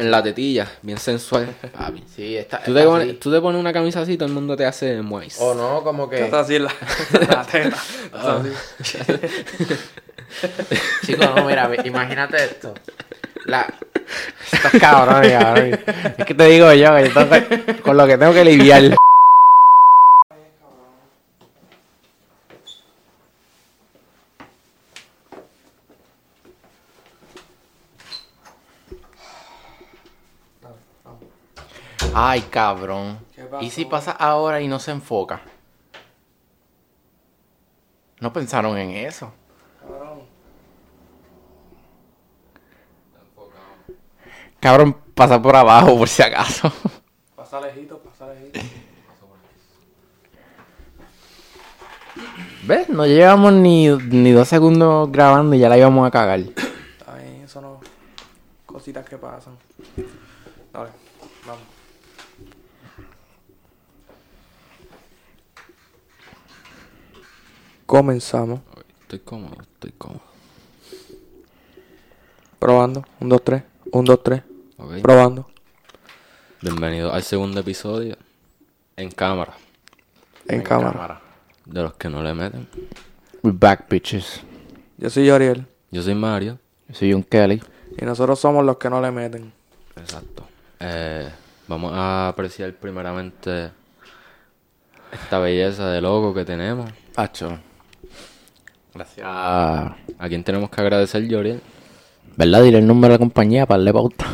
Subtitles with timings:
[0.00, 1.48] en la tetilla, bien sensual.
[1.76, 2.04] Papi.
[2.14, 2.62] Sí, está.
[2.62, 3.16] Tú te, está pones, así.
[3.18, 5.38] tú te pones una camisa así y todo el mundo te hace moist.
[5.40, 6.24] O no, como que.
[6.24, 6.72] Está así en la,
[7.28, 7.76] la teta.
[8.04, 8.50] Está así.
[11.06, 12.74] Chico, no, mira, imagínate esto.
[13.46, 13.66] La...
[14.52, 15.80] Estás cabrón, cabrón.
[16.16, 18.96] Es que te digo yo, que yo tengo que- con lo que tengo que lidiar.
[32.20, 33.20] Ay, cabrón.
[33.32, 33.64] ¿Qué pasó?
[33.64, 35.40] ¿Y si pasa ahora y no se enfoca?
[38.18, 39.32] No pensaron en eso.
[39.80, 40.22] Cabrón.
[44.58, 46.72] Cabrón, pasa por abajo por si acaso.
[47.36, 48.58] Pasa lejito, pasa lejito.
[52.64, 52.88] ¿Ves?
[52.88, 56.40] No llevamos ni, ni dos segundos grabando y ya la íbamos a cagar.
[56.40, 57.78] Está bien, eso no.
[58.66, 59.56] Cositas que pasan.
[60.72, 60.90] Dale,
[67.88, 68.60] Comenzamos.
[69.00, 70.20] Estoy cómodo, estoy cómodo.
[72.58, 73.02] Probando.
[73.18, 73.62] Un, dos, tres.
[73.90, 74.42] Un, dos, tres.
[74.76, 75.00] Ok.
[75.00, 75.48] Probando.
[76.60, 78.18] Bienvenido al segundo episodio
[78.94, 79.54] en cámara.
[80.46, 81.22] En, cámara.
[81.64, 82.68] De los que no le meten.
[83.42, 84.42] We back, bitches.
[84.98, 85.66] Yo soy Yoriel.
[85.90, 86.58] Yo soy Mario.
[86.88, 87.62] Yo soy un Kelly.
[87.96, 89.50] Y nosotros somos los que no le meten.
[89.96, 90.46] Exacto.
[90.78, 91.26] Eh,
[91.66, 93.70] vamos a apreciar primeramente
[95.10, 96.90] esta belleza de logo que tenemos.
[97.16, 97.58] Hacho.
[98.94, 99.26] Gracias.
[99.28, 101.60] Ah, ¿A quién tenemos que agradecer, Yoriel?
[102.36, 102.62] ¿Verdad?
[102.62, 104.26] Diré el nombre de la compañía para darle pauta.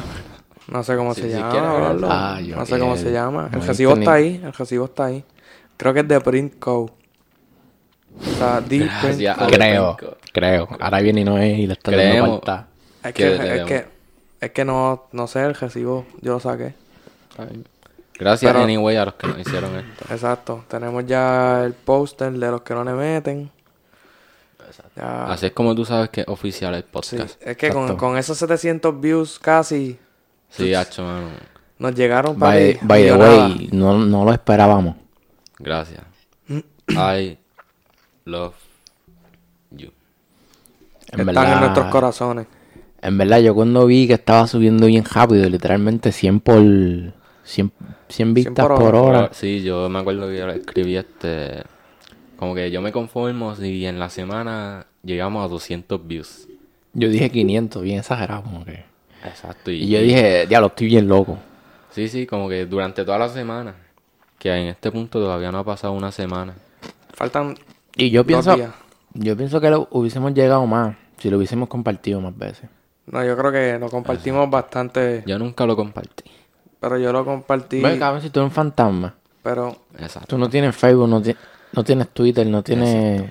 [0.69, 1.97] No sé cómo se si llama.
[2.09, 3.51] ah, no sé cómo se llama.
[3.53, 4.41] El recibo está ahí.
[4.43, 5.25] El recibo está ahí.
[5.77, 6.91] Creo que es de Print Co.
[8.21, 9.31] O sea, Print Co.
[9.45, 9.97] a- Creo,
[10.33, 10.69] creo.
[10.81, 12.29] Ahora viene y no es y le está dando Creemos.
[12.31, 12.67] pauta.
[13.03, 13.87] Es que es que,
[14.41, 16.75] es que no, no sé, el recibo yo lo saqué.
[18.19, 20.05] Gracias, Pero- anyway, a los que nos hicieron esto.
[20.11, 20.65] Exacto.
[20.69, 23.51] Tenemos ya el póster de los que no le meten.
[24.97, 25.27] Ya.
[25.27, 27.41] Así es como tú sabes que es oficial el Sí, podcast.
[27.43, 29.99] es que con, esos 700 views casi
[30.49, 31.29] Sí, hacho, mano.
[31.79, 34.97] nos llegaron By, papi, by the way, no, no lo esperábamos.
[35.59, 36.03] Gracias.
[36.89, 37.39] I
[38.25, 38.55] love
[39.71, 39.91] you.
[41.11, 42.47] En Están verdad, en nuestros corazones.
[43.03, 46.63] En verdad, yo cuando vi que estaba subiendo bien rápido, literalmente 100 por...
[47.45, 47.73] 100,
[48.09, 49.19] 100 vistas por por, hora.
[49.19, 49.31] hora.
[49.33, 51.63] Sí, yo me acuerdo que yo escribí este...
[52.37, 56.49] Como que yo me conformo si en la semana llegamos a 200 views.
[56.93, 58.85] Yo dije 500, bien exagerado como que...
[59.25, 59.71] Exacto.
[59.71, 61.39] Y yo dije, diablo, estoy bien loco.
[61.91, 63.75] Sí, sí, como que durante toda la semana.
[64.39, 66.55] Que en este punto todavía no ha pasado una semana.
[67.15, 67.57] Faltan
[67.97, 68.55] Y yo dos pienso...
[68.57, 68.71] días.
[69.15, 72.69] Yo pienso que lo hubiésemos llegado más si lo hubiésemos compartido más veces.
[73.07, 75.23] No, yo creo que lo compartimos bastante.
[75.27, 76.25] Yo nunca lo compartí.
[76.81, 77.81] Pero yo lo compartí.
[77.81, 79.15] Ve, cabrón, si tú eres un fantasma.
[79.43, 80.27] Pero Exacto.
[80.29, 81.35] Tú no tienes Facebook, no, ti-
[81.75, 83.31] no tienes Twitter, no tienes...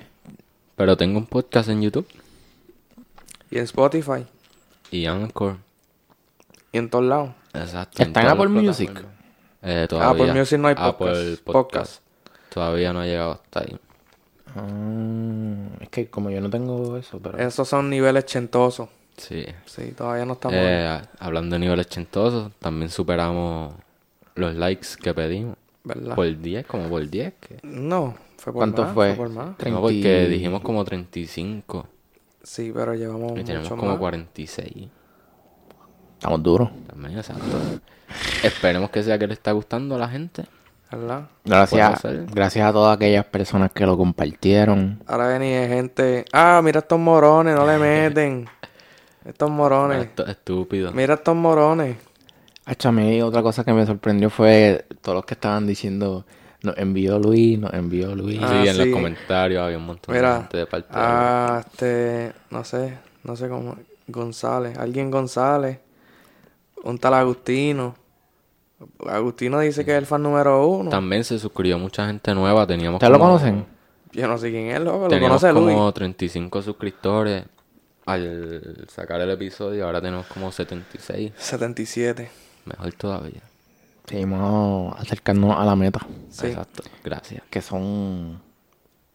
[0.76, 2.06] Pero tengo un podcast en YouTube
[3.54, 4.26] y en Spotify.
[4.90, 5.58] y Anchor.
[6.72, 7.30] Y en todos lados.
[7.52, 8.02] Exacto.
[8.02, 8.90] ¿Está en Apple Music?
[9.62, 10.24] Eh, todavía.
[10.24, 11.42] Apple Music no hay Apple podcast.
[11.44, 12.02] Podcast.
[12.52, 13.78] Todavía no ha llegado hasta ahí.
[14.56, 17.38] Ah, es que como yo no tengo eso, pero...
[17.38, 18.88] Esos son niveles chentosos.
[19.16, 19.46] Sí.
[19.66, 20.56] Sí, todavía no estamos.
[20.58, 23.72] Eh, hablando de niveles chentosos, también superamos
[24.34, 25.56] los likes que pedimos.
[25.84, 26.16] ¿Verdad?
[26.16, 27.34] Por 10, como por 10.
[27.34, 27.58] Que...
[27.62, 29.14] No, fue por ¿Cuánto más, fue?
[29.14, 29.46] por más.
[29.46, 31.86] No, 30 porque dijimos como 35
[32.42, 33.98] Sí, pero llevamos y tenemos mucho como más.
[33.98, 34.88] 46.
[36.18, 36.68] Estamos duros.
[36.86, 37.56] También, exacto.
[38.42, 40.44] Esperemos que sea que le está gustando a la gente.
[40.90, 41.26] ¿Verdad?
[41.44, 42.02] Gracias,
[42.32, 45.02] gracias a todas aquellas personas que lo compartieron.
[45.06, 46.26] Ahora viene gente.
[46.32, 48.46] Ah, mira estos morones, no le meten.
[49.24, 50.04] Estos morones.
[50.04, 50.92] Esto es estúpido.
[50.92, 51.96] Mira estos morones.
[52.66, 56.24] Hacho, a mí otra cosa que me sorprendió fue todos los que estaban diciendo,
[56.64, 58.40] nos envió Luis, nos envió Luis.
[58.42, 58.92] Ah, sí, en los sí.
[58.92, 60.36] comentarios había un montón de Mira.
[60.38, 62.32] gente de parte de Ah, este.
[62.50, 62.98] No sé.
[63.22, 63.76] No sé cómo.
[64.08, 64.76] González.
[64.78, 65.78] Alguien González.
[66.82, 67.94] Un tal Agustino.
[69.06, 70.90] Agustino dice que es el fan número uno.
[70.90, 72.66] También se suscribió mucha gente nueva.
[72.66, 73.66] Teníamos ¿Ustedes lo como- conocen?
[74.12, 75.04] Yo no sé quién es, loco.
[75.04, 75.74] Lo Teníamos conoce Luis.
[75.74, 77.44] como 35 suscriptores
[78.06, 79.86] al sacar el episodio.
[79.86, 81.32] Ahora tenemos como 76.
[81.36, 82.30] 77.
[82.66, 83.42] Mejor todavía.
[84.06, 86.48] Seguimos acercándonos a la meta, Sí.
[86.48, 86.82] Exacto.
[87.02, 87.42] Gracias.
[87.50, 88.40] que son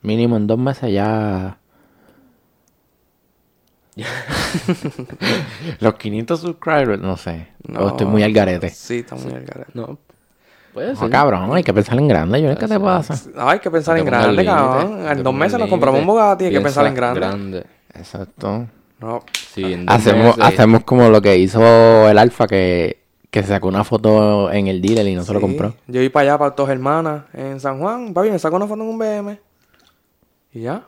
[0.01, 1.57] mínimo en dos meses ya...
[5.79, 7.47] Los 500 subscribers, no sé.
[7.67, 7.81] No.
[7.81, 8.69] O estoy muy al garete.
[8.69, 9.71] Sí, está muy al garete.
[9.73, 9.97] No.
[10.73, 11.09] Puede No, ser.
[11.09, 12.41] cabrón, hay que pensar en grande.
[12.41, 13.19] Yo, ¿qué te pasa?
[13.35, 15.07] No, hay que pensar en grande, cabrón.
[15.07, 16.07] En dos meses nos compramos un.
[16.07, 16.45] Bugatti.
[16.45, 17.65] Hay que pensar en grande.
[17.93, 18.67] Exacto.
[18.99, 19.23] No.
[19.53, 22.98] Sí, en dos Hacemos, meses- hacemos como lo que hizo el Alfa, que
[23.31, 25.45] Que se sacó una foto en el dealer y no se lo Sí.
[25.45, 25.75] compró.
[25.87, 28.13] Yo iba para allá, para dos hermanas, en San Juan.
[28.13, 29.39] Papi, me saco una foto en un BM.
[30.53, 30.83] Y ya.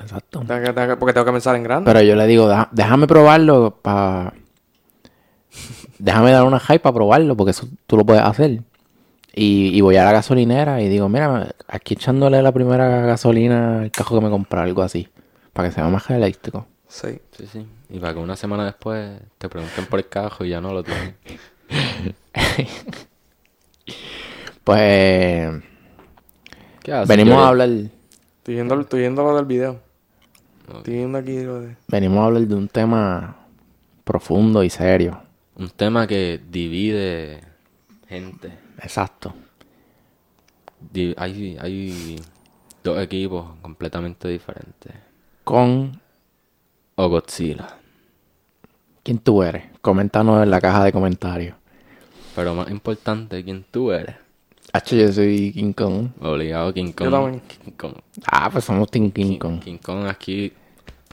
[0.00, 0.42] Exacto.
[0.46, 1.90] Tengo que- tengo que- porque tengo que pensar en grande.
[1.90, 4.32] Pero yo le digo, "Deja- déjame probarlo para...
[5.98, 8.62] Déjame dar una hype para probarlo, porque eso tú lo puedes hacer.
[9.34, 13.90] Y, y voy a la gasolinera y digo, mira, aquí echándole la primera gasolina al
[13.92, 15.08] cajo que me compré, algo así.
[15.52, 16.66] Para que sea más eléctrico.
[16.88, 17.20] Sí.
[17.36, 17.66] Sí, sí.
[17.90, 20.82] Y para que una semana después te pregunten por el cajo y ya no lo
[20.82, 21.14] tienen.
[24.64, 25.62] Pues...
[26.82, 27.08] ¿Qué haces?
[27.08, 27.70] venimos a hablar...
[27.70, 29.80] Estoy viendo, estoy viendo lo del video.
[30.76, 31.76] Estoy viendo aquí lo de...
[31.88, 33.36] Venimos a hablar de un tema
[34.04, 35.22] profundo y serio.
[35.56, 37.40] Un tema que divide
[38.08, 38.52] gente.
[38.82, 39.34] Exacto.
[41.16, 42.20] Hay, hay
[42.84, 44.92] dos equipos completamente diferentes.
[45.44, 46.00] Con
[46.94, 47.78] O Godzilla.
[49.02, 49.64] quién tú eres.
[49.80, 51.56] Coméntanos en la caja de comentarios.
[52.38, 54.14] Pero más importante, ¿quién tú eres?
[54.72, 56.10] Hacho, yo soy King Kong.
[56.20, 57.08] Obligado King Kong.
[57.08, 57.42] Yo también.
[57.64, 57.94] King Kong.
[58.30, 59.58] Ah, pues somos Team King Kong.
[59.58, 60.52] King Kong aquí.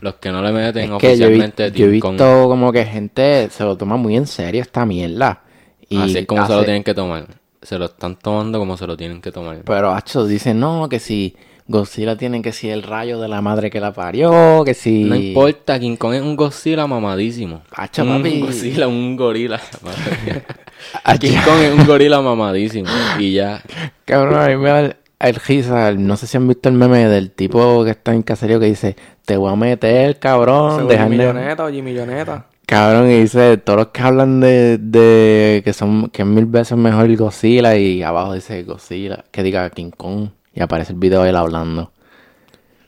[0.02, 2.12] Los que no le meten Es que yo he, oficialmente yo he King Kong.
[2.12, 5.42] visto como que gente se lo toma muy en serio esta mierda.
[5.90, 7.26] Y Así es como se lo tienen que tomar.
[7.60, 9.64] Se lo están tomando como se lo tienen que tomar.
[9.66, 11.36] Pero, Hacho, dicen, no, que si
[11.68, 15.06] Godzilla tiene que si el rayo de la madre que la parió, que si...
[15.06, 17.64] No importa, King Kong es un Godzilla mamadísimo.
[17.72, 18.42] Hacho, un papi.
[18.42, 19.60] Godzilla, un gorila.
[21.04, 22.90] Hacho, King Kong es un gorila mamadísimo.
[23.20, 23.62] Y ya.
[24.06, 25.92] Cabrón, a mí me da el, risa.
[25.94, 28.96] No sé si han visto el meme del tipo que está en caserío que dice,
[29.26, 30.88] te voy a meter, cabrón.
[30.88, 31.18] Dejarme-".
[31.18, 32.48] Milloneta o Milloneta.
[32.66, 36.76] Cabrón, y dice, todos los que hablan de, de que son que es mil veces
[36.76, 41.22] mejor el Godzilla y abajo dice Godzilla, que diga King Kong y aparece el video
[41.22, 41.92] de él hablando.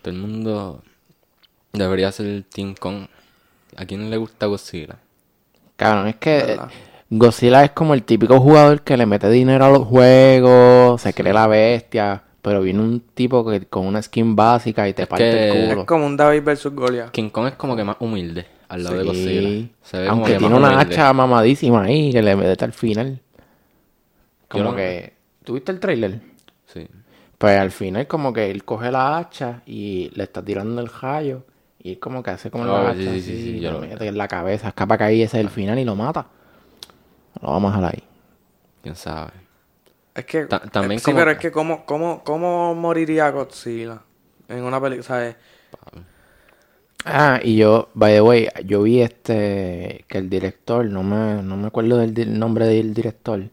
[0.02, 0.84] Todo el mundo
[1.74, 3.08] debería ser el King Kong.
[3.76, 4.98] ¿A quién le gusta Godzilla?
[5.76, 6.58] Cabrón, es que.
[7.10, 11.32] Godzilla es como el típico jugador que le mete dinero a los juegos, se cree
[11.34, 15.50] la bestia, pero viene un tipo que con una skin básica y te parte que-
[15.52, 15.86] el Es culo.
[15.86, 17.12] como un David versus Goliath.
[17.12, 19.08] King Kong es como que más humilde al lado de Sí.
[19.08, 19.68] Godzilla.
[19.84, 20.94] Se ve como Aunque que tiene una humilde.
[20.96, 23.22] hacha mamadísima ahí que le mete al final.
[24.50, 25.14] Como no- que...
[25.46, 26.20] ¿Tuviste el trailer?
[26.66, 26.86] Sí.
[27.38, 31.44] Pues al final como que él coge la hacha y le está tirando el rayo
[31.82, 33.72] y él como que hace como Oh, la sí, hacha sí, sí, así, sí, yo
[33.72, 36.28] lo mete en la cabeza, escapa que ahí ese es el final y lo mata.
[37.42, 38.04] Lo vamos a dejar ahí.
[38.84, 39.32] ¿Quién sabe?
[40.16, 40.46] Es que...
[40.46, 44.02] Ta- también sí, como- pero es que ¿cómo, cómo, cómo moriría Godzilla
[44.48, 45.04] en una película?
[45.08, 45.36] ¿Sabes?
[47.06, 51.56] Ah, y yo, by the way, yo vi este, que el director, no me, no
[51.56, 53.44] me acuerdo del di- nombre del director,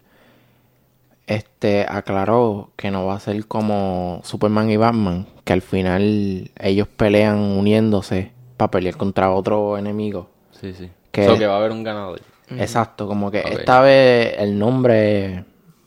[1.26, 6.88] este, aclaró que no va a ser como Superman y Batman, que al final ellos
[6.88, 10.30] pelean uniéndose para pelear contra otro enemigo.
[10.52, 10.90] Sí, sí.
[11.12, 12.20] Que- So que va a haber un ganador.
[12.50, 15.44] Exacto, como que esta vez el nombre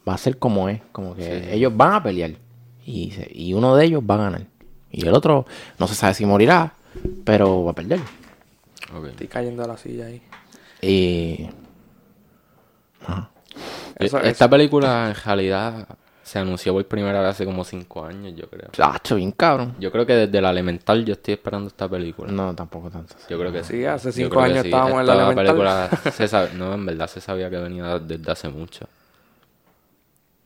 [0.07, 2.31] va a ser como es, como que Sí, ellos van a pelear
[2.86, 4.42] y, y uno de ellos va a ganar
[4.92, 5.45] y el otro
[5.77, 6.74] no se sabe si morirá,
[7.25, 8.00] pero va a perder.
[9.09, 10.21] Estoy cayendo de la silla ahí.
[10.81, 11.50] Y
[13.98, 15.88] Eso- Esta eso- película en realidad
[16.27, 18.69] se anunció por primera vez hace como cinco años, yo creo.
[18.71, 19.75] Chacho, bien cabrón.
[19.79, 22.31] Yo creo que desde la elemental yo estoy esperando esta película.
[22.31, 23.15] No, tampoco tanto.
[23.29, 24.68] Yo creo que Sí, hace Yo cinco que años sí.
[24.68, 25.45] estábamos en la elemental.
[25.45, 28.85] película se sabe- no, en verdad se sabía que venía desde hace mucho.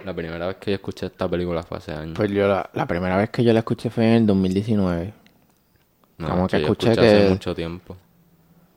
[0.06, 2.14] La primera vez que yo escuché esta película fue hace años.
[2.16, 5.14] Pues yo la, la primera vez que yo la escuché fue en el 2019.
[6.18, 7.98] No, como que yo escuché hace que- mucho tiempo.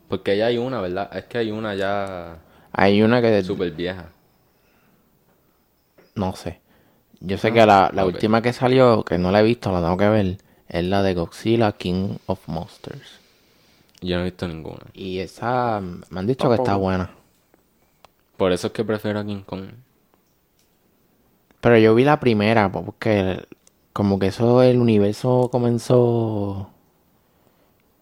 [0.09, 1.15] Porque ya hay una, ¿verdad?
[1.17, 2.37] Es que hay una ya
[2.73, 4.07] Hay una que súper vieja.
[6.15, 6.61] no sé.
[7.27, 9.97] Yo sé que la, la última que salió, que no la he visto, la tengo
[9.97, 10.37] que ver,
[10.69, 13.21] es la de Godzilla King of Monsters.
[14.01, 14.85] Yo no he visto ninguna.
[14.93, 17.11] Y esa me han dicho que está buena.
[18.37, 19.65] Por eso es que prefiero a King Kong.
[21.61, 23.47] Pero yo vi la primera, po, porque
[23.95, 26.71] como que eso, el universo comenzó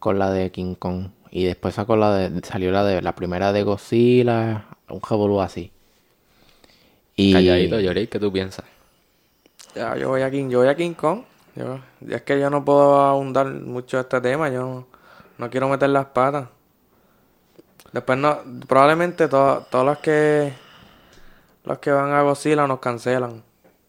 [0.01, 1.11] con la de King Kong.
[1.31, 5.71] Y después sacó la de, salió la de la primera de Godzilla, un revolú así.
[7.15, 8.65] Y Calladito, Yori, ¿qué tú piensas?
[9.75, 11.23] Ya, yo voy a King, yo voy a King Kong.
[11.55, 14.49] Yo, es que yo no puedo ahondar mucho este tema.
[14.49, 14.87] Yo
[15.39, 16.49] no, quiero meter las patas.
[17.93, 20.53] Después no, probablemente to- todos los que
[21.65, 23.43] los que van a Godzilla nos cancelan.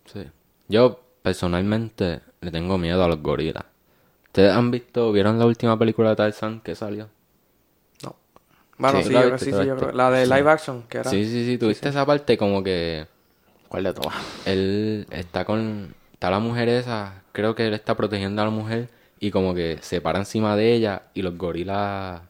[0.06, 0.30] Sí.
[0.68, 3.63] Yo personalmente le tengo miedo a los gorilas.
[4.28, 7.08] ¿Ustedes han visto, vieron la última película de Tarzan que salió?
[8.04, 8.16] No.
[8.78, 11.10] Bueno, Sí, sí, yo, sí, sí, yo creo- La de live action, que era.
[11.10, 13.08] Sí, sí, sí, tuviste esa parte como que
[13.74, 14.13] ¿Cuál de todas?
[14.46, 18.88] él está con, está la mujer esa, creo que él está protegiendo a la mujer
[19.20, 22.22] y como que se para encima de ella y los gorilas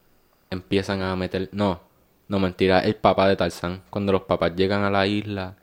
[0.50, 1.82] empiezan a meter, no,
[2.30, 3.82] No, mentira, el papá de Tarzán.
[3.90, 5.56] Cuando los papás llegan a la isla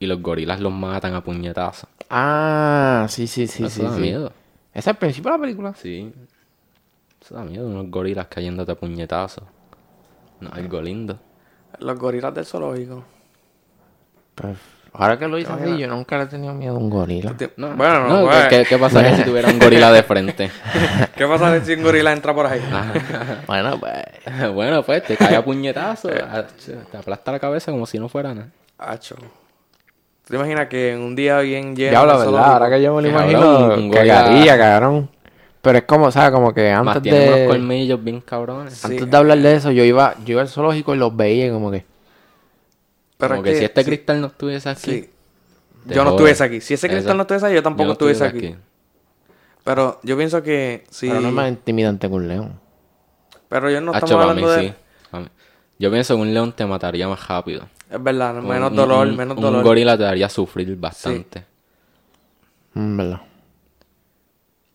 [0.00, 1.88] y los gorilas los matan a puñetazos.
[2.10, 3.82] Ah, sí, sí, sí, Eso sí.
[3.82, 4.00] da sí.
[4.00, 4.32] miedo.
[4.72, 5.74] Ese es el principio de la película.
[5.74, 6.12] Sí.
[7.22, 9.44] Eso da miedo, unos gorilas cayéndote a puñetazos.
[10.40, 11.20] No, algo lindo.
[11.78, 13.04] Los gorilas del zoológico.
[14.34, 14.56] Pues,
[14.98, 17.34] ahora que lo hice así, yo nunca le he tenido miedo a un gorila.
[17.56, 20.50] No, bueno, no, no, pues, ¿qué, qué pasaría si tuviera un gorila de frente?
[21.16, 22.60] ¿Qué pasa si un gorila entra por ahí?
[23.46, 23.94] Bueno, pues.
[24.54, 28.34] bueno, pues te cae a puñetazos, a- te aplasta la cabeza como si no fuera
[28.34, 28.48] nada.
[28.76, 29.14] Hacho.
[29.16, 32.52] ¿Tú te imaginas que en un día bien lleno Ya habla, de ¿verdad?
[32.52, 35.08] Ahora que yo me lo imagino, un- un cagaría, cabrón.
[35.62, 36.30] Pero es como, ¿sabes?
[36.30, 38.74] Como que Más antes unos de, colmillos bien cabrones.
[38.74, 38.86] Sí.
[38.86, 41.70] antes de hablar de eso, yo iba, yo iba al zoológico y los veía como
[41.70, 41.84] que...
[43.18, 44.80] Pero como es que, si este sí, cristal no estuviese aquí.
[44.90, 45.10] sí.
[45.86, 46.60] te Yo no estuviese aquí.
[46.62, 48.62] Si ese cristal no estuviese aquí, yo tampoco no estuviese estuviese aquí.
[49.64, 51.08] Pero yo pienso que sí.
[51.08, 52.60] Pero no es más intimidante que un león.
[53.48, 54.68] Pero yo no Hacho, estamos para mí hablando de.
[54.70, 55.30] sí.
[55.80, 57.68] Yo pienso que un león te mataría más rápido.
[57.90, 59.62] Es verdad, menos Un- dolor, un- menos un dolor.
[59.62, 61.44] gorila te haría sufrir bastante.
[62.74, 63.20] Mm, ¿Verdad?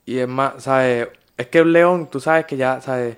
[0.05, 1.07] Y es más, ¿sabes?
[1.37, 3.17] Es que un león, tú sabes que ya, ¿sabes?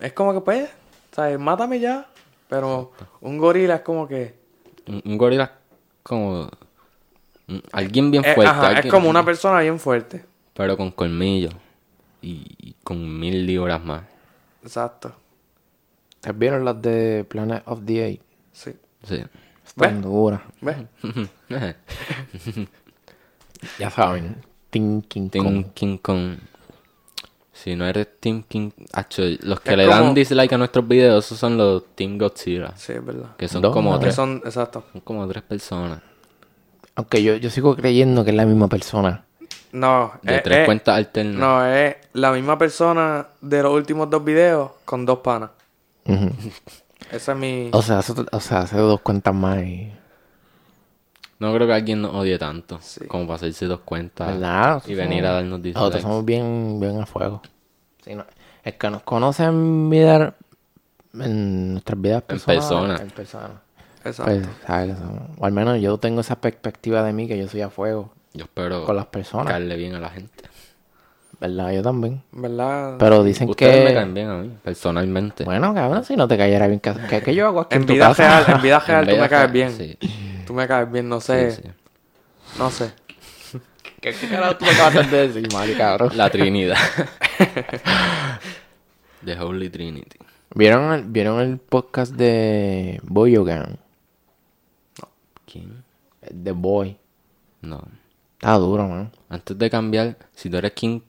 [0.00, 0.70] Es como que pues,
[1.12, 1.38] ¿sabes?
[1.38, 2.06] Mátame ya.
[2.48, 4.34] Pero un gorila es como que.
[4.86, 5.52] Un, un gorila
[6.02, 6.50] como...
[7.48, 8.50] un- alguien bien eh, fuerte.
[8.50, 10.24] ajá, es alguien- como una persona bien fuerte.
[10.54, 11.54] Pero con colmillos.
[12.22, 14.02] Y, y con mil libras más.
[14.62, 15.14] Exacto.
[16.16, 18.20] ¿Ustedes vieron las de Planet of the Apes?
[18.52, 18.70] Sí.
[19.02, 19.22] Sí.
[19.66, 20.40] Están duras.
[20.60, 20.76] ¿Ves?
[23.78, 24.36] Ya saben.
[24.70, 25.64] Kong.
[25.74, 26.36] King Kong.
[27.64, 28.72] Si no eres Team King...
[29.40, 32.76] Los que Es le como- dan dislike a nuestros videos, esos son los Team Godzilla.
[32.76, 33.36] Sí, es verdad.
[33.38, 34.14] Que son como tres.
[34.14, 34.84] son, exacto.
[34.92, 36.00] Son como tres personas.
[36.94, 39.24] Aunque yo, yo sigo creyendo que es la misma persona.
[39.72, 41.36] No, De eh, tres eh, cuentas alternas.
[41.36, 45.48] No, es la misma persona de los últimos dos videos con dos panas.
[47.10, 47.70] Esa es mi.
[47.72, 49.90] O sea, eso- o sea, hace dos cuentas más y...
[51.38, 52.78] No creo que alguien nos odie tanto.
[52.82, 53.06] Sí.
[53.06, 54.28] Como para hacerse dos cuentas.
[54.34, 54.82] ¿Verdad?
[54.86, 55.78] Y venir a darnos dislikes.
[55.80, 57.40] Nosotros somos bien, bien a fuego.
[58.04, 58.26] Sí, no-
[58.62, 60.34] El que nos conoce en vida...
[61.14, 62.64] En nuestras vidas personales.
[62.64, 62.96] persona.
[63.00, 63.62] En persona.
[64.04, 64.48] Exacto.
[64.66, 64.96] Pues,
[65.38, 68.44] O al menos yo tengo esa perspectiva de mí que yo soy a fuego Yo
[68.44, 69.46] espero con las personas.
[69.46, 70.44] caerle bien a la gente.
[71.40, 71.72] ¿Verdad?
[71.72, 72.22] Yo también.
[72.32, 72.96] ¿Verdad?
[72.98, 73.84] Pero dicen Ustedes que...
[73.84, 75.44] me caen bien a mí, personalmente.
[75.44, 77.92] Bueno, cabrón, si no te cayera bien, ¿qué, qué- yo hago aquí en, en tu
[77.94, 78.40] vida casa?
[78.40, 79.70] real, en vida real En tú me caes bien.
[79.72, 79.98] Sí,
[80.46, 81.50] Tú me caes bien, no sé.
[81.52, 81.68] sí, sí.
[82.58, 82.92] No sé.
[84.04, 86.14] ¿Qué, qué carajo tú me acabas de decir, Mari, cabrón?
[86.14, 86.76] La Trinidad.
[89.24, 90.18] The Holy Trinity.
[90.54, 93.78] ¿Vieron el, ¿Vieron el podcast de Boyogan?
[95.50, 95.82] ¿Quién?
[96.20, 96.98] The Boy.
[97.62, 97.82] No.
[98.34, 99.10] Está duro, man.
[99.30, 101.00] Antes de cambiar, si tú eres King.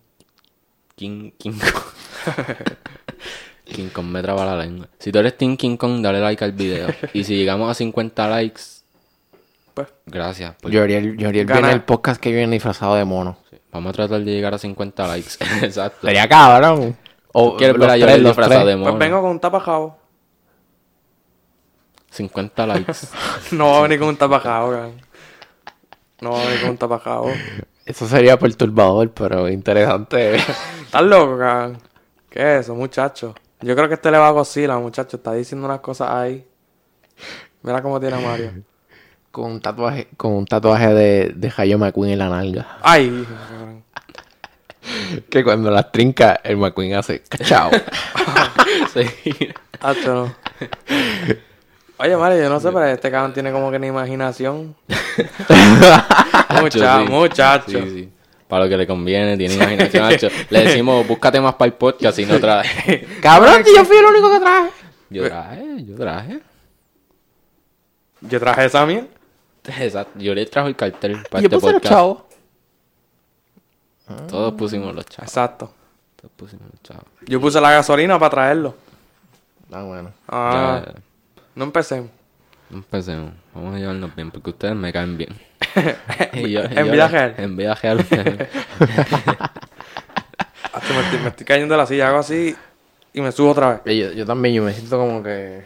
[0.96, 1.32] King.
[1.38, 2.46] King Kong.
[3.66, 4.88] King Kong me traba la lengua.
[5.00, 6.88] Si tú eres Team King Kong, dale like al video.
[7.12, 8.62] Y si llegamos a 50 likes,
[9.76, 10.56] Pues, gracias.
[10.64, 13.38] Yoriel, Yoriel Gana- viene el podcast que viene disfrazado de mono.
[13.52, 15.32] sí, Vamos a tratar de llegar a 50 likes.
[15.62, 16.08] Exacto.
[16.08, 16.96] Sería cabrón.
[17.34, 18.66] O ¿Quieres ver a disfrazado tres.
[18.68, 18.92] de mono?
[18.92, 19.98] pues vengo con un tapajao.
[22.12, 22.94] 50 likes.
[23.52, 25.02] No va a venir con un tapajao, cabrón.
[26.22, 27.32] No va a venir con un tapajao.
[27.86, 30.36] Eso sería perturbador, pero interesante.
[30.86, 31.78] ¿Estás loco, cabrón?
[32.30, 33.36] ¿Qué es eso, muchacho?
[33.62, 35.18] Yo creo que este le va a Godzilla, muchacho.
[35.18, 36.48] Está diciendo unas cosas ahí.
[37.62, 38.52] Mira cómo tiene a Mario.
[39.36, 42.78] Con un tatuaje, con un tatuaje de, de McQueen en la nalga.
[42.82, 43.26] Ay.
[45.30, 47.72] Que cuando las trinca, el McQueen hace ¡Chao!
[48.94, 49.02] sí.
[49.82, 50.36] Hacho, no.
[51.98, 54.76] Oye, Mario, yo no sé, pero este cabrón tiene como que ni imaginación.
[56.62, 57.12] Mucha, Sí.
[57.12, 57.80] muchacho.
[57.82, 58.10] Sí, sí.
[58.48, 60.06] Para lo que le conviene, tiene imaginación.
[60.06, 60.28] Hacho.
[60.52, 63.08] Le decimos, búscate más para el podcast y no trae.
[63.22, 64.70] ¡Cabrón, si yo fui el único que traje!
[65.10, 66.40] Yo traje, yo traje.
[68.22, 69.08] Yo traje esa mía.
[69.80, 70.20] Exacto.
[70.20, 71.94] Yo le trajo el cartel para Y yo este puse los podcast.
[71.94, 72.24] chavos.
[74.30, 75.28] Todos pusimos los chavos.
[75.30, 75.74] Exacto.
[76.16, 77.06] Todos pusimos los chavos.
[77.26, 78.76] Yo puse la gasolina para traerlo.
[79.72, 80.12] Ah, bueno.
[80.28, 80.94] Ah, Ya,
[81.56, 82.10] no empecemos.
[82.72, 83.32] empecemos.
[83.54, 85.36] Vamos a llevarnos bien porque ustedes me caen bien.
[86.34, 87.36] Y yo- En yo vida le- real.
[87.38, 88.00] En vida real.
[90.74, 92.56] Hacho, me, estoy, me estoy cayendo de la silla, hago así
[93.14, 93.96] y me subo otra vez.
[93.96, 95.64] Y Yo, yo también, yo me siento como que...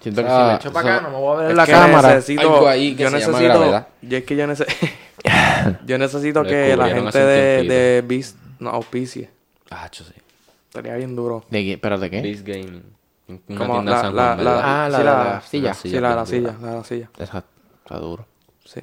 [0.00, 1.66] Siento que si Ah, me echo para acá, no me voy a ver en la
[1.66, 2.08] que cámara.
[2.14, 3.88] necesito, Algo ahí que yo se llama necesito, gravedad.
[4.02, 4.86] yo es que yo necesito,
[5.86, 9.30] yo necesito que la gente de, de Beast no auspicie.
[9.70, 10.14] Ah, yo sí.
[10.68, 11.44] Estaría bien duro.
[11.50, 11.78] ¿De qué?
[11.78, 12.20] ¿Pero de qué?
[12.22, 12.82] Beast Gaming.
[13.48, 14.62] Una Como tienda en la- San la- Juan, la- ¿verdad?
[14.64, 15.68] Ah, la sí, de la- la silla.
[15.68, 17.10] la Sí, la de la silla, la silla.
[17.18, 17.50] Exacto.
[17.84, 18.26] Está duro.
[18.64, 18.80] Sí.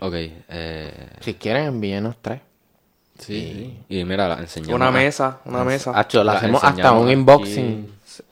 [0.00, 1.08] Ok, eh...
[1.20, 2.40] Si quieren, envíenos tres.
[3.18, 3.78] Sí.
[3.90, 4.74] Y mira, la enseñamos.
[4.74, 5.92] Una mesa, una mesa.
[5.94, 7.12] Hacho, la la hacemos hasta un aquí.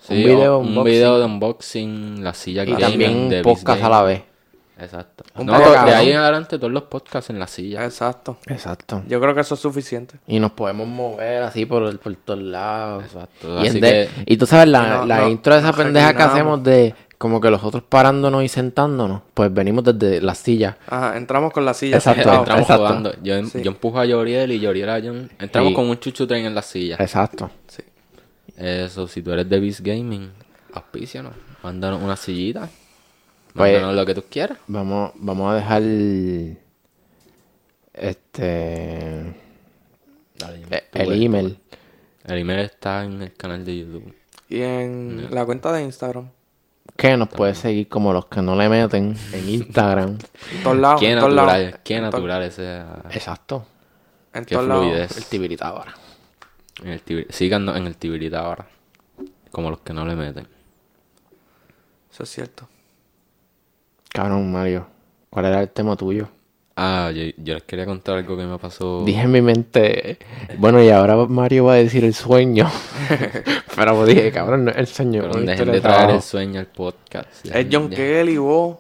[0.01, 0.93] Sí, un video un unboxing.
[0.93, 4.23] video de unboxing, la silla Y también de un podcast Biz a la vez.
[4.81, 5.25] Exacto.
[5.37, 7.85] Un No, podcast, de ahí en adelante todos los podcasts en la silla.
[7.85, 8.37] Exacto.
[8.47, 9.03] Exacto.
[9.09, 10.19] Yo creo que eso es suficiente.
[10.29, 13.03] Y nos podemos mover así por, el- por todos lados.
[13.05, 13.65] Exacto.
[13.65, 16.15] Y, Así de- que y tú sabes, la, no- la no- intro de esa pendeja
[16.15, 20.79] que hacemos de como que los otros parándonos y sentándonos, pues venimos desde la silla.
[20.87, 21.97] Ajá, entramos con la silla.
[21.97, 22.77] Exacto, entramos exacto.
[22.87, 23.13] jugando.
[23.21, 23.61] Yo, Sí.
[23.63, 25.29] yo empujo a Yoriel y Yoriel a John.
[25.41, 26.95] Entramos con un chuchu tren en la silla.
[27.01, 27.51] Exacto.
[27.67, 27.83] Sí.
[28.59, 30.31] Eso, si tú eres de Beast Gaming,
[30.73, 31.33] auspícianos.
[31.63, 32.69] Mándanos una sillita.
[33.55, 34.59] Pues- Mándanos lo que tú quieras.
[34.67, 35.83] Vamos, vamos a dejar
[37.95, 39.35] este
[40.39, 41.59] Dale, e- tú el email.
[42.25, 44.15] El email está en el canal de YouTube.
[44.49, 46.31] Y en la cuenta de Instagram.
[46.97, 50.19] Que nos puede seguir como los que no le meten en Instagram.
[50.57, 51.01] En todos lados.
[51.01, 51.53] Qué en todos lados.
[51.53, 52.81] natural, qué natural ese.
[53.11, 53.67] Exacto.
[54.33, 55.31] En Qué todos lados.
[55.33, 55.95] El ahora.
[56.83, 58.67] En el tibir- Síganos en el Tibirita ahora.
[59.51, 60.47] Como los que no le meten.
[62.13, 62.69] Eso es cierto.
[64.11, 64.87] Cabrón, Mario.
[65.31, 66.29] ¿Cuál era el tema tuyo?
[66.77, 69.05] Ah, yo, yo les quería contar algo que me pasó.
[69.05, 70.19] Dije en mi mente,
[70.59, 72.71] bueno, y ahora Mario va a decir el sueño.
[73.77, 75.23] Pero pues dije, cabrón, no es el sueño.
[75.23, 77.45] Pero dejen de traer el sueño al podcast.
[77.47, 78.79] Es John Kelly, vos.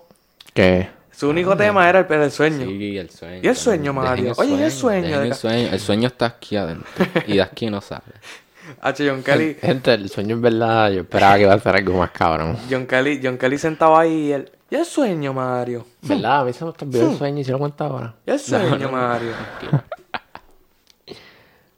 [0.54, 0.88] ¿Qué?
[1.18, 2.64] Su único tema era el, el sueño.
[2.64, 3.40] Sí, el sueño.
[3.42, 4.34] ¿Y el sueño, Mario?
[4.36, 5.20] Oye, ¿y el sueño?
[5.20, 5.68] el sueño.
[5.72, 6.86] El sueño está aquí adentro.
[7.26, 8.04] Y de aquí no sale.
[8.80, 9.10] H.
[9.10, 9.56] John Kelly.
[9.60, 12.56] Gente, el sueño en verdad, yo esperaba que iba a ser algo más cabrón.
[12.70, 14.52] John Kelly, John Kelly sentado ahí y él.
[14.70, 15.86] ¿Y el sueño, Mario?
[16.02, 16.42] ¿Verdad?
[16.42, 18.14] A mí se me olvidó el sueño y se lo cuenta ahora.
[18.24, 19.32] ¿Y el sueño, Mario?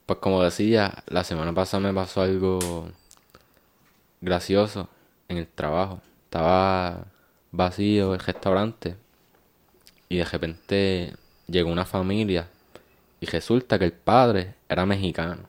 [0.05, 2.89] Pues como decía, la semana pasada me pasó algo
[4.21, 4.89] gracioso
[5.29, 6.01] en el trabajo.
[6.25, 7.05] Estaba
[7.53, 8.97] vacío el restaurante
[10.11, 11.15] y de repente
[11.47, 12.49] llegó una familia
[13.21, 15.45] y resulta que el padre era mexicano,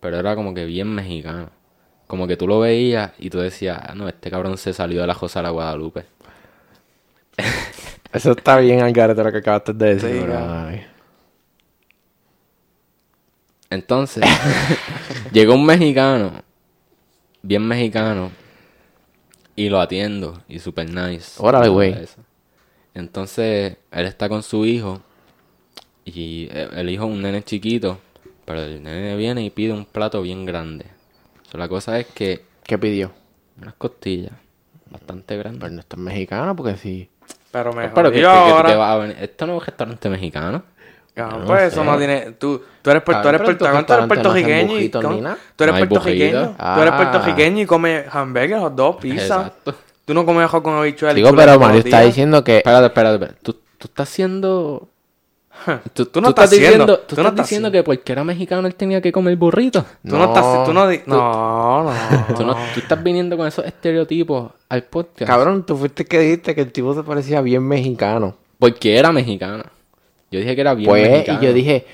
[0.00, 1.50] pero era como que bien mexicano.
[2.06, 5.08] Como que tú lo veías y tú decías, "Ah, no, este cabrón se salió de
[5.08, 6.04] la Josa de la Guadalupe.
[8.12, 10.26] Eso está bien al garete lo que acabaste de decir.
[10.30, 10.86] Sí.
[13.70, 14.24] Entonces,
[15.32, 16.32] llegó un mexicano,
[17.42, 18.30] bien mexicano,
[19.56, 21.32] y lo atiendo, y super nice.
[21.38, 21.96] Órale, güey.
[22.96, 25.00] Entonces, él está con su hijo,
[26.04, 27.98] y eh, el hijo es un nene chiquito,
[28.44, 30.86] pero el nene viene y pide un plato bien grande.
[31.50, 33.12] So, la cosa es que ¿Qué pidió?
[33.60, 34.32] unas costillas
[34.90, 35.72] bastante Pero grandes.
[35.72, 37.08] no está mexicano porque sí.
[37.50, 38.68] Pero me Pero que, que- jodió que ahora.
[38.70, 39.16] te vas a venir.
[39.20, 40.62] Esto no es un restaurante mexicano.
[41.14, 41.66] Cabrón, No pues sé.
[41.68, 42.32] eso no tiene.
[42.32, 44.88] Tú, tú eres, tú eres, pero tú no puertorriqueño y.
[44.90, 46.40] Tú eres No puertorriqueño.
[46.40, 46.96] Tú eres Ah.
[46.96, 49.22] puertorriqueño y comes hamburguesas, hot dogs, pizza.
[49.46, 49.74] Exacto.
[50.06, 51.14] Tú no comes ajo con habichuelas.
[51.14, 52.58] Digo, pero Mario está diciendo que.
[52.58, 53.38] Espérate, espérate, espérate.
[53.42, 54.88] Tú, tú estás haciendo...
[55.94, 58.68] Tú, Tú no estás diciendo, tú tú no estás estás diciendo que porque era mexicano
[58.68, 59.84] él tenía que comer burrito.
[60.06, 60.64] Tú no, estás.
[60.66, 60.86] Tú no.
[60.86, 61.92] di- Tú- No, no.
[62.36, 65.26] Tú, no, tú estás viniendo con esos estereotipos al podcast.
[65.26, 68.36] Cabrón, tú fuiste que dijiste que el tipo te parecía bien mexicano.
[68.58, 69.64] Porque era mexicano.
[70.30, 71.38] Yo dije que era bien Pues, mexicano.
[71.42, 71.86] y yo dije,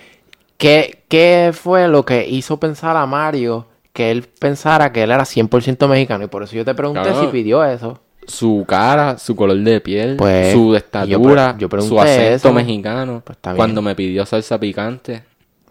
[0.58, 5.22] ¿qué, ¿qué fue lo que hizo pensar a Mario que él pensara que él era
[5.24, 6.24] 100% mexicano?
[6.24, 7.26] Y por eso yo te pregunté Cabrón.
[7.26, 8.00] si pidió eso.
[8.26, 12.52] Su cara, su color de piel, Pues, su yo estatura, pre- yo su acento eso.
[12.52, 13.22] mexicano.
[13.24, 13.56] Pues, está bien.
[13.56, 15.24] cuando me pidió salsa picante.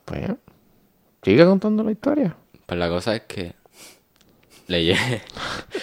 [0.05, 0.29] Pues,
[1.23, 2.35] sigue contando la historia.
[2.65, 3.53] Pues la cosa es que
[4.67, 5.21] le llegué.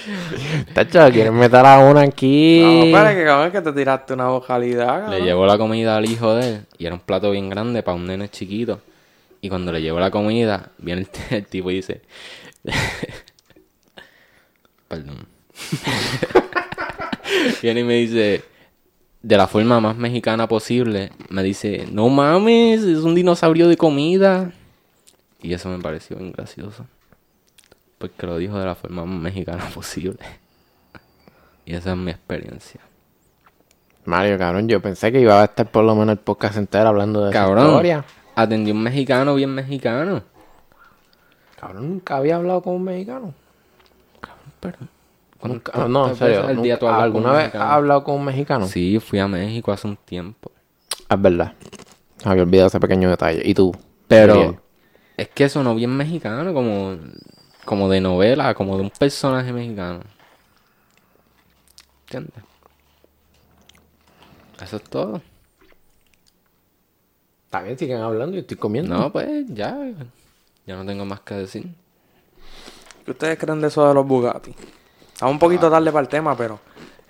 [0.74, 2.60] Tacho, quieren meter a uno aquí.
[2.62, 5.24] No, espera que cabrón que te tiraste una vocalidad, Le cabrón.
[5.24, 8.06] llevó la comida al hijo de él y era un plato bien grande para un
[8.06, 8.80] nene chiquito.
[9.40, 12.02] Y cuando le llevó la comida, viene el, t- el tipo y dice...
[14.88, 15.26] Perdón.
[17.62, 18.44] viene y me dice,
[19.22, 24.52] de la forma más mexicana posible, me dice, no mames, es un dinosaurio de comida.
[25.40, 26.86] Y eso me pareció bien gracioso.
[27.98, 30.20] Porque lo dijo de la forma más mexicana posible.
[31.64, 32.80] Y esa es mi experiencia.
[34.04, 37.24] Mario, cabrón, yo pensé que iba a estar por lo menos el podcast entero hablando
[37.24, 38.04] de esa Cabrón, historia.
[38.34, 40.22] atendí a un mexicano bien mexicano.
[41.60, 43.34] Cabrón, nunca había hablado con un mexicano.
[44.60, 44.78] Pero,
[45.42, 46.40] Nunca- ¿cuántas no, en serio.
[46.62, 48.66] día nunca- tú ¿Alguna un vez has hablado con un mexicano?
[48.66, 50.50] Sí, fui a México hace un tiempo.
[51.08, 51.54] Es verdad.
[52.24, 53.42] Había olvidado ese pequeño detalle.
[53.44, 53.72] ¿Y tú?
[54.08, 54.60] Pero
[55.16, 56.96] es que sonó bien mexicano, como,
[57.64, 60.00] como de novela, como de un personaje mexicano.
[62.06, 62.42] ¿Entiendes?
[64.62, 65.22] Eso es todo.
[67.44, 68.96] Está bien, siguen hablando y estoy comiendo.
[68.96, 69.76] No, pues ya.
[70.66, 71.66] Ya no tengo más que decir.
[73.04, 74.54] ¿Qué ustedes creen de eso de los Bugatti?
[75.18, 76.60] Está un poquito tarde para el tema, pero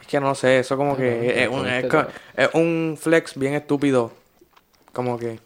[0.01, 4.13] es que no sé, eso como que es un, es, un flex bien estúpido.
[4.95, 5.39] Como que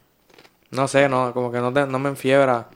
[0.71, 2.69] No sé, no, como que no, te- no me enfiebra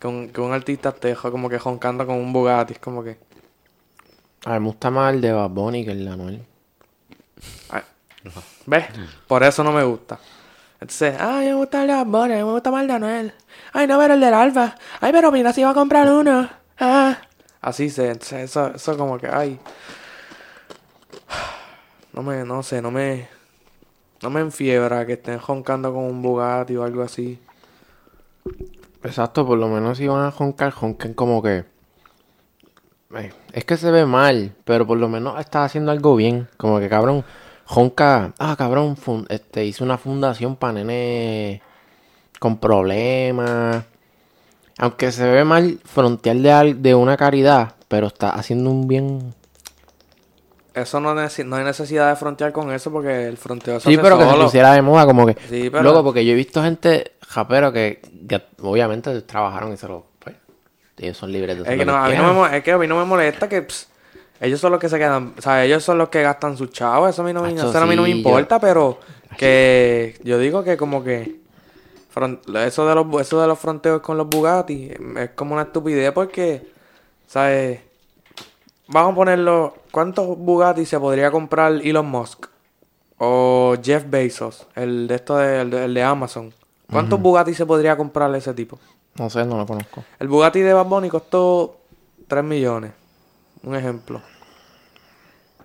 [0.00, 2.74] que un, que un artista esté como que joncando con un Bugatti.
[2.74, 3.18] Es como que.
[4.44, 6.44] A mí me gusta más el de Bad Bunny que el de Anuel.
[7.70, 7.82] ay,
[8.66, 8.84] ¿Ves?
[9.26, 10.20] Por eso no me gusta.
[10.74, 13.34] Entonces, ay, me gusta el de Bad Bunny, me gusta más el de Anuel.
[13.72, 14.76] Ay, no, pero el del Alfa.
[15.00, 16.48] Ay, pero mira si va a comprar uno.
[16.78, 17.18] Ah.
[17.62, 18.10] Así se,
[18.42, 19.58] eso, eso como que, ay.
[22.12, 23.28] No me, no sé, no me.
[24.22, 27.40] No me enfiebra que estén joncando con un Bugatti o algo así.
[29.02, 31.64] Exacto, por lo menos si van a joncar, jonquen como que...
[33.14, 36.48] Eh, Es que se ve mal, pero por lo menos está haciendo algo bien.
[36.56, 37.24] Como que cabrón,
[37.64, 38.32] jonca...
[38.38, 41.60] Ah, cabrón, fun- este, hizo una fundación para nenes
[42.38, 43.84] con problemas.
[44.82, 49.32] Aunque se ve mal frontear de, de una caridad, pero está haciendo un bien...
[50.74, 51.20] Eso no, no
[51.56, 54.34] hay necesidad de frontear con eso porque el fronteo se Sí, hace pero que se
[54.34, 55.34] pusiera de moda, como que...
[55.48, 59.86] Sí, pero- Luego, porque yo he visto gente japero que, que obviamente trabajaron y se
[59.86, 60.04] lo...
[60.18, 60.34] Pues,
[60.98, 62.88] ellos son libres de Es que, no, a mí no me, es que a mí
[62.88, 63.86] no me molesta que ps,
[64.40, 67.08] ellos son los que se quedan, o sea, ellos son los que gastan sus chavos,
[67.10, 68.98] eso a mí no, a mí no me yo- importa, pero
[69.38, 71.41] que yo digo que como que
[72.64, 76.70] eso de los eso de los fronteos con los Bugatti es como una estupidez porque,
[77.26, 77.80] ¿sabes?
[78.88, 82.46] Vamos a ponerlo, ¿cuántos Bugatti se podría comprar Elon Musk?
[83.18, 86.52] O Jeff Bezos, el de esto de, el de, el de Amazon.
[86.90, 88.78] ¿Cuántos Bugatti se podría comprar ese tipo?
[89.14, 90.04] No sé, no lo conozco.
[90.18, 91.76] El Bugatti de Bad Bunny costó
[92.26, 92.90] 3 millones.
[93.62, 94.20] Un ejemplo.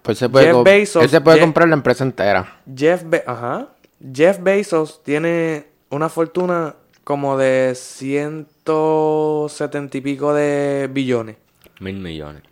[0.03, 2.59] Pues se puede, Jeff Bezos, él se puede Jeff- comprar la empresa entera.
[2.73, 3.67] Jeff, Be- Ajá.
[4.13, 11.37] Jeff Bezos tiene una fortuna como de 170 y pico de billones.
[11.79, 12.43] Mil millones.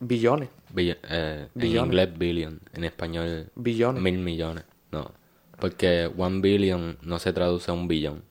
[0.00, 0.48] Billones.
[0.72, 1.86] Bill- eh, en Billones.
[1.86, 4.02] inglés billion, en español Billones.
[4.02, 4.64] mil millones.
[4.92, 5.10] No,
[5.58, 8.22] porque one billion no se traduce a un billón,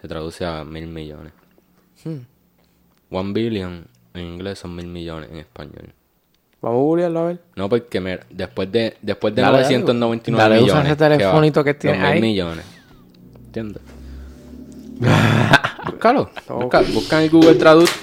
[0.00, 1.32] se traduce a mil millones.
[2.04, 2.20] Hmm.
[3.10, 5.92] One billion en inglés son mil millones en español.
[6.62, 7.40] Vamos a googlearlo a ver.
[7.54, 10.92] No, porque me- después de después de Dale, 999 dale, usa millones.
[10.92, 11.10] ese ¿qué va?
[11.18, 12.20] telefonito que Dos tienes mil ahí.
[12.22, 12.64] millones.
[13.54, 13.82] ¿Entiendes?
[15.86, 16.28] Búscalo.
[16.48, 17.94] Busca, busca en Google Traduce.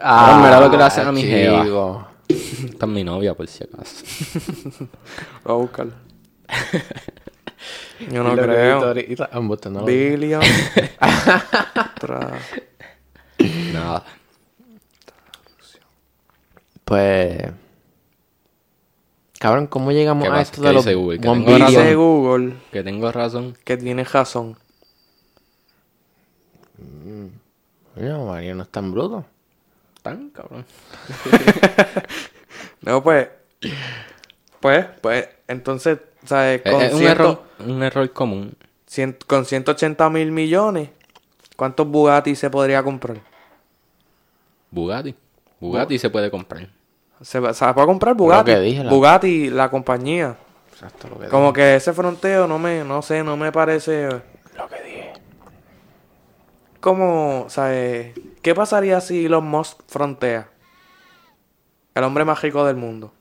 [0.00, 2.10] Ah, mira lo que le hacen a mi jeva.
[2.28, 4.04] Esta es mi novia, por si acaso.
[5.44, 5.92] Vamos a buscarlo.
[8.12, 8.94] Yo no creo.
[9.32, 10.42] embuste, no Billion.
[12.00, 12.38] Tra-
[13.72, 14.04] Nada.
[16.84, 17.50] Pues...
[19.40, 21.18] Cabrón, ¿cómo llegamos ¿Qué a esto ¿Qué de los Google?
[21.18, 21.94] ¿Que tengo razón?
[21.96, 23.58] Google Que tengo razón.
[23.64, 24.56] que tiene razón.
[26.78, 29.24] No, Mario no es tan bruto.
[30.02, 30.64] Tan cabrón.
[32.82, 33.28] No, pues.
[34.60, 36.60] Pues, pues, entonces, ¿sabes?
[36.64, 38.54] Es, Con, es un, ciento- error, un error común.
[38.86, 40.90] cien- con 180 mil millones,
[41.56, 43.18] ¿cuántos Bugatti se podría comprar?
[44.70, 45.14] Bugatti.
[45.60, 46.68] Bugatti se puede comprar.
[47.22, 48.50] Se, va- se puede comprar Bugatti.
[48.52, 50.36] que dije, la- Bugatti, la compañía.
[50.72, 54.08] Exacto lo que Como que ese fronteo no me, no sé, no me parece.
[56.84, 58.14] Como, ¿sabes?
[58.42, 60.48] ¿Qué pasaría si Elon Musk frontea?
[61.96, 63.12] El hombre más rico del mundo.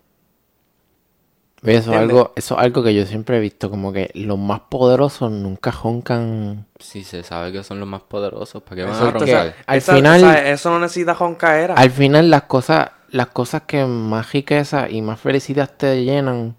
[1.63, 4.37] Oye, eso es algo, eso es algo que yo siempre he visto, como que los
[4.37, 6.65] más poderosos nunca joncan.
[6.79, 9.41] Si se sabe que son los más poderosos, ¿para qué van Exacto, a o sea,
[9.41, 9.55] roncar?
[9.65, 10.47] Al esa- final-.
[10.51, 11.75] Eso no necesita roncaera.
[11.75, 16.55] Al final las cosas, las cosas que más riqueza y más felicidad te llenan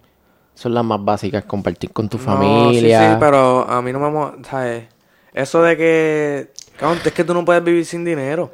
[0.54, 2.72] son las más básicas, compartir con tu No, familia.
[2.74, 4.44] Sí, sí, pero a mí no me...
[4.44, 4.86] ¿Sabes?
[5.32, 6.52] Eso de que...
[6.84, 8.50] Cabrón, es que tú no puedes vivir sin dinero.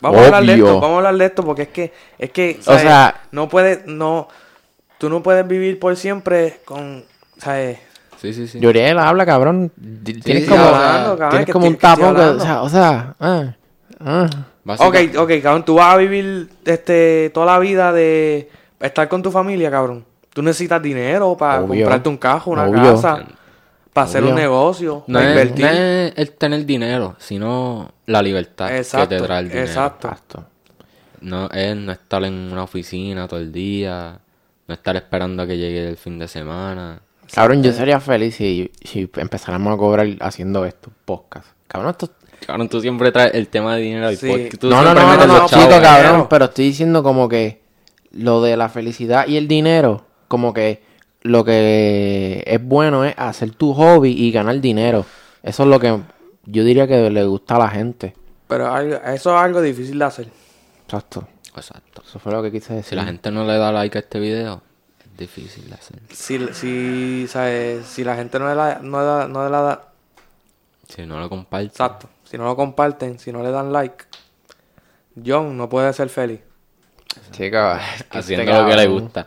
[0.00, 1.92] Vamos a hablar de esto, vamos a hablar de esto porque es que...
[2.18, 3.86] Es que, O sea- No puedes...
[3.86, 4.26] No...
[4.98, 7.04] Tú no puedes vivir por siempre con...
[7.38, 7.78] ¿Sabes?
[8.20, 8.58] Sí, sí, sí.
[8.58, 9.70] Yuriel habla, cabrón.
[10.02, 13.14] Tienes sí, como, hablando, cabrón, tienes que como un tapón que, o sea, o sea,
[13.20, 13.54] ah,
[14.00, 14.28] ah.
[14.78, 19.30] Ok, ok, cabrón, tú vas a vivir este, toda la vida de estar con tu
[19.30, 20.04] familia, cabrón.
[20.32, 21.82] Tú necesitas dinero para Obvio.
[21.84, 22.94] comprarte un carro, una Obvio.
[22.94, 23.24] casa,
[23.94, 25.64] para hacer un negocio, No para es, invertir.
[25.64, 29.66] no es el tener dinero, sino la libertad Exacto, que te trae el dinero.
[29.66, 30.08] exacto.
[30.08, 30.44] Exacto.
[31.22, 34.18] No es no estar en una oficina todo el día,
[34.66, 37.00] no estar esperando a que llegue el fin de semana.
[37.32, 41.46] Cabrón, yo sería feliz si, si empezáramos a cobrar haciendo esto, podcast.
[41.66, 42.10] Cabrón, esto...
[42.46, 44.50] Cabrón, tú siempre traes el tema de dinero al Sí.
[44.60, 47.62] Tú No, no, no, no, metes no, chico, cabrón, pero estoy diciendo como que
[48.12, 50.82] lo de la felicidad y el dinero, como que
[51.24, 55.04] lo que es bueno es hacer tu hobby y ganar dinero.
[55.42, 55.98] Eso es lo que
[56.46, 58.14] yo diría que le gusta a la gente.
[58.46, 60.28] Pero algo- eso es algo difícil de hacer.
[60.84, 61.26] Exacto.
[61.56, 62.02] Exacto.
[62.06, 62.90] Eso fue lo que quise decir.
[62.90, 64.60] Si la gente no le da like a este video,
[65.00, 65.98] es difícil de hacer.
[66.10, 67.86] Si, si, ¿sabes?
[67.86, 69.88] si la gente no le, da- no, da- no le da...
[70.88, 71.70] Si no lo compartes.
[71.72, 72.08] Exacto.
[72.24, 74.04] Si no lo comparten, si no le dan like,
[75.24, 76.40] John no puede ser feliz.
[77.30, 79.26] Chica, Haciendo lo que le gusta.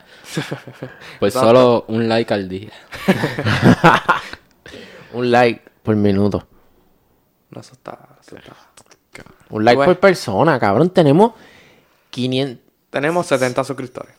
[1.19, 2.71] Pues solo un like al día.
[5.13, 6.47] Un like por minuto.
[7.50, 8.54] No, eso está, eso está.
[9.50, 9.93] Un like Bueno.
[9.93, 10.89] por persona, cabrón.
[10.89, 11.34] Tenemos
[12.10, 12.63] 500.
[12.89, 14.13] Tenemos 70 suscriptores.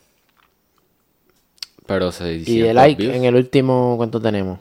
[1.87, 4.59] Pero se Y de like en el último, ¿cuánto tenemos?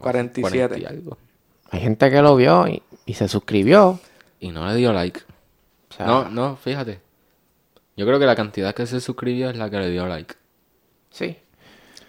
[0.00, 0.78] 47.
[0.80, 1.16] y algo.
[1.70, 3.98] Hay gente que lo vio y, y se suscribió.
[4.40, 5.20] Y no le dio like.
[5.90, 7.00] O sea, No, no, fíjate.
[7.98, 10.36] Yo creo que la cantidad que se suscribió es la que le dio like.
[11.10, 11.36] Sí.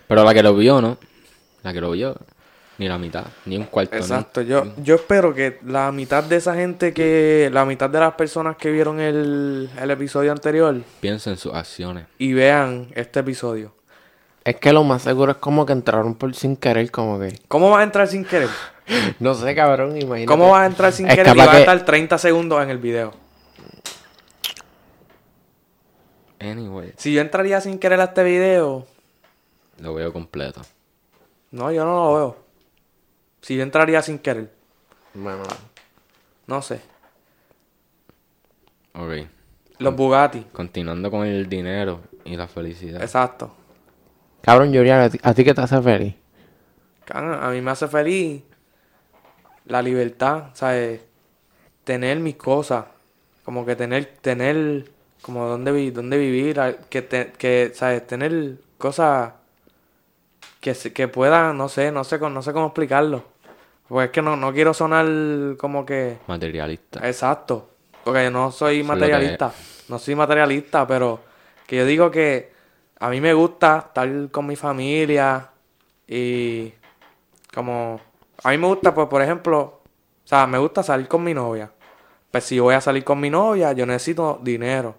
[0.08, 1.00] Pero la que lo vio, ¿no?
[1.64, 2.16] La que lo vio,
[2.78, 3.96] ni la mitad, ni un cuarto.
[3.96, 4.42] Exacto.
[4.44, 7.50] Yo, yo espero que la mitad de esa gente que...
[7.52, 12.06] La mitad de las personas que vieron el, el episodio anterior Piensa en sus acciones.
[12.20, 13.74] y vean este episodio.
[14.44, 17.40] Es que lo más seguro es como que entraron por sin querer, como que.
[17.48, 18.50] ¿Cómo vas a entrar sin querer?
[19.20, 20.26] No sé, cabrón, imagínate.
[20.26, 22.78] ¿Cómo vas a entrar sin Es querer y vas a estar 30 segundos en el
[22.78, 23.14] video?
[26.40, 28.88] Anyway, Si yo entraría sin querer a este video,
[29.80, 30.62] lo veo completo.
[31.52, 32.38] no, yo no lo veo.
[33.42, 34.52] Si yo entraría sin querer,
[35.14, 35.44] Bueno,
[36.48, 36.82] no sé.
[38.94, 39.28] Ok.
[39.80, 43.02] Los Bugatti, Continuando con el dinero y la felicidad.
[43.02, 43.54] exacto.
[44.42, 46.16] Cabrón, Yurian, ¿a ti, a ti qué te hace feliz?
[47.06, 48.44] Cabrón, A mí me hace feliz
[49.66, 51.02] la libertad, ¿sabes?
[51.84, 52.86] Tener mis cosas,
[53.44, 54.90] como que tener, tener,
[55.22, 58.06] como dónde, vi- dónde vivir, que, te- que, ¿sabes?
[58.08, 59.34] Tener cosas
[60.60, 63.24] que, que pueda, no sé, no sé, no sé cómo explicarlo.
[63.88, 65.06] Porque es que no, no quiero sonar
[65.58, 66.18] como que...
[66.28, 67.06] Materialista.
[67.08, 67.70] Exacto.
[68.04, 69.52] Porque yo no soy materialista.
[69.88, 71.20] No soy materialista, pero
[71.66, 72.52] que yo digo que
[73.00, 75.50] a mí me gusta estar con mi familia
[76.08, 76.72] y
[77.54, 78.00] como...
[78.44, 81.72] A mí me gusta, pues, por ejemplo, o sea, me gusta salir con mi novia.
[82.32, 84.96] Pues si voy a salir con mi novia, yo necesito dinero.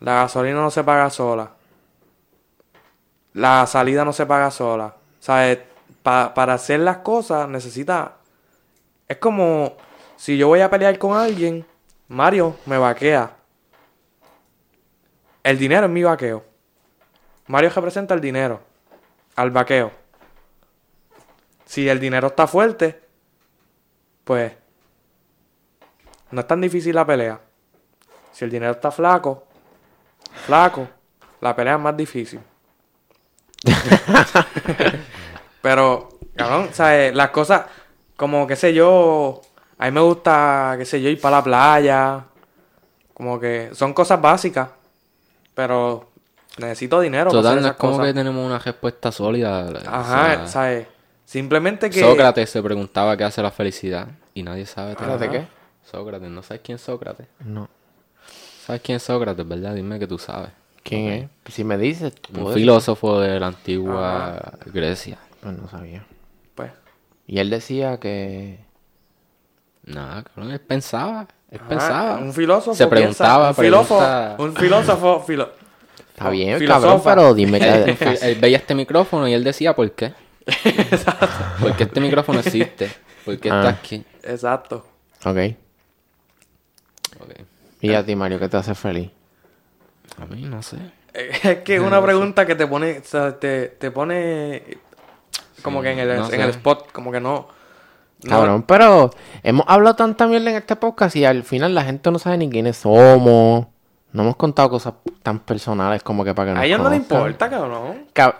[0.00, 1.50] La gasolina no se paga sola.
[3.34, 4.94] La salida no se paga sola.
[5.28, 5.66] Eh,
[6.02, 8.16] pa- para hacer las cosas necesita
[9.06, 9.76] es como
[10.16, 11.66] si yo voy a pelear con alguien,
[12.08, 13.30] Mario me vaquea.
[15.42, 16.44] El dinero es mi vaqueo.
[17.46, 18.60] Mario representa el dinero
[19.36, 19.90] al vaqueo.
[21.64, 23.00] Si el dinero está fuerte,
[24.24, 24.52] pues
[26.30, 27.40] no es tan difícil la pelea.
[28.32, 29.46] Si el dinero está flaco,
[30.46, 30.88] flaco,
[31.40, 32.40] la pelea es más difícil.
[35.62, 37.14] Pero, cabrón, ¿sabes?
[37.14, 37.66] Las cosas,
[38.16, 39.40] como, qué sé yo,
[39.78, 42.24] a mí me gusta, qué sé yo, ir para la playa.
[43.14, 44.68] Como que son cosas básicas.
[45.54, 46.08] Pero
[46.58, 48.06] necesito dinero para Total, no es como cosas.
[48.06, 49.66] que tenemos una respuesta sólida.
[49.68, 50.86] o Ajá, sea, ¿sabes?
[51.24, 52.00] Simplemente que...
[52.00, 54.92] Sócrates se preguntaba qué hace la felicidad y nadie sabe.
[54.92, 55.40] ¿Espérate todavía.
[55.42, 55.88] qué?
[55.90, 57.26] Sócrates, ¿no sabes quién es Sócrates?
[57.40, 57.68] No.
[58.70, 59.74] ¿Sabes quién es Sócrates, verdad?
[59.74, 60.50] Dime que tú sabes.
[60.84, 61.52] ¿Quién es?
[61.52, 65.18] Si me dices, Un filósofo de la antigua Grecia.
[65.42, 66.06] Pues no sabía.
[66.54, 66.70] Pues,
[67.26, 68.60] Y él decía que.
[69.86, 71.26] Nada, cabrón, él pensaba.
[71.50, 72.16] Él ajá, pensaba.
[72.18, 75.50] Un filósofo Se preguntaba, un filósofo, pregunta- un filósofo, filo-
[76.10, 76.80] Está bien, Filosofa.
[76.80, 77.58] cabrón, pero dime
[77.98, 78.18] que.
[78.22, 80.12] él veía este micrófono y él decía por qué.
[81.60, 82.88] Porque este micrófono existe.
[83.24, 83.70] Porque está Ah.
[83.70, 84.04] aquí.
[84.22, 84.86] Exacto.
[85.24, 85.38] ok.
[87.20, 87.40] Ok.
[87.80, 89.10] Y a ti, Mario, ¿qué te hace feliz?
[90.20, 90.76] A mí no sé.
[91.12, 94.78] Es que es una pregunta que te pone, o sea, te, te pone
[95.62, 96.40] como Sí, que en el, no en sé.
[96.42, 97.48] el spot, como que no.
[98.22, 99.10] no- Cabrón, pero
[99.42, 102.48] hemos hablado tanta mierda en este podcast y al final la gente no sabe ni
[102.50, 103.66] quiénes somos.
[104.12, 106.98] No hemos contado cosas tan personales como que para que nos a ellos no les
[107.00, 108.06] importa, cabrón.
[108.14, 108.36] Cab-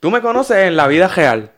[0.00, 1.52] Tú me conoces en la vida real.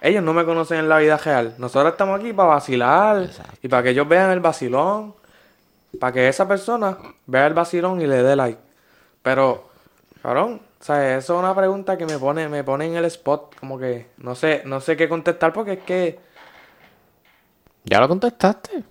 [0.00, 1.54] Ellos no me conocen en la vida real.
[1.58, 3.54] Nosotros estamos aquí para vacilar Exacto.
[3.62, 5.14] y para que ellos vean el vacilón.
[5.98, 6.96] Para que esa persona
[7.26, 8.58] vea el vacilón y le dé like.
[9.22, 9.68] Pero,
[10.22, 11.24] cabrón, ¿sabes?
[11.24, 13.54] Eso es una pregunta que me pone, me pone en el spot.
[13.58, 16.18] Como que no sé, no sé qué contestar porque es que.
[17.84, 18.82] ¿Ya lo contestaste?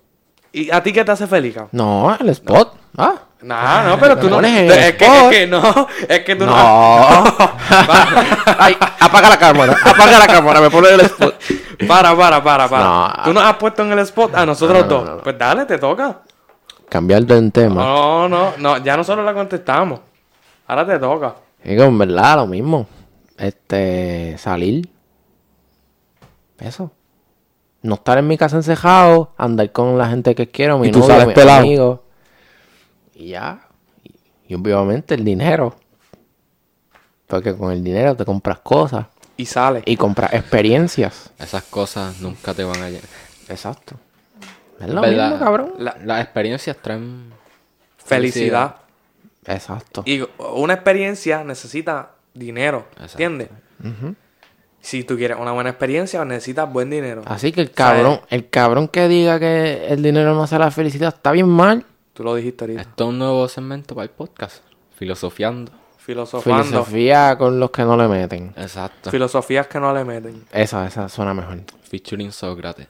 [0.52, 1.70] ¿Y a ti qué te hace feliz, cabrón?
[1.72, 2.74] No, el spot.
[2.96, 3.14] Ah.
[3.40, 4.40] No, no, pero tú no.
[4.40, 5.30] en Es que, es spot.
[5.30, 6.56] que no, es que tú no.
[6.56, 7.24] No.
[8.58, 9.76] Ay, apaga la cámara.
[9.84, 10.60] Apaga la cámara.
[10.60, 11.36] Me pone el spot.
[11.86, 12.84] Para, para, para, para.
[12.84, 13.12] No.
[13.24, 15.04] Tú nos has puesto en el spot a nosotros No, no, dos.
[15.08, 15.22] no, no.
[15.22, 16.22] Pues dale, te toca.
[16.88, 17.82] Cambiar de tema.
[17.82, 20.00] No, no, no, ya nosotros la contestamos.
[20.66, 21.34] Ahora te toca.
[21.64, 22.86] Digo, en verdad, lo mismo.
[23.36, 24.88] Este, salir.
[26.58, 26.90] Eso.
[27.82, 31.00] No estar en mi casa encejado, andar con la gente que quiero, mi ¿Y tú
[31.00, 31.60] novia, sales mis pelado?
[31.60, 32.00] amigos.
[33.14, 33.60] Y ya.
[34.48, 35.76] Y, obviamente el dinero.
[37.26, 39.06] Porque con el dinero te compras cosas.
[39.36, 39.82] y sale.
[39.84, 41.30] Y comprar experiencias.
[41.38, 43.04] Esas cosas nunca te van a llenar.
[43.48, 43.94] Exacto.
[44.80, 45.30] Es lo ¿Verdad?
[45.30, 45.72] mismo, cabrón.
[45.78, 47.32] La Las experiencias traen
[47.96, 48.76] felicidad.
[49.44, 50.02] Exacto.
[50.04, 53.22] Y una experiencia necesita dinero, Exacto.
[53.22, 53.48] ¿entiendes?
[54.80, 57.22] Si tú quieres una buena experiencia, necesitas buen dinero.
[57.26, 61.14] Así que el cabrón, el cabrón que diga que el dinero no hace la felicidad
[61.14, 61.84] está bien mal.
[62.14, 62.80] Tú lo dijiste ahorita.
[62.82, 64.62] Esto es un nuevo segmento para el podcast.
[64.96, 65.72] Filosofiando.
[65.98, 66.64] Filosofando.
[66.64, 68.54] Filosofía con los que no le meten.
[68.56, 69.10] Exacto.
[69.10, 70.44] Filosofías que no le meten.
[70.52, 71.58] Esa, esa suena mejor.
[71.82, 72.86] Featuring Sócrates.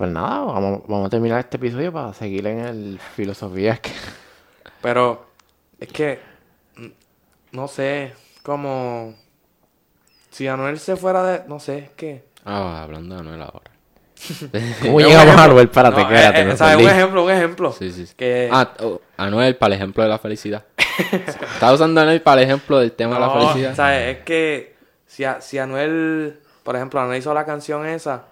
[0.00, 3.76] Pues nada, vamos, vamos a terminar este episodio para seguir en el filosofía.
[3.76, 3.90] Que
[4.80, 5.26] Pero
[5.78, 6.18] es que,
[6.76, 6.86] mm,
[7.52, 9.14] no sé, como...
[10.30, 11.42] Si Anuel se fuera de...
[11.48, 12.24] No sé, es que...
[12.46, 13.70] Ah, hablando de Anuel ahora.
[14.80, 15.44] ¿Cómo llegamos a.
[15.44, 15.66] Anuel?
[15.66, 16.40] Espérate, No, espérate.
[16.40, 16.76] eh, eh, ¿sabes?
[16.86, 17.72] Un ejemplo, un ejemplo.
[17.72, 18.06] Sí, sí.
[18.06, 18.14] sí.
[18.16, 18.48] Que...
[18.50, 20.64] Ah, oh, Anuel para el ejemplo de la felicidad.
[21.12, 23.74] Estaba usando Anuel para el ejemplo del tema de la No, felicidad.
[23.76, 24.16] ¿sabes?
[24.16, 28.29] Es que si, a- si Anuel, por ejemplo, Anuel hizo la canción esa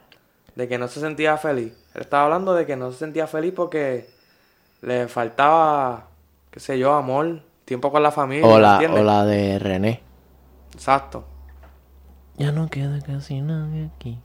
[0.59, 1.73] de que no se sentía feliz.
[1.95, 4.11] Él estaba hablando de que no se sentía feliz porque
[4.83, 6.09] le faltaba,
[6.51, 8.45] qué sé yo, amor, tiempo con la familia.
[8.45, 9.01] O la, ¿entiendes?
[9.01, 10.03] o la de René.
[10.75, 11.25] Exacto.
[12.39, 14.19] Ya no queda casi nadie aquí.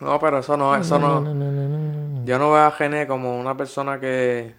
[0.00, 1.32] No, pero eso no, eso No, no.
[1.32, 2.24] no, no, no, no.
[2.26, 4.54] Yo no veo a Gené como una persona que.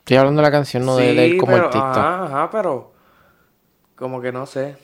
[0.00, 1.90] Estoy hablando de la canción, no de, de él como pero, artista.
[1.92, 2.92] Ajá, ajá, pero.
[3.96, 4.76] Como que no sé.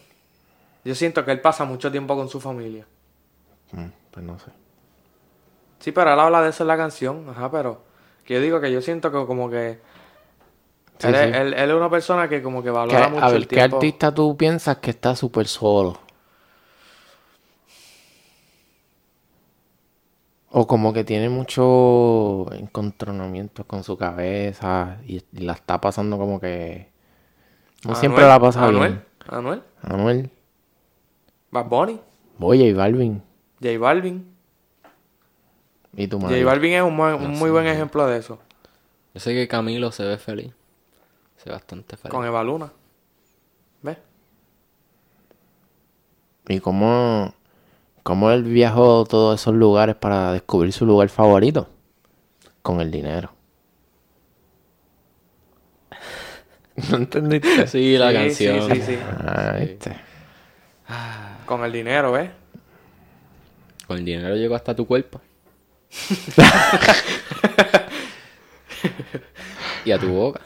[0.83, 2.87] Yo siento que él pasa mucho tiempo con su familia.
[3.73, 4.53] Mm, pues no sé.
[5.81, 7.83] Sí, pero él habla de eso en la canción, ajá, pero
[8.25, 9.81] que yo digo que yo siento que como que
[10.99, 11.29] Sí, él, es- sí.
[11.35, 13.61] él- él es una persona que como que ¿Qué- valora mucho a ver, el ¿qué
[13.61, 15.99] artista tú piensas que está súper solo?
[20.51, 26.39] O como que tiene mucho encontronamiento con su cabeza y, y la está pasando como
[26.41, 26.93] que...
[27.85, 29.05] No Anuel, siempre la pasa Anuel, bien.
[29.29, 30.31] Anuel, Anuel,
[31.51, 32.01] Bad Bunny,
[32.39, 33.23] Boya y Balvin.
[33.63, 34.27] J Balvin.
[35.97, 36.45] Y tu J madre.
[36.45, 36.95] Balvin es un,
[37.39, 38.39] muy buen ejemplo de eso,
[39.15, 40.53] Yo sé que Camilo se ve feliz.
[41.37, 42.11] Se ve bastante feliz.
[42.13, 42.73] con Eva Luna.
[43.83, 43.99] ¿Ves?
[46.49, 47.33] Y cómo,
[48.03, 51.69] cómo él viajó a todos esos lugares para descubrir su lugar favorito.
[52.63, 53.31] Con el dinero.
[56.91, 57.67] ¿No entendiste?
[57.67, 58.71] Sí, la Sí, canción.
[58.71, 58.99] Sí, sí, sí.
[59.03, 59.97] Ah, ¿viste?
[61.47, 62.31] Con el dinero, ¿ves?
[63.87, 65.21] Con el dinero llegó hasta tu cuerpo.
[69.85, 70.41] y a tu boca.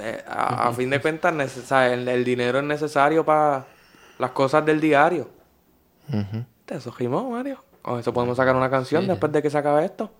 [0.00, 1.70] Eh, a, a fin de cuentas.
[1.70, 3.66] El, el dinero es necesario para
[4.18, 5.28] las cosas del diario.
[6.08, 6.44] Ujú.
[6.68, 7.62] Eso rimó, Mario.
[7.82, 10.10] Con eso podemos sacar una canción después de que se acabe esto.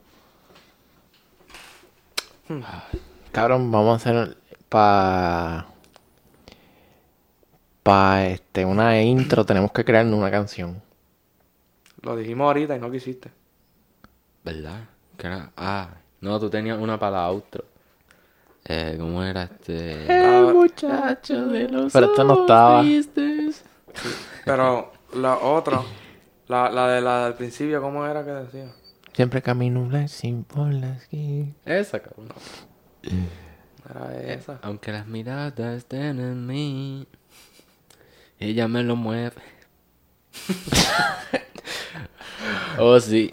[3.33, 4.37] Cabrón, vamos a hacer
[4.69, 5.67] para
[7.83, 10.81] para este una intro tenemos que crear una canción.
[12.03, 13.31] Lo dijimos ahorita y no quisiste.
[14.45, 14.85] ¿Verdad?
[15.17, 15.89] Que era- Ah,
[16.21, 17.65] no, tú tenías una para la outro.
[18.65, 20.07] Eh, ¿Cómo era este?
[20.09, 22.81] Ah, muchacho de los Pero esto no estaba.
[22.83, 23.65] tristes.
[24.45, 25.81] Pero la otra,
[26.47, 28.73] la, la de la del principio, ¿cómo era que decía?
[29.13, 29.89] Siempre camino
[30.47, 31.53] por la esquina.
[31.65, 32.29] Esa, cabrón.
[33.91, 34.59] Era esa.
[34.63, 37.07] Aunque las miradas estén en mí,
[38.39, 39.43] ella me lo mueve.
[42.77, 43.33] oh, sí.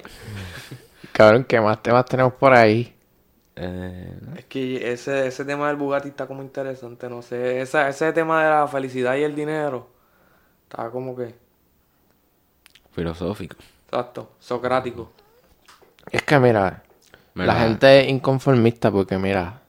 [1.12, 2.94] Cabrón, ¿qué más temas tenemos por ahí?
[3.56, 7.62] Eh, Es que ese, ese tema del Bugatti está como interesante, no sé.
[7.62, 9.88] Esa, ese tema de la felicidad y el dinero
[10.70, 11.36] estaba como que,
[12.92, 13.56] filosófico.
[13.88, 15.12] exacto, socrático.
[16.12, 16.84] Es que mira,
[17.36, 19.62] Me la la- gente es inconformista porque mira,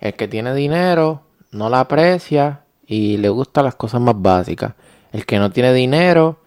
[0.00, 4.74] el que tiene dinero no la aprecia y le gustan las cosas más básicas.
[5.12, 6.38] El que no tiene dinero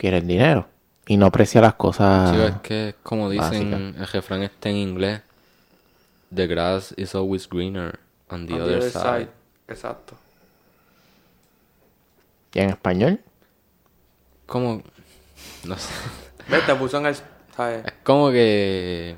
[0.00, 0.66] quiere el dinero
[1.06, 2.30] y no aprecia las cosas.
[2.34, 5.20] Sí, es que como dicen, el refrán está en inglés.
[6.34, 7.98] The grass is always greener
[8.30, 9.02] on the, On the other, side.
[9.02, 9.28] side.
[9.68, 10.16] Exacto.
[12.54, 13.20] ¿Y en español?
[14.46, 14.82] Como,
[15.64, 15.92] no sé.
[16.48, 16.64] ¿Ves?
[16.64, 17.16] Te puso en el,
[17.54, 17.84] ¿sabes?
[17.84, 19.16] Es como que...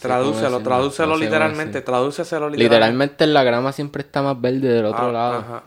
[0.00, 2.56] Tradúcelo, tradúcelo no sé literalmente, literalmente.
[2.56, 5.38] Literalmente la grama siempre está más verde del otro Ah, lado.
[5.38, 5.62] Ajá.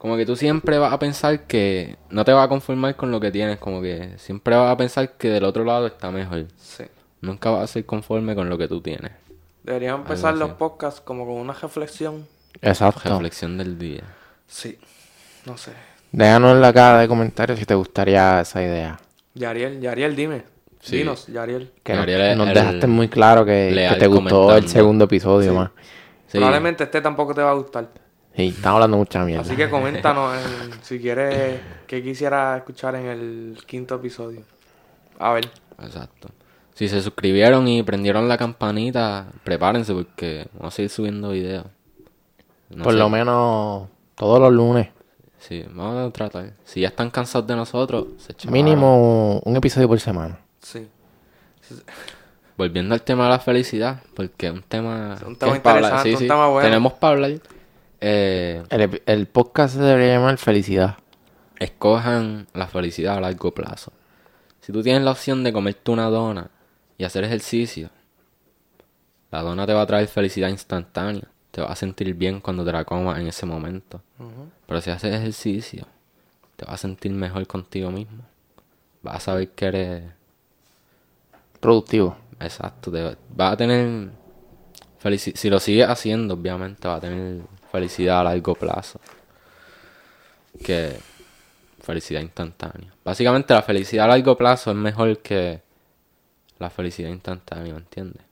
[0.00, 3.20] Como que tú siempre vas a pensar que no te vas a conformar con lo
[3.20, 6.46] que tienes, como que siempre vas a pensar que del otro lado está mejor.
[6.56, 6.84] Sí.
[7.20, 9.12] Nunca vas a ser conforme con lo que tú tienes.
[9.62, 12.26] Deberíamos empezar los podcasts como con una reflexión.
[12.62, 13.10] Exacto.
[13.10, 14.04] Reflexión del día.
[14.46, 14.78] Sí.
[15.44, 15.72] No sé.
[16.12, 18.98] Déjanos en la caja de comentarios si te gustaría esa idea.
[19.34, 20.44] Yariel, Yariel, dime.
[20.80, 20.96] Sí.
[20.96, 21.72] Dinos, Yariel.
[21.82, 21.92] Que
[22.36, 25.56] nos, dejaste muy claro que, te gustó el segundo episodio Sí.
[25.58, 25.70] más.
[26.26, 26.38] Sí.
[26.38, 27.99] Probablemente este tampoco te va a gustar.
[28.36, 29.42] Sí, estamos hablando mucha mierda.
[29.42, 34.42] Así que coméntanos en- si quieres que quisiera escuchar en el quinto episodio.
[35.18, 35.50] A ver.
[35.82, 36.28] Exacto.
[36.74, 41.66] Si se suscribieron y prendieron la campanita, prepárense porque vamos a seguir subiendo videos.
[42.70, 42.98] No Por sé.
[42.98, 44.88] lo menos todos los lunes.
[45.38, 46.52] Sí, vamos a tratar.
[46.64, 48.52] Si ya están cansados de nosotros, se chavaron.
[48.64, 50.38] Mínimo un episodio por semana.
[50.60, 50.86] Sí.
[52.56, 55.14] Volviendo al tema de la felicidad, porque es un tema...
[55.16, 55.90] Es un que tema es para hablar.
[55.92, 56.68] interesante, Sí, un sí, tema bueno.
[56.68, 57.30] Tenemos para hablar.
[58.00, 58.62] Eh,
[59.06, 60.96] El, podcast se debería llamar Felicidad.
[61.58, 63.92] escojan la felicidad a largo plazo.
[64.60, 66.50] Si tú tienes la opción de comerte una dona
[66.96, 67.90] y hacer ejercicio,
[69.30, 71.24] la dona te va a traer felicidad instantánea.
[71.50, 74.00] Te vas a sentir bien cuando te la comas en ese momento.
[74.66, 75.86] Pero si haces ejercicio,
[76.56, 78.22] te vas a sentir mejor contigo mismo.
[79.02, 80.02] Vas a saber que eres
[81.60, 82.16] Productivo.
[82.38, 82.90] exacto.
[82.90, 84.10] Te, vas a tener
[84.98, 85.36] felicidad.
[85.36, 89.00] Si lo sigues haciendo, obviamente, vas a tener felicidad a largo plazo.
[90.64, 90.96] Que
[91.82, 92.92] felicidad instantánea.
[93.04, 95.62] Básicamente la felicidad a largo plazo es mejor que
[96.58, 98.22] la felicidad instantánea, ¿me entiendes?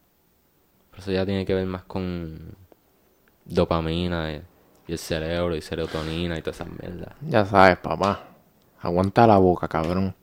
[0.91, 2.55] Por eso ya tiene que ver más con
[3.45, 4.43] dopamina y,
[4.89, 7.15] y el cerebro y serotonina y todas esas mierdas.
[7.23, 8.25] Ya sabes, papá.
[8.83, 10.15] Aguanta la boca, cabrón.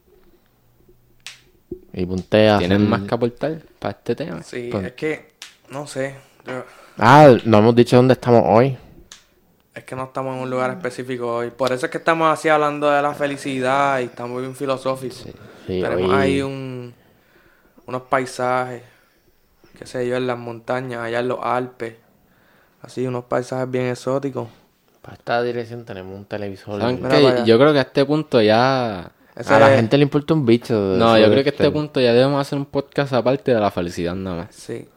[1.94, 4.44] Y ponte a ¿Tienes hacer- más que aportar para este tema?
[4.44, 5.34] Sí, Pues- es que,
[5.72, 6.16] no sé.
[6.46, 6.64] yo-
[6.98, 8.78] Ah, no hemos dicho dónde estamos hoy.
[9.76, 11.52] Es que no estamos en un lugar específico hoy.
[11.52, 15.18] Por eso es que estamos así hablando de la felicidad y estamos bien filosóficos.
[15.68, 16.94] Sí, Tenemos hoy- ahí un,
[17.86, 18.84] unos paisajes,
[19.78, 21.96] qué sé yo, en las montañas, allá en los Alpes.
[22.82, 24.48] Así, unos paisajes bien exóticos.
[25.02, 26.80] Para esta dirección tenemos un televisor.
[27.46, 29.12] Yo creo que a este punto ya...
[29.36, 30.74] Ese A la es- gente le importa un bicho.
[30.74, 33.60] No, yo creo que a este este- punto ya debemos hacer un podcast aparte de
[33.60, 34.56] la felicidad nada más.
[34.56, 34.88] Sí.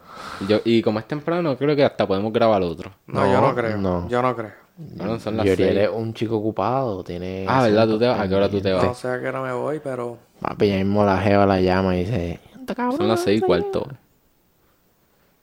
[0.48, 2.92] Yo, y como es temprano, creo que hasta podemos grabar otro.
[3.08, 3.76] No, yo No, no creo.
[3.78, 4.08] no.
[4.08, 4.52] Yo no creo.
[4.80, 5.58] Bueno, son las seis.
[5.76, 7.44] es un chico ocupado, tiene...
[7.48, 7.88] Ah, ¿verdad?
[7.88, 8.20] ¿Tú te vas?
[8.20, 8.84] ¿A qué hora tú te vas?
[8.84, 10.16] No sé a qué hora me voy, pero...
[10.40, 12.38] Papi, ya mismo la jeva la llama y dice...
[12.54, 13.88] "Anda, cabrón, Son las seis y cuarto.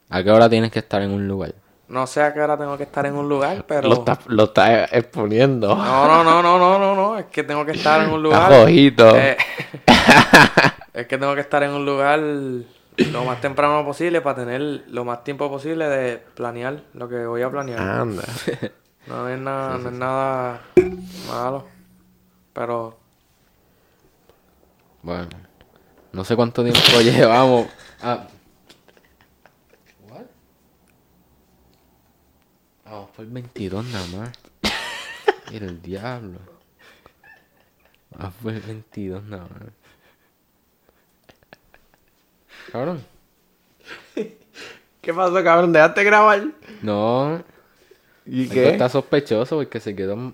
[0.10, 1.54] ¿A qué hora tienes que estar en un lugar?
[1.90, 3.90] No sé a qué hora tengo que estar en un lugar, pero...
[3.90, 5.76] Lo está, lo está exponiendo.
[5.76, 7.18] No, no, no, no, no, no, no.
[7.20, 8.54] Es que tengo que estar en un lugar...
[8.54, 9.18] Ojito.
[9.18, 9.36] Eh,
[10.94, 15.04] es que tengo que estar en un lugar lo más temprano posible para tener lo
[15.04, 17.82] más tiempo posible de planear lo que voy a planear.
[17.82, 18.24] Anda.
[19.08, 20.62] No es nada, no es nada
[21.28, 21.68] malo.
[22.54, 22.98] Pero
[25.04, 25.30] Bueno,
[26.14, 27.68] no sé cuánto tiempo llevamos.
[28.02, 28.28] Ah.
[30.10, 30.26] ¿What?
[32.86, 34.32] Vamos por el 22 nada más.
[35.52, 36.40] Mira el diablo.
[38.18, 39.70] Vamos por el 22 nada más.
[42.72, 43.06] Cabrón.
[44.16, 45.72] ¿Qué pasó, cabrón?
[45.72, 46.44] ¿Dejaste grabar?
[46.82, 47.44] No.
[48.26, 48.70] ¿Y Esto qué?
[48.70, 50.34] está sospechoso porque se quedó.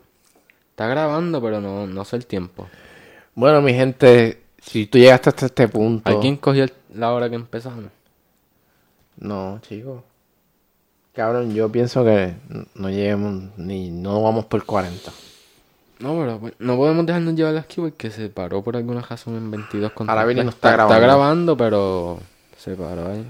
[0.71, 2.67] Está grabando, pero no, no sé el tiempo.
[3.35, 6.09] Bueno, mi gente, si tú llegaste hasta este punto...
[6.09, 7.85] ¿Alguien cogió el- la hora que empezamos?
[9.17, 10.03] No, chico.
[11.13, 12.33] Cabrón, yo pienso que
[12.75, 13.89] no lleguemos ni...
[13.91, 15.11] No vamos por 40.
[15.99, 19.51] No, pero pues, no podemos dejarnos llevar aquí porque se paró por alguna razón en
[19.51, 21.55] 22 con Ahora viene y no está, está está grabando.
[21.55, 22.19] grabando, pero
[22.57, 23.29] se paró ahí.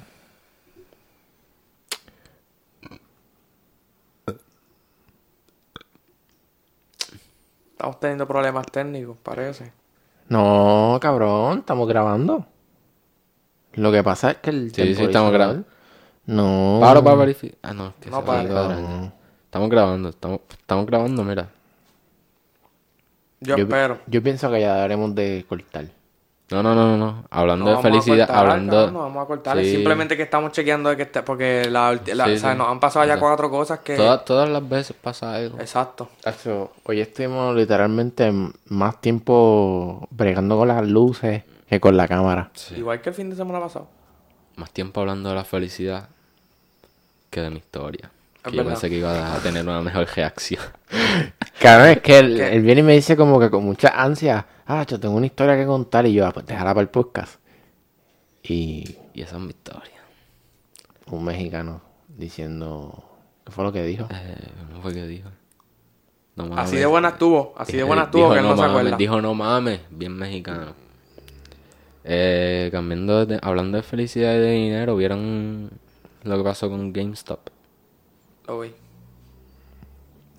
[7.82, 9.74] Estamos teniendo problemas técnicos, parece.
[10.30, 12.46] No, cabrón, estamos grabando.
[13.74, 15.64] Lo que pasa es que el Sí, sí, estamos grabando.
[16.28, 16.78] No.
[16.80, 17.58] Paro para verificar.
[17.64, 18.50] Ah, no, es que No se pare.
[18.50, 19.14] va a cuadrar.
[19.46, 21.50] Estamos grabando, estamos, estamos grabando, mira.
[23.40, 23.98] Yo, Yo, espero.
[24.06, 25.86] yo pienso que ya daremos de cortar.
[26.52, 27.24] No, no, no, no, no.
[27.30, 28.72] Hablando No de felicidad, cortar, hablando.
[28.76, 29.58] cabrón, no vamos a cortar.
[29.60, 29.72] Sí.
[29.72, 32.58] Simplemente que estamos chequeando de que esté, porque la, la- Sí, o sea, sí.
[32.58, 33.96] nos han pasado ya cuatro cosas que.
[33.96, 35.60] Todas, todas las veces pasa algo.
[35.60, 36.10] Exacto.
[36.26, 38.32] Eso, hoy estuvimos literalmente
[38.68, 42.50] más tiempo bregando con las luces que con la cámara.
[42.54, 42.76] Sí.
[42.76, 43.88] Igual que el fin de semana pasado.
[44.58, 46.10] Más tiempo hablando de la felicidad
[47.30, 48.12] que de mi historia.
[48.44, 50.64] Que yo pensé que iba a tener una mejor reacción.
[51.60, 55.00] Cabrón, es que él, viene y me dice como que con mucha ansia, ah, yo
[55.00, 57.40] tengo una historia que contar y yo, ah, pues déjala para el podcast.
[58.44, 60.02] Y Y esa es mi historia.
[61.08, 63.04] un mexicano diciendo,
[63.46, 64.08] ¿qué fue lo que dijo?
[64.12, 65.30] Eh, ¿Cómo fue que dijo?
[66.36, 66.66] No mames.
[66.66, 67.54] Así de buena estuvo.
[67.58, 68.98] Así de buena estuvo que él no, se mames, acuerda.
[68.98, 70.74] Dijo no mames, bien mexicano.
[72.04, 75.70] Eh, cambiando de, hablando de felicidad y de dinero, ¿vieron
[76.24, 77.51] lo que pasó con GameStop?
[78.52, 78.74] Lo vi.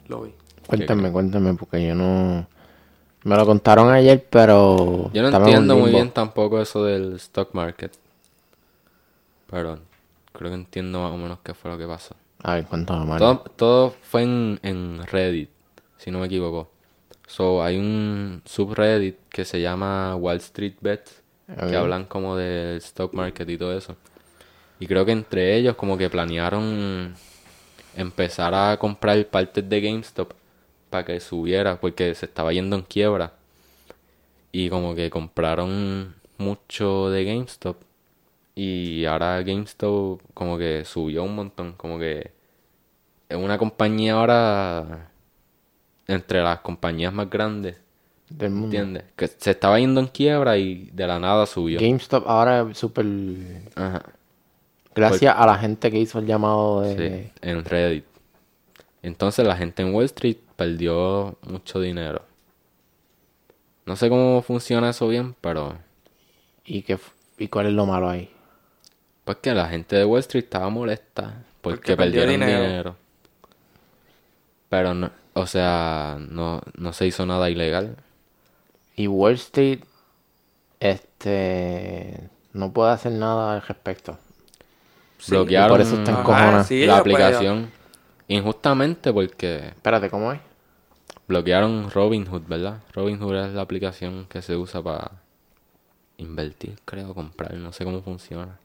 [0.09, 0.35] Lo vi.
[0.67, 2.47] Cuéntame, cuéntame, porque yo no...
[3.25, 5.11] Me lo contaron ayer, pero...
[5.15, 7.91] Yo no entiendo muy bien tampoco eso del stock market.
[9.51, 9.79] Pero
[10.31, 12.15] creo que entiendo más o menos qué fue lo que pasó.
[12.43, 13.19] A ver, cuéntame, Mario.
[13.19, 15.49] Todo, todo fue en, en Reddit,
[15.97, 16.69] si no me equivoco.
[17.27, 23.15] So, hay un subreddit que se llama Wall Street Bets, que hablan como del stock
[23.15, 23.97] market y todo eso.
[24.81, 27.15] Y creo que entre ellos como que planearon
[27.97, 30.33] empezar a comprar partes de GameStop
[30.91, 33.33] para que subiera, porque se estaba yendo en quiebra.
[34.53, 37.77] Y como que compraron mucho de GameStop.
[38.55, 42.31] Y ahora GameStop como que subió un montón, como que
[43.29, 45.09] es una compañía ahora
[46.07, 47.77] entre las compañías más grandes,
[48.29, 48.77] Del mundo.
[48.77, 49.05] ¿entiendes?
[49.17, 51.81] Que se estaba yendo en quiebra y de la nada subió.
[51.81, 53.07] GameStop ahora es súper...
[53.75, 54.03] Ajá,
[54.95, 57.25] Gracias a la gente que hizo el llamado de...
[57.25, 58.05] sí, en Reddit.
[59.03, 62.23] Entonces la gente en Wall Street perdió mucho dinero.
[63.87, 65.77] No sé cómo funciona eso bien, pero
[66.65, 66.99] ¿Y, qué,
[67.39, 68.31] ¿Y cuál es lo malo ahí?
[69.25, 72.63] pues que la gente de Wall Street estaba molesta porque, Porque perdió perdieron dinero.
[72.67, 72.97] dinero.
[74.69, 77.97] Pero no, o sea, no, no se hizo nada ilegal.
[78.97, 79.81] Y Wall Street,
[80.81, 82.29] este...
[82.53, 84.19] No puede hacer nada al respecto.
[85.27, 86.65] Bloquearon por eso está Ajá, encojonada.
[86.65, 87.71] sí, la ellos, pues, aplicación
[88.29, 90.41] injustamente porque Espérate, ¿cómo es?
[91.29, 92.81] bloquearon Robinhood, ¿verdad?
[92.93, 95.13] Robinhood es la aplicación que se usa para
[96.19, 98.59] invertir, creo, comprar, no sé cómo funciona.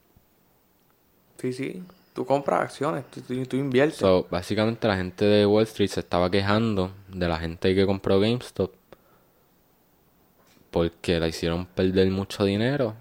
[1.38, 1.84] Sí, sí.
[2.14, 3.98] Tú compras acciones, tú, tú, tú inviertes.
[3.98, 8.20] So, básicamente la gente de Wall Street se estaba quejando de la gente que compró
[8.20, 8.72] GameStop
[10.72, 12.96] porque la hicieron perder mucho dinero.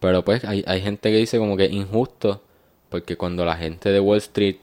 [0.00, 2.42] Pero pues hay, hay gente que dice como que es injusto
[2.92, 4.56] porque cuando la gente de Wall Street,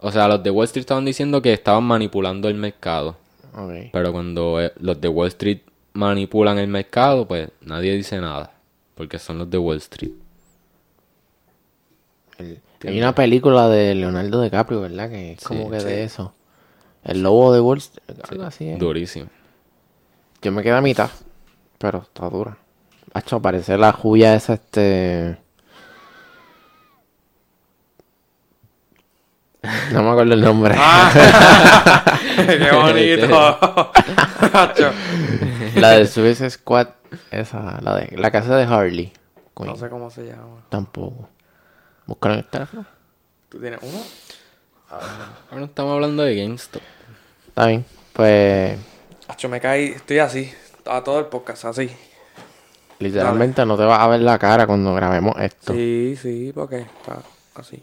[0.00, 3.16] o sea, los de Wall Street estaban diciendo que estaban manipulando el mercado.
[3.92, 5.60] Pero cuando eh, los de Wall Street
[5.94, 8.52] manipulan el mercado, pues nadie dice nada.
[8.96, 10.12] Porque son los de Wall Street.
[12.38, 15.08] El- hay una película de Leonardo DiCaprio, ¿verdad?
[15.08, 15.86] Que es como Sí, que sí.
[15.86, 16.34] de eso.
[17.02, 18.78] El lobo de Wall Street, algo así es.
[18.78, 19.28] Durísimo.
[20.42, 21.10] Yo me quedé a mitad,
[21.78, 22.58] pero está dura.
[23.14, 25.38] Hacho, parece la juya esa, este...
[29.92, 30.74] No me acuerdo el nombre.
[30.78, 31.12] Ah.
[32.36, 33.90] ¡Qué bonito!
[35.80, 36.88] La de Suicide Squad,
[37.30, 39.12] esa, la de la casa de Harley.
[39.58, 40.64] No sé cómo se llama.
[40.68, 41.28] Tampoco.
[42.06, 42.86] Búscalo en el teléfono.
[43.48, 44.00] ¿Tú tienes uno?
[45.50, 46.82] Ahora estamos hablando de GameStop.
[47.48, 47.84] Está bien.
[48.12, 48.78] Pues,
[49.28, 50.52] Hacho, me caí, estoy así.
[50.86, 51.90] A todo el podcast, así.
[52.98, 55.72] literalmente no te vas a ver la cara cuando grabemos esto.
[55.72, 57.18] Sí, sí, porque está
[57.54, 57.82] así.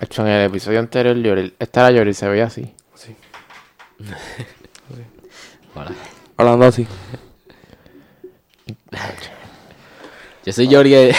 [0.00, 2.62] Hecho, en el episodio anterior, esta era Yoril, se veía así.
[2.94, 3.16] Así.
[5.74, 5.92] Hola.
[6.36, 6.86] Hablando así.
[10.44, 11.12] Yo soy Jorge.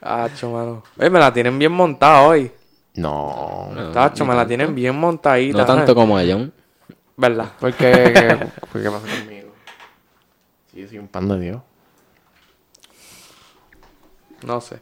[0.00, 0.82] Hacho, mano.
[0.98, 2.50] Oye, me la tienen bien montada hoy.
[2.94, 3.70] No.
[3.92, 5.58] Tacho, me la tienen bien montadita.
[5.58, 5.94] No tanto ¿sabes?
[5.94, 6.52] como a John.
[7.16, 7.52] ¿Verdad?
[7.58, 7.92] ¿Por qué?
[8.14, 9.52] ¿Qué, por qué pasa conmigo?
[10.70, 11.62] Sí, yo soy un pan de Dios.
[14.44, 14.80] No sé.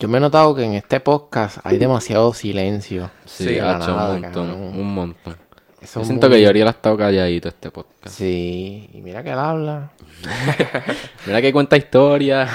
[0.00, 3.10] Yo me he notado que en este podcast hay demasiado silencio.
[3.26, 4.46] Sí, Sí, ha hecho nada, un montón.
[4.48, 4.62] cabrón.
[4.80, 5.36] Un montón.
[5.80, 8.14] Eso Yo siento muy- que Yori ha estado calladito este podcast.
[8.16, 9.90] Sí, y mira que él habla.
[11.26, 12.50] Mira que cuenta historias.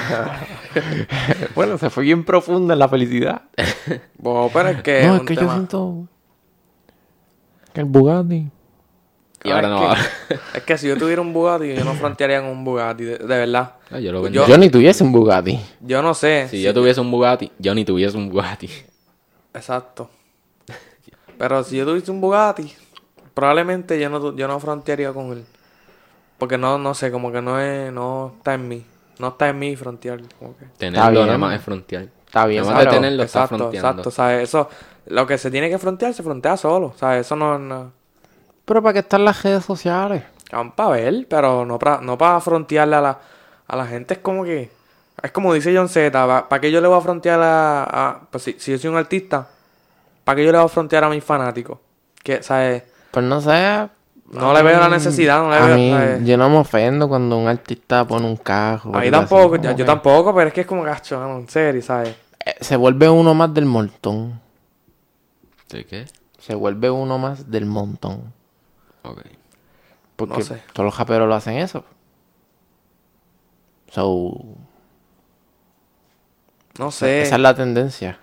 [1.56, 3.44] bueno, se fue bien profunda en la felicidad.
[4.18, 5.04] Bueno, pero es que.
[5.08, 6.08] no, es que yo siento
[7.74, 8.50] que el Bugatti.
[9.46, 9.96] Y ahora no es va.
[10.28, 13.18] que, es que si yo tuviera un Bugatti, yo no frontearía con un Bugatti, de,
[13.18, 13.74] de verdad.
[13.92, 15.60] Ah, yo lo Yo- ni tuviese un Bugatti.
[15.82, 16.48] Yo no sé.
[16.50, 18.70] Si yo tuviese un Bugatti, yo ni tuviese un Bugatti.
[19.54, 20.10] Exacto.
[21.38, 22.74] Pero si yo tuviese un Bugatti,
[23.34, 25.46] probablemente yo no, tu- yo no frontearía con él.
[26.38, 28.86] Porque no, no sé, como que no es, no está en mí.
[29.20, 30.20] No está en mí frontear.
[30.40, 30.66] Como que.
[30.78, 31.26] Tenerlo bien.
[31.28, 32.08] nada más es frontear.
[32.26, 33.90] Está bien, Nada más de tenerlo está exacto, fronteando.
[33.90, 34.12] exacto.
[34.12, 34.44] ¿sabes?
[34.50, 34.70] Eso,
[35.08, 36.94] lo que se tiene que frontear, se frontea solo.
[36.98, 37.26] ¿Sabes?
[37.26, 37.92] Eso no es nada.
[38.66, 40.24] Pero para qué están las redes sociales.
[40.76, 43.20] para ver, pero no para no pa frontearle a la,
[43.68, 44.16] a la gente.
[44.16, 44.72] Es como que.
[45.22, 46.12] Es como dice John Z.
[46.50, 47.84] ¿Para qué yo le voy a frontear a.
[47.84, 49.48] a- pues si, si yo soy un artista,
[50.24, 51.78] ¿para qué yo le voy a frontear a mis fanáticos?
[52.24, 52.84] Que, ¿sabes?
[53.12, 53.88] Pues no sé.
[54.32, 55.76] No le veo la necesidad, no le a veo.
[55.78, 56.26] mí, ¿sabes?
[56.26, 58.96] yo no me ofendo cuando un artista pone un cajo.
[58.96, 62.16] A mí tampoco, yo tampoco, pero es que es como gacho, mano, en serio, ¿sabes?
[62.44, 64.42] Eh, Se vuelve uno más del montón.
[65.70, 66.06] ¿De qué?
[66.40, 68.34] Se vuelve uno más del montón.
[69.12, 69.22] Ok.
[70.16, 70.62] Porque No sé.
[70.74, 71.84] todos los raperos lo hacen eso.
[73.92, 74.34] So,
[76.80, 78.20] No sé, esa es la tendencia.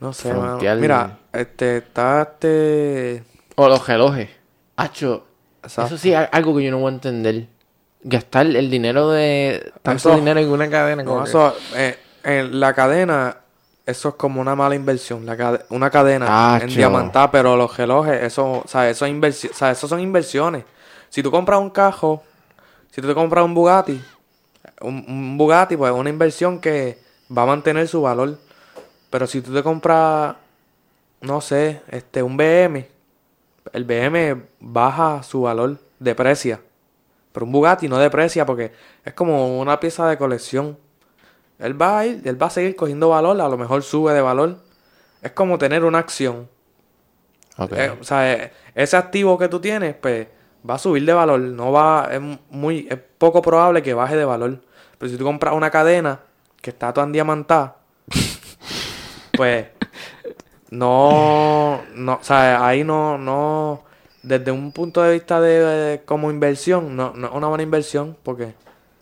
[0.00, 0.58] no sé, mano.
[0.76, 3.24] Mira, este, está este...
[3.56, 4.28] O los relojes.
[4.76, 5.26] Hacho,
[5.64, 7.46] eso sí es algo que yo no voy a entender.
[8.02, 9.72] Gastar el dinero de...
[9.82, 13.38] Tanto Eso- dinero en una cadena como No, que- eso, eh, en la cadena,
[13.86, 15.26] eso es como una mala inversión.
[15.26, 16.26] La cade- una cadena
[16.62, 20.00] en diamantada, pero los relojes, eso, o sea, eso, es inversi- o sea, eso son
[20.00, 20.64] inversiones.
[21.10, 22.22] Si tú compras un cajo,
[22.90, 24.02] si tú te compras un Bugatti,
[24.80, 26.98] un, un Bugatti, pues es una inversión que
[27.36, 28.38] va a mantener su valor.
[29.10, 30.34] Pero si tú te compras,
[31.20, 32.88] no sé, este, un BM,
[33.72, 36.60] el BM baja su valor, deprecia.
[37.32, 38.72] Pero un Bugatti no deprecia porque
[39.04, 40.78] es como una pieza de colección.
[41.58, 44.20] Él va a ir, él va a seguir cogiendo valor, a lo mejor sube de
[44.20, 44.58] valor.
[45.22, 46.48] Es como tener una acción.
[47.56, 47.72] Ok.
[47.72, 50.26] Eh, o sea, eh, ese activo que tú tienes, pues,
[50.68, 51.40] va a subir de valor.
[51.40, 54.60] No va, es muy, es poco probable que baje de valor.
[54.98, 56.20] Pero si tú compras una cadena
[56.60, 57.76] que está toda endiamantada,
[59.34, 59.66] pues,
[60.70, 63.84] no, no, o sea, ahí no, no,
[64.22, 68.16] desde un punto de vista de, de como inversión, no, no es una buena inversión,
[68.22, 68.54] porque,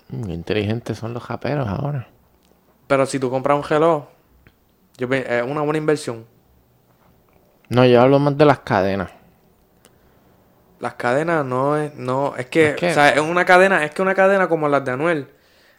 [0.09, 2.12] Mm, qué inteligentes son los japeros ahora.
[2.93, 4.05] Pero si tú compras un reloj,
[4.99, 6.27] yo, es una buena inversión.
[7.71, 9.11] No, yo hablo más de las cadenas.
[10.79, 13.93] Las cadenas no es, no, es que, Es que- o sea, es una cadena, es
[13.93, 15.29] que una cadena como las de Anuel,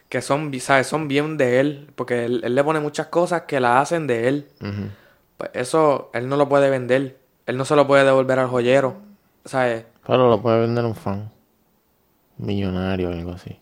[0.08, 0.88] que son, ¿sabes?
[0.88, 4.26] Son bien de él, porque él, él le pone muchas cosas que la hacen de
[4.26, 4.48] él.
[5.38, 8.96] Pues eso, él no lo puede vender, él no se lo puede devolver al joyero,
[9.44, 9.84] ¿sabes?
[10.04, 11.30] Pero lo puede vender un fan.
[12.38, 13.56] Millonario o algo así.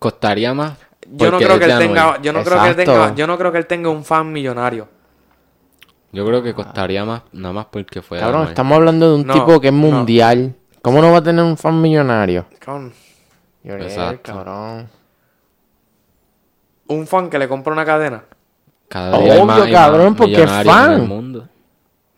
[0.00, 0.76] Costaría más.
[1.12, 3.52] Yo no creo que él tenga, yo no creo que él tenga, yo no creo
[3.52, 4.88] que él tenga un fan millonario.
[6.12, 8.48] Yo creo que costaría más, nada más porque fue Cabrón, Anuel.
[8.50, 9.78] estamos hablando de un No, tipo que es no.
[9.78, 10.54] mundial.
[10.82, 12.46] ¿Cómo no va a tener un fan millonario?
[12.58, 12.92] Cabrón,
[13.64, 14.32] Exacto.
[14.32, 14.88] cabrón.
[16.88, 18.22] Un fan que le compra una cadena.
[18.88, 21.08] Cada día hay Obvio, más, cabrón, porque es millonarios en el fan.
[21.08, 21.48] mundo.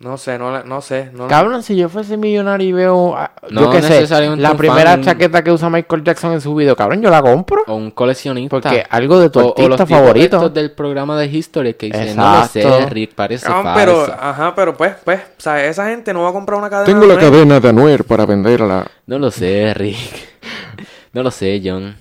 [0.01, 3.33] No sé, no, le- no sé, no, Cabrón, si yo fuese millonario y veo, ah,
[3.51, 5.03] yo No qué sé, necesariamente la primera fan.
[5.03, 7.65] chaqueta que usa Michael Jackson en su video, cabrón, yo la compro.
[7.67, 8.49] O un coleccionista.
[8.61, 10.37] Porque algo de tu O- o los artista tipos favorito.
[10.37, 12.87] estos del programa de History que dicen, no lo sé.
[12.91, 13.81] Rick, parece Cabrón, falso.
[14.07, 16.87] pero, ajá, pero pues, pues, o sea, esa gente no va a comprar una cadena.
[16.87, 18.87] Tengo la cadena de Anuel para venderla.
[19.07, 19.99] No lo sé, Rick.
[21.13, 21.97] no lo sé, John.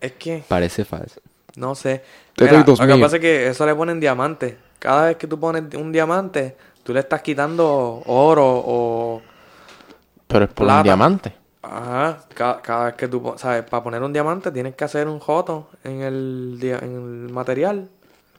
[0.00, 1.20] Es que, Parece falso.
[1.56, 2.02] no sé.
[2.34, 4.56] Te Mira, doy dos lo que pasa es que eso le ponen diamante.
[4.80, 6.56] Cada vez que tú pones un diamante,
[6.86, 9.22] tú le estás quitando oro o...
[10.28, 10.78] Pero es por Plata.
[10.78, 11.36] un diamante.
[11.62, 13.64] Ajá, cada, cada vez que tú, ¿sabes?
[13.64, 17.88] Para poner un diamante tienes que hacer un joto en el, dia- en el material.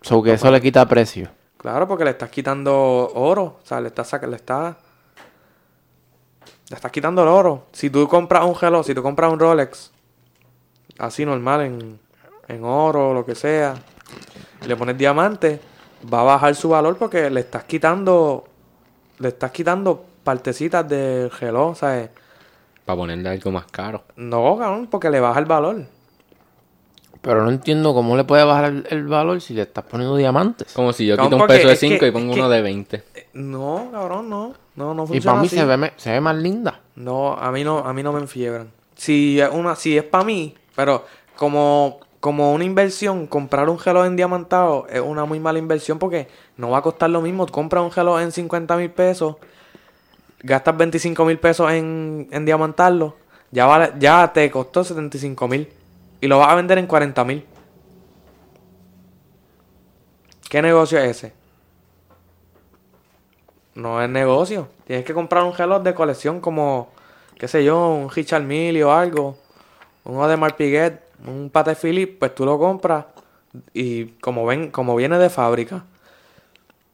[0.02, 1.30] So que eso le quita precio.
[1.58, 3.60] Claro, porque le estás quitando oro.
[3.62, 4.76] O sea, le estás le estás...
[6.70, 7.66] Le estás quitando el oro.
[7.74, 9.92] Si tú compras un reloj, si tú compras un Rolex,
[11.00, 12.00] así normal, en,
[12.48, 13.76] en oro o lo que sea,
[14.62, 15.60] y le pones diamante,
[16.14, 18.46] va a bajar su valor porque le estás quitando...
[19.20, 22.10] Le estás quitando partecitas del reloj, ¿sabes?
[22.86, 24.04] Para ponerle algo más caro.
[24.16, 25.86] No, cabrón, porque le baja el valor.
[27.22, 30.72] Pero no entiendo cómo le puede bajar el, el valor si le estás poniendo diamantes.
[30.74, 32.50] Como si yo Cabrón, quito un peso de es que- 5 y pongo que- uno
[32.50, 33.04] de 20.
[33.16, 34.54] Eh, No, cabrón, no.
[34.76, 35.56] No, no Y funciona para mí así.
[35.58, 36.80] se ve, se ve más linda.
[36.96, 38.72] No, a mí no, a mí no me enfiebran.
[38.96, 44.06] Si es una, si es para mí, pero como, como una inversión, comprar un reloj
[44.06, 47.46] en diamantado es una muy mala inversión porque no va a costar lo mismo.
[47.46, 49.36] Tú compras un reloj en 50 mil pesos,
[50.40, 53.16] gastas 25 mil pesos en, en diamantarlo,
[53.52, 55.70] ya ya te costó 75 mil
[56.20, 57.46] y lo vas a vender en 40 mil.
[60.50, 61.34] ¿Qué negocio es ese?
[63.76, 64.70] No es negocio.
[64.86, 66.90] Tienes que comprar un reloj de colección como,
[67.38, 69.38] qué sé yo, un Richard Mille o algo.
[70.04, 73.06] Un Audemars Piguet, un Patek Philippe, pues tú lo compras
[73.74, 75.84] y como ven, como viene de fábrica.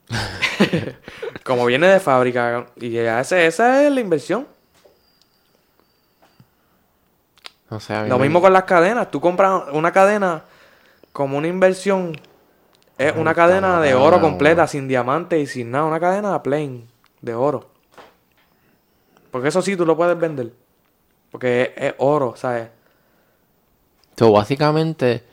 [1.43, 2.67] como viene de fábrica.
[2.75, 4.47] Y ya ese, esa es la inversión.
[7.69, 9.09] O sea, Lo me- mismo con las cadenas.
[9.09, 10.43] Tú compras una cadena
[11.11, 12.15] como una inversión.
[12.97, 15.85] Es una cadena de oro completa, sin diamante y sin nada.
[15.85, 16.87] Una cadena plain
[17.21, 17.69] de oro.
[19.31, 20.53] Porque eso sí tú lo puedes vender.
[21.31, 22.69] Porque es, es oro, ¿sabes?
[24.31, 25.23] Básicamente,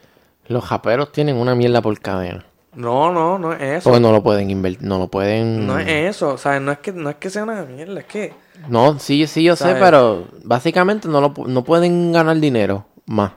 [0.46, 2.44] los japeros tienen una mierda por cadena.
[2.74, 3.90] No, no, no es eso.
[3.90, 5.66] Porque no lo pueden invertir, no lo pueden...
[5.66, 6.38] No es eso.
[6.38, 6.60] ¿Sabes?
[6.62, 8.32] No es que, no es que sea una mierda, es que.
[8.68, 13.32] No, sí, sí, yo sé, pero básicamente no, lo, no pueden ganar dinero más.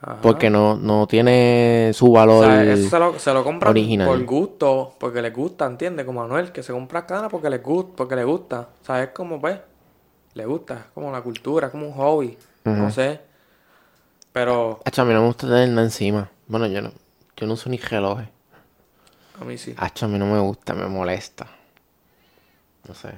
[0.00, 0.18] Ajá.
[0.20, 2.44] Porque no, no tiene su O valor.
[2.44, 4.06] sea, eso se lo, se lo compran original.
[4.08, 6.04] por gusto, porque les gusta, ¿entiendes?
[6.04, 8.68] Como Manuel, que se compra cadena porque les gusta, porque le gusta.
[8.82, 9.58] O sea, es como, pues,
[10.34, 13.20] le gusta, es como la cultura, es como un hobby, no sé.
[14.34, 16.28] Pero Hacho, a mí no me gusta tener nada encima.
[16.48, 16.90] Bueno, yo no,
[17.36, 18.26] yo no uso ni relojes.
[19.40, 19.76] a mí sí.
[19.76, 21.46] Hacho, a mí no me gusta, me molesta.
[22.88, 23.14] No sé.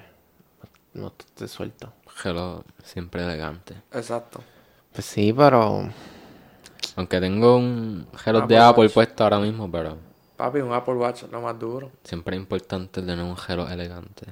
[0.93, 1.91] No te suelto.
[2.23, 3.75] Hello, siempre elegante.
[3.93, 4.43] Exacto.
[4.93, 5.89] Pues sí, pero.
[6.97, 9.97] Aunque tengo un reloj de Apple puesto ahora mismo, pero
[10.37, 14.27] Papi, un Apple Watch es lo más duro, Siempre es importante tener un gelo elegante.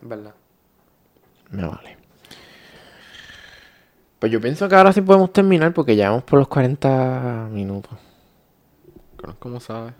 [0.00, 0.34] ¿verdad?
[1.50, 1.95] Me vale.
[4.18, 7.92] Pues yo pienso que ahora sí podemos terminar porque ya vamos por los 40 minutos.
[9.38, 9.92] ¿Cómo sabes?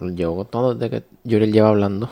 [0.00, 2.08] Llevo todo desde que Yuriel lleva hablando.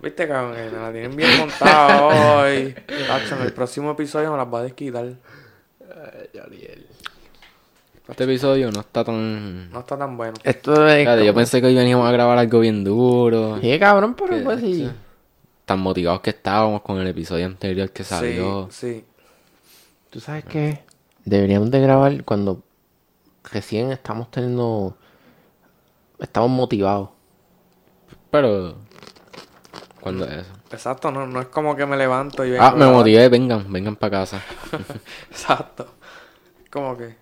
[0.00, 2.02] Viste, cabrón, que me la tienen bien montada
[2.42, 2.74] hoy.
[3.06, 5.06] Tacho, en el próximo episodio me las va a desquitar.
[8.08, 9.70] Este episodio no está tan...
[9.70, 10.34] No está tan bueno.
[10.42, 11.24] Esto es.
[11.24, 13.58] Yo pensé que hoy veníamos a grabar algo bien duro.
[13.60, 14.88] Sí, cabrón, pero pues sí.
[15.68, 18.68] Tan motivados que estábamos con el episodio anterior que salió.
[18.70, 19.04] Sí, sí.
[20.08, 20.82] ¿Tú sabes qué?
[21.26, 22.62] Deberíamos de grabar cuando
[23.52, 24.96] recién estamos teniendo...
[26.18, 27.10] Estamos motivados.
[28.30, 28.76] Pero...
[30.00, 30.52] ¿Cuándo es eso?
[30.70, 33.96] Exacto, no, no es como que me levanto y vengo Ah, me motivé, vengan, vengan
[33.96, 34.42] para casa.
[35.30, 35.86] Exacto.
[36.70, 37.14] Como que.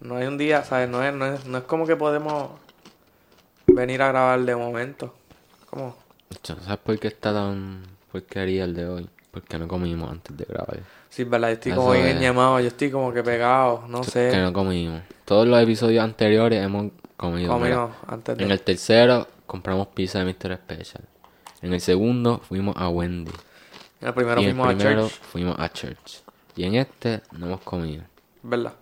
[0.00, 0.88] No hay un día, ¿sabes?
[0.88, 2.52] No es, no es, no es como que podemos
[3.66, 5.14] venir a grabar de momento.
[5.72, 5.96] Como.
[6.42, 9.08] ¿Sabes por qué está tan porquería el de hoy?
[9.30, 10.80] Porque no comimos antes de grabar.
[11.08, 12.16] Sí, verdad, yo estoy Eso como bien es.
[12.16, 14.36] enñamado, yo estoy como que pegado, no Que sé.
[14.42, 15.00] no comimos.
[15.24, 17.52] Todos los episodios anteriores hemos comido.
[17.52, 17.98] Comido mira.
[18.06, 18.44] antes de.
[18.44, 20.56] En el tercero compramos pizza de Mr.
[20.58, 21.04] Special.
[21.62, 23.32] En el segundo fuimos a Wendy.
[24.02, 26.22] En el primero y en el fuimos a primero church, fuimos a Church.
[26.56, 28.04] Y en este no hemos comido.
[28.42, 28.74] ¿verdad?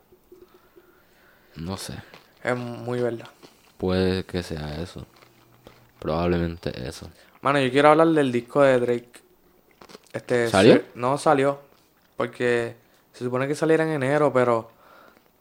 [1.54, 1.94] No sé.
[2.42, 3.28] Es muy verdad.
[3.76, 5.06] Puede que sea eso.
[6.00, 7.08] Probablemente eso.
[7.42, 9.10] Mano, yo quiero hablar del disco de Drake.
[10.12, 10.74] Este, ¿Salió?
[10.74, 11.60] se- no salió.
[12.16, 12.74] Porque
[13.12, 14.70] se supone que saliera en enero, pero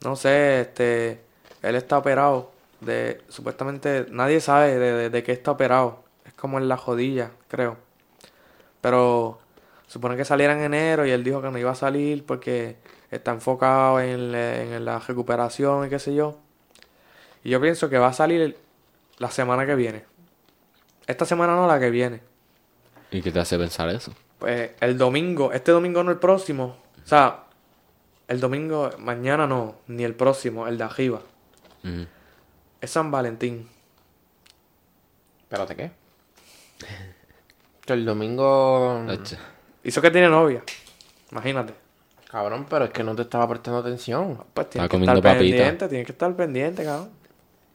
[0.04, 1.22] no sé, este,
[1.62, 2.52] él está operado.
[2.80, 6.04] De, supuestamente nadie sabe de, de, de qué está operado.
[6.26, 7.78] Es como en la jodilla, creo.
[8.82, 9.40] Pero
[9.88, 12.78] supone que saliera en enero y él dijo que no iba a salir porque
[13.12, 16.38] está enfocado en, en la recuperación y qué sé yo.
[17.44, 18.58] Y yo pienso que va a salir
[19.18, 20.04] la semana que viene.
[21.10, 22.22] Esta semana no, la que viene.
[23.10, 24.14] ¿Y qué te hace pensar eso?
[24.38, 26.78] Pues el domingo, este domingo no el próximo.
[27.04, 27.46] O sea,
[28.28, 31.22] el domingo, mañana no, ni el próximo, el de arriba.
[32.80, 33.68] Es San Valentín.
[35.42, 35.92] Espérate, ¿qué?
[37.84, 39.04] Que el domingo...
[39.84, 40.62] Hizo que tiene novia.
[41.32, 41.74] Imagínate.
[42.30, 44.44] Cabrón, pero es que no te estaba prestando atención.
[44.54, 45.58] Pues tiene Está que comiendo estar papita.
[45.58, 47.10] pendiente, tiene que estar pendiente, cabrón.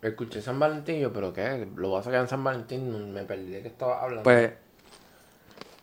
[0.04, 1.66] Escuché San Valentín, yo, pero ¿qué?
[1.76, 4.22] Lo vas a sacar en San Valentín, no- me perdí de qué estaba hablando.
[4.22, 4.52] Pues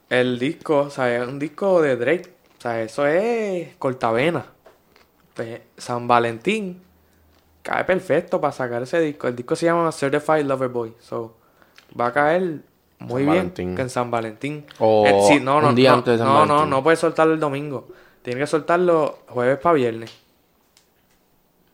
[0.10, 2.34] el disco, o sea, es un disco de Drake.
[2.58, 4.46] O sea, eso es cortavena.
[5.34, 6.82] Pues San Valentín
[7.64, 9.28] cae perfecto para sacar ese disco.
[9.28, 10.94] El disco se llama Certified Lover Boy.
[11.00, 11.36] So,
[12.00, 12.60] va a caer
[13.00, 13.76] muy San bien Valentín.
[13.76, 14.66] que en San Valentín.
[14.80, 16.70] O Eh, sí, no, no, un día no, antes de San no, no, Valentín.
[16.70, 17.88] no puedes soltarlo el domingo.
[18.22, 20.12] Tiene que soltarlo jueves para viernes.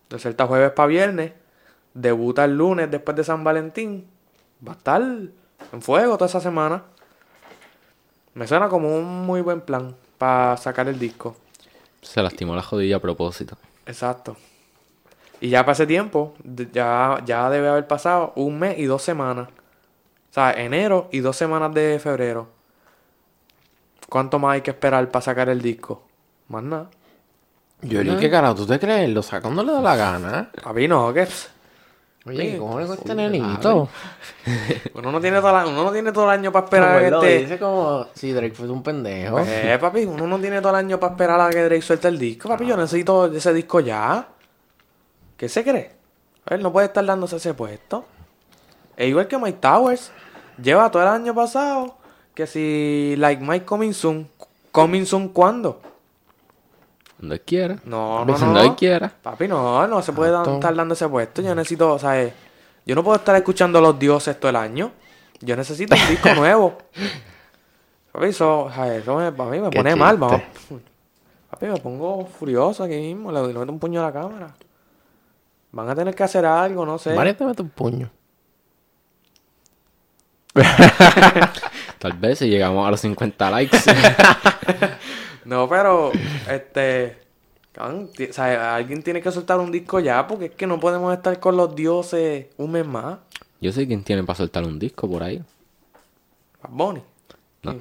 [0.09, 1.31] Lo suelta jueves para viernes.
[1.97, 4.05] Debuta el lunes después de San Valentín.
[4.65, 6.83] Va a estar en fuego toda esa semana.
[8.35, 11.35] Me suena como un muy buen plan para sacar el disco.
[12.03, 13.57] Se lastimó la jodilla a propósito.
[13.87, 14.37] Exacto.
[15.41, 16.35] Y ya para ese tiempo,
[16.71, 19.49] ya, ya debe haber pasado un mes y dos semanas.
[19.49, 22.47] O sea, enero y dos semanas de febrero.
[24.07, 26.03] ¿Cuánto más hay que esperar para sacar el disco?
[26.47, 26.91] Más nada.
[27.81, 29.09] Yuri, ¿qué carajo tú te crees?
[29.09, 30.51] Lo saca cuando le da la gana.
[30.63, 31.27] A mí no, que
[32.27, 33.89] Oye, ¿qué cojones con este nenito?
[34.93, 37.13] uno no tiene todo, la- uno no tiene todo el año para esperar a él
[37.13, 37.37] este...
[37.39, 39.33] dice como si Drake fuese un pendejo.
[39.37, 42.07] Pues, eh, papi, uno no tiene todo el año para esperar a que Drake suelte
[42.07, 42.49] el disco.
[42.49, 44.27] Papi, yo necesito ese disco ya.
[45.37, 45.91] ¿Qué se cree?
[46.45, 48.05] A ver, no puede estar dándose ese puesto.
[48.95, 50.11] Es igual que Mike Towers.
[50.61, 51.97] Lleva todo el año pasado
[52.33, 54.27] que si, like Mike Coming Soon.
[54.71, 55.79] ¿Coming Soon cuándo?
[57.21, 57.77] Él quiera.
[57.85, 58.75] No, no, no.
[58.75, 59.09] quiera.
[59.21, 61.41] Papi, no, no se puede dan- estar dando ese puesto.
[61.41, 62.33] Yo necesito, o sea, eh,
[62.85, 64.91] yo no puedo estar escuchando los dioses todo el año.
[65.41, 66.77] Yo necesito un disco nuevo.
[68.11, 70.41] Papi, eso, o sea, eso me, para mí me Qué pone mal, vamos.
[71.49, 74.53] Papi, me pongo furioso aquí mismo, le, le meto un puño a la cámara.
[75.71, 77.13] Van a tener que hacer algo, no sé.
[77.15, 78.09] Mario te mete un puño.
[81.99, 83.77] Tal vez si llegamos a los 50 likes.
[85.45, 86.11] No, pero,
[86.51, 87.17] este,
[87.79, 91.39] o sea, alguien tiene que soltar un disco ya, porque es que no podemos estar
[91.39, 93.19] con los dioses un mes más.
[93.61, 95.41] Yo sé quién tiene para soltar un disco por ahí.
[96.61, 97.01] Bad Bunny.
[97.63, 97.71] No.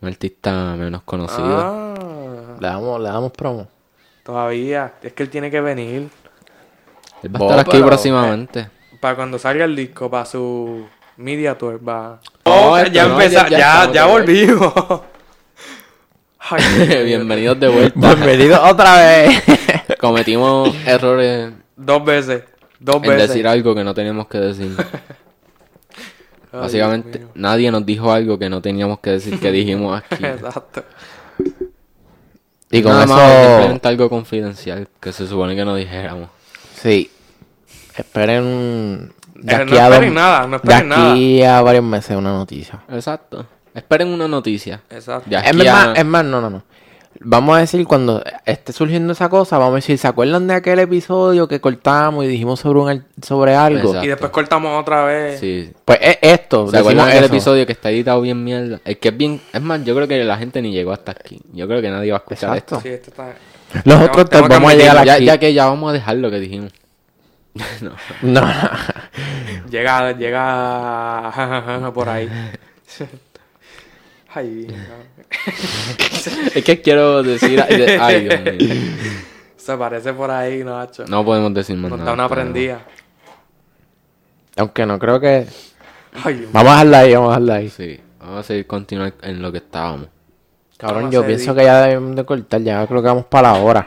[0.00, 1.58] Un artista menos conocido.
[1.60, 3.68] Ah, Le damos, le damos promo.
[4.22, 4.94] todavía.
[5.02, 6.08] Es que él tiene que venir.
[7.22, 8.70] Él va a estar aquí próximamente.
[8.98, 10.86] Para cuando salga el disco, para su
[11.18, 12.20] media tour, va.
[12.44, 14.72] Oh, esto ya no, empezamos, ya- ya volvimos.
[16.38, 18.14] Ay, Bienvenidos de vuelta.
[18.14, 19.42] Bienvenido otra vez.
[20.00, 22.44] Cometimos errores Dos veces.
[22.80, 23.28] Dos en veces.
[23.28, 24.74] decir algo que no teníamos que decir.
[26.50, 30.24] Ay, Básicamente, nadie nos dijo algo que no teníamos que decir que dijimos aquí.
[30.24, 30.84] Exacto.
[32.70, 36.30] y con Nada eso, simplemente algo confidencial que se supone que no dijéramos.
[36.80, 37.10] sí.
[37.94, 42.16] Esperen de aquí, no a, esperen dos- nada, no de esperen aquí a varios meses
[42.16, 42.80] una noticia.
[42.90, 43.46] Exacto.
[43.74, 44.80] Esperen una noticia.
[44.90, 45.30] Exacto.
[45.30, 46.62] De Es a- más, es más, no, no, no.
[47.20, 50.78] Vamos a decir, cuando esté surgiendo esa cosa, vamos a decir, ¿se acuerdan de aquel
[50.78, 53.88] episodio que cortamos y dijimos sobre un sobre algo?
[53.88, 54.04] Exacto.
[54.04, 55.40] Y después cortamos otra vez.
[55.40, 55.72] Sí.
[55.84, 56.68] Pues es esto.
[56.70, 58.80] ¿Se acuerdan del episodio que está editado bien mierda?
[58.84, 59.40] El que es bien...
[59.52, 61.40] Es más, yo creo que la gente ni llegó hasta aquí.
[61.52, 62.80] Yo creo que nadie va a escuchar Exacto.
[62.82, 63.34] Sí, está.
[63.72, 65.24] Los Tengo- otros tengo te que vamos a llegar Ya, aquí.
[65.24, 66.72] ya que ya vamos a dejar lo que dijimos.
[67.80, 67.92] no.
[68.22, 68.48] No.
[69.70, 72.28] Llega, llega por ahí.
[74.34, 74.66] Ay.
[76.54, 77.62] Es que quiero decir...
[78.00, 78.74] Ay, Dios mío.
[79.56, 81.04] se parece por ahí, no, hacho.
[81.06, 82.10] No podemos decir más Nos nada.
[82.10, 82.80] da una pero- prendida.
[84.56, 85.46] Aunque no creo que...
[86.24, 86.48] Ay.
[86.52, 87.68] Vamos a dejarla ahí, vamos a dejarla ahí.
[87.70, 88.00] Sí.
[88.20, 90.08] Vamos a seguir continuar en lo que estábamos.
[90.76, 93.86] Cabrón, yo pienso que ya debemos de cortar, ya creo que vamos para la hora.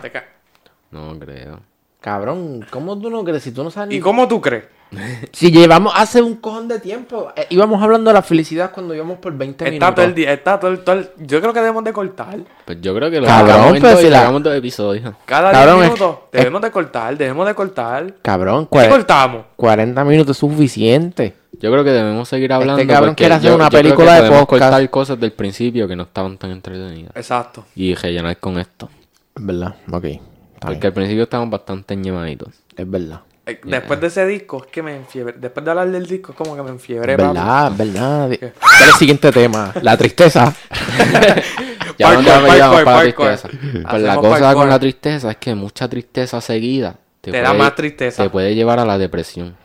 [0.91, 1.59] No creo.
[2.01, 3.43] Cabrón, ¿cómo tú no crees?
[3.43, 4.65] Si tú no sabes ¿Y ni- cómo tú crees?
[5.31, 7.31] Si llevamos hace un cojón de tiempo.
[7.35, 9.95] eh, íbamos hablando de la felicidad cuando íbamos por 20 Está minutos.
[9.95, 12.37] todo el día, está todo el, todo el- Yo creo que debemos de cortar.
[12.65, 15.13] Pues yo creo que lo Cabrón, pero si la- sacamos dos episodios.
[15.25, 18.13] Cada Cabrón, 10 es- minutos debemos de cortar, debemos de cortar.
[18.21, 19.45] Cabrón, ¿Qué cortamos?
[19.55, 21.35] 40 minutos es suficiente.
[21.61, 22.81] Yo creo que debemos seguir hablando.
[22.81, 24.47] Este cabrón porque quiere hacer yo- una yo creo que película de podcast.
[24.49, 27.15] cortar cosas del principio que no estaban tan entretenidas.
[27.15, 27.63] Exacto.
[27.75, 28.89] Y rellenar con esto.
[29.35, 30.05] Es verdad, ok.
[30.61, 32.49] Está Porque bien, al principio estaban bastante ñemaditos.
[32.77, 33.21] Es verdad.
[33.47, 35.33] Eh, Después de ese disco, es que me enfiebre.
[35.35, 37.13] Después de hablar del disco, es como que me enfiebre.
[37.13, 38.29] Es verdad, es verdad.
[38.29, 38.51] Di- ¿Cuál
[38.81, 39.73] es el siguiente tema?
[39.81, 40.53] La tristeza.
[41.97, 43.49] Ya Parkour, no te parkour, llevamos para la tristeza.
[43.89, 44.53] Pues la cosa parkour.
[44.55, 48.23] con la tristeza es que mucha tristeza seguida Te da más tristeza.
[48.23, 49.55] Te puede llevar a la depresión.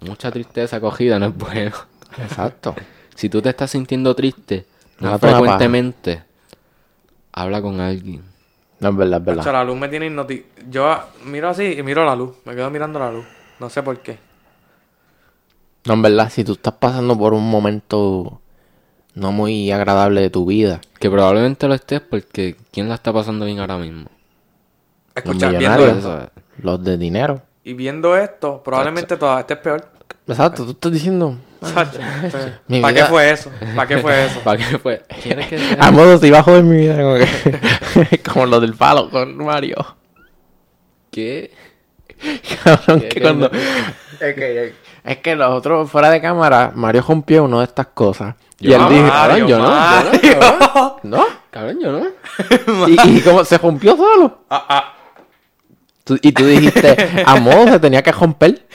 [0.00, 1.72] Mucha tristeza cogida no es bueno.
[2.18, 2.74] Exacto.
[3.14, 4.64] Si tú te estás sintiendo triste,
[4.98, 6.22] no frecuentemente,
[7.32, 8.22] habla con alguien.
[8.80, 9.52] No, es verdad, es verdad.
[9.52, 10.44] la luz me tiene hipnoti...
[10.70, 12.36] Yo miro así y miro la luz.
[12.44, 13.26] Me quedo mirando la luz.
[13.58, 14.18] No sé por qué.
[15.84, 18.40] No, en verdad, si tú estás pasando por un momento
[19.14, 23.44] no muy agradable de tu vida, Que probablemente lo estés porque ¿quién la está pasando
[23.46, 24.10] bien ahora mismo?
[25.24, 26.30] los Escucha, viendo millonarios, esto.
[26.58, 27.42] los de dinero.
[27.64, 29.88] Y viendo esto, probablemente todavía estés peor.
[30.26, 31.36] Exacto, tú estás diciendo.
[31.60, 33.50] ¿Para qué fue eso?
[33.76, 34.40] ¿Para qué fue eso?
[34.44, 35.02] ¿Para qué fue?
[35.22, 35.76] ¿Quieres que sea?
[35.80, 39.76] A modo si bajo de mi vida, como, que- como lo del palo con Mario.
[41.10, 41.52] ¿Qué?
[42.64, 43.50] Cabrón, ¿Qué- que cuando.
[44.20, 48.34] Es que, es que los otros fuera de cámara, Mario rompió una de estas cosas.
[48.58, 50.96] Y él dijo, cabrón, yo no, yo no, Mario.
[51.04, 51.24] ¿no?
[51.50, 52.88] Cabrón, yo no.
[52.88, 54.44] Y, y como se rompió solo.
[54.50, 54.94] Ah, ah.
[56.04, 58.66] Tú- y tú dijiste, a modo se tenía que romper.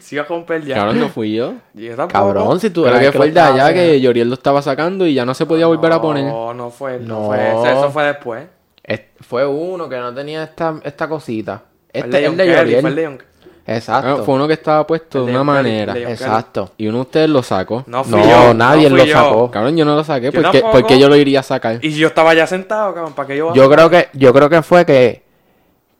[0.00, 0.76] Si iba a romper ya.
[0.76, 1.54] Cabrón, no fui yo.
[1.74, 2.12] Yo tampoco.
[2.12, 4.00] Cabrón, si tú Pero eras que el fue el de allá que.
[4.00, 6.24] Yoriel lo estaba sacando y ya no se podía volver a poner.
[6.24, 6.98] No, no fue.
[6.98, 7.26] No, No.
[7.26, 7.72] fue ese.
[7.72, 8.46] Eso fue después.
[8.84, 11.62] Es- Fue uno que no tenía esta, esta cosita.
[11.92, 12.80] Este es el de Yoriel.
[12.80, 13.22] Fue el de John-
[13.64, 14.16] Exacto.
[14.20, 15.92] Ah, fue uno que estaba puesto El de de una manera.
[15.92, 16.72] el de Exacto.
[16.76, 17.84] Y uno de ustedes lo sacó.
[17.86, 18.54] No fui No, yo.
[18.54, 19.12] nadie no lo yo.
[19.12, 19.50] sacó.
[19.52, 20.32] Cabrón, yo no lo saqué.
[20.32, 21.78] Yo porque porque yo lo iría a sacar?
[21.80, 23.12] Y yo estaba ya sentado, cabrón.
[23.12, 23.54] ¿Para qué yo?
[23.54, 25.22] Yo creo que, yo creo que fue que,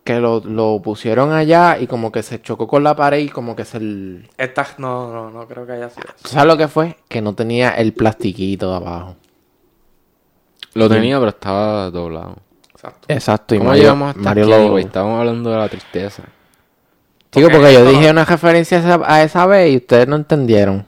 [0.05, 3.55] que lo, lo pusieron allá y como que se chocó con la pared y como
[3.55, 3.76] que se...
[3.78, 4.66] el- Esta...
[4.78, 6.28] No, no, no creo que haya sido eso.
[6.28, 6.96] ¿Sabes lo que fue?
[7.09, 9.16] Que no tenía el plastiquito de abajo.
[10.74, 12.36] Lo tenía, pero estaba doblado.
[12.74, 13.07] Exacto.
[13.09, 13.55] Exacto.
[13.55, 14.78] Y ¿Cómo Mario, llegamos hasta Mario aquí, lo-?
[14.78, 16.22] Estábamos hablando de la tristeza.
[17.30, 20.16] Chico, Porque porque yo dije una referencia a esa, a esa vez y ustedes no
[20.16, 20.86] entendieron.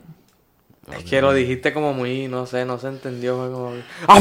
[0.93, 2.29] Es que lo dijiste como muy...
[2.29, 3.37] No sé, no se entendió.
[3.39, 3.73] Fue como...
[4.07, 4.21] ¡Ah,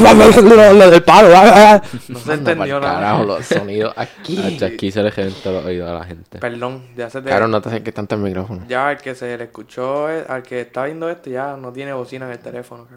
[0.73, 1.29] lo del palo!
[1.35, 2.93] ah, No se entendió nada.
[2.93, 4.63] Carajo, los sonidos aquí.
[4.63, 6.39] Aquí se le reventó los oídos a la gente.
[6.39, 7.29] Perdón, ya se te...
[7.29, 8.65] Claro, no te acerques tanto al micrófono.
[8.67, 11.91] Ya al que se le escuchó, eh, al que está viendo esto, ya no tiene
[11.93, 12.87] bocina en el teléfono.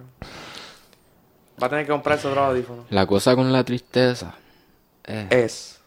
[1.61, 2.85] Va a tener que comprarse otro audífono.
[2.91, 4.35] La cosa con la tristeza.
[5.05, 5.81] eh, Es.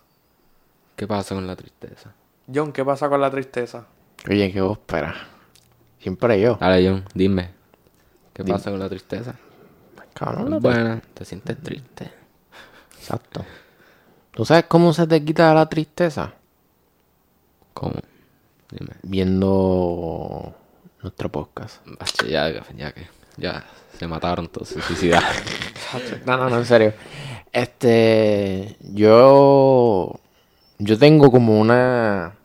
[0.96, 2.12] ¿Qué pasa con la tristeza?
[2.54, 3.86] John, ¿qué pasa con la tristeza?
[4.30, 5.16] Oye, ¿qué vos esperas?
[6.00, 6.58] Siempre yo.
[6.60, 7.52] Dale, John, dime.
[8.40, 8.58] ¿Qué Dime.
[8.58, 9.36] pasa con la tristeza?
[10.14, 12.10] Cabrón, no te- Buena, te sientes triste.
[12.98, 13.44] Exacto.
[14.32, 16.32] ¿Tú sabes cómo se te quita la tristeza?
[17.74, 17.96] ¿Cómo?
[18.72, 18.92] Dime.
[19.04, 20.56] Viendo
[21.02, 21.86] nuestro podcast.
[22.30, 23.08] Ya, ya que.
[23.36, 23.66] Ya
[23.98, 25.28] se mataron todos, se suicidaron.
[26.26, 26.94] No, no, no, en serio.
[27.52, 30.18] Este, yo,
[30.78, 32.36] yo tengo como una,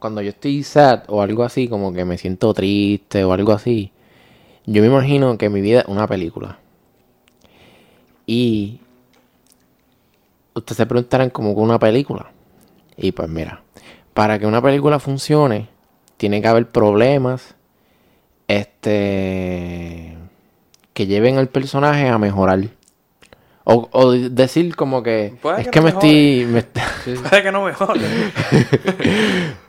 [0.00, 3.90] cuando yo estoy sad o algo así, como que me siento triste o algo así,
[4.66, 6.58] yo me imagino que mi vida es una película.
[8.26, 8.80] Y
[10.54, 12.30] ustedes se preguntarán como con una película.
[12.96, 13.62] Y pues mira,
[14.14, 15.68] para que una película funcione,
[16.16, 17.54] tiene que haber problemas,
[18.46, 20.16] este,
[20.92, 22.60] que lleven al personaje a mejorar.
[23.64, 26.62] O, o decir como que Puede es que que, no me estoy, me-
[27.28, 28.00] Puede que no mejore.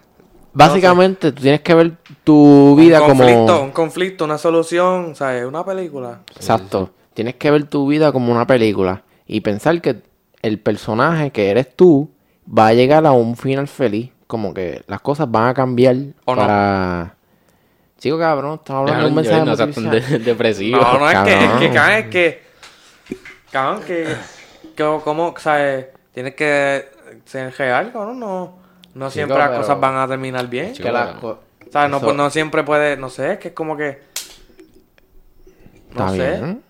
[0.53, 5.45] básicamente tú tienes que ver tu vida un como conflicto, un conflicto, una solución, ¿sabes?
[5.45, 6.19] Una película.
[6.35, 6.91] Exacto.
[7.13, 10.01] Tienes que ver tu vida como una película y pensar que
[10.41, 12.09] el personaje que eres tú
[12.47, 14.11] va a llegar a un final feliz.
[14.27, 15.95] Como que las cosas van a cambiar
[16.25, 16.41] ¿O no?
[16.41, 17.15] para...
[17.97, 20.77] Chico, cabrón, estamos hablando de un mensaje no de- depresivo.
[20.81, 21.97] No, no, es que, es que, Cabrón.
[21.97, 22.41] es que,
[23.51, 24.07] cabrón, que,
[24.75, 25.87] que como, ¿sabes?
[26.13, 26.89] Tienes que
[27.25, 28.53] ser real, cabrón, no,
[28.95, 30.73] no Chico, siempre las cosas van a terminar bien.
[30.73, 31.15] Chico, Que las
[31.71, 31.89] co- ¿Sabes?
[31.91, 34.01] No, eso- pues, no siempre puede, no sé, es que es como que,
[35.93, 36.17] no Está sé.
[36.39, 36.61] bien.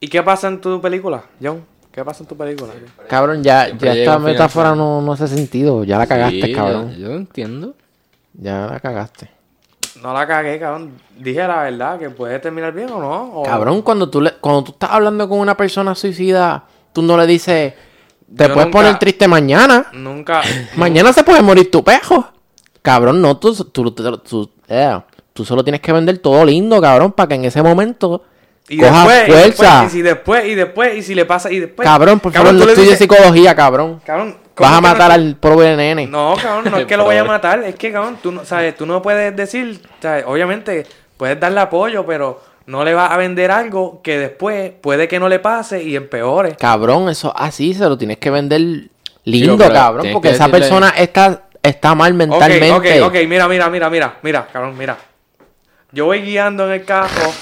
[0.00, 1.64] ¿Y qué pasa en tu película, John?
[1.90, 2.72] ¿Qué pasa en tu película?
[3.08, 5.82] Cabrón, ya, ya esta metáfora no, no hace sentido.
[5.84, 6.92] Ya la cagaste, Sí, cabrón.
[6.92, 7.74] Yo, yo entiendo.
[8.34, 9.30] Ya la cagaste.
[10.02, 10.92] No la cagué, cabrón.
[11.18, 13.40] Dije la verdad, que puede terminar bien o no.
[13.40, 17.16] o- Cabrón, cuando tú, le, cuando tú estás hablando con una persona suicida, tú no
[17.16, 19.86] le dices, te Yo puedes nunca- poner triste mañana.
[19.94, 20.42] Nunca.
[20.76, 22.28] Mañana se puede morir tu pejo.
[22.86, 24.98] Cabrón, no, tú, tú, tú, tú- eh,
[25.32, 28.22] tú solo tienes que vender todo lindo, cabrón, para que en ese momento
[28.68, 29.64] Y cojas después, y fuerza.
[29.82, 31.84] después, y si después, y después, y si le pasa, y después.
[31.86, 34.00] cabrón, por favor, no estudies psicología, cabrón.
[34.06, 36.06] Cabrón, ¿cómo Vas a no matar al pobre nene.
[36.06, 38.76] No, cabrón, no es que lo vaya a matar, es que, cabrón, tú no, sabes,
[38.76, 43.50] tú no puedes decir, sabes, obviamente puedes darle apoyo, pero no le vas a vender
[43.50, 46.54] algo que después puede que no le pase y empeore.
[46.56, 48.60] Cabrón, eso así se lo tienes que vender
[49.24, 52.72] lindo, pero cabrón, porque que esa decirle- persona está, está mal Ok, mentalmente.
[52.72, 54.96] ok, ok, mira, mira, mira, mira, mira, cabrón, mira.
[55.92, 57.32] Yo voy guiando en el carro,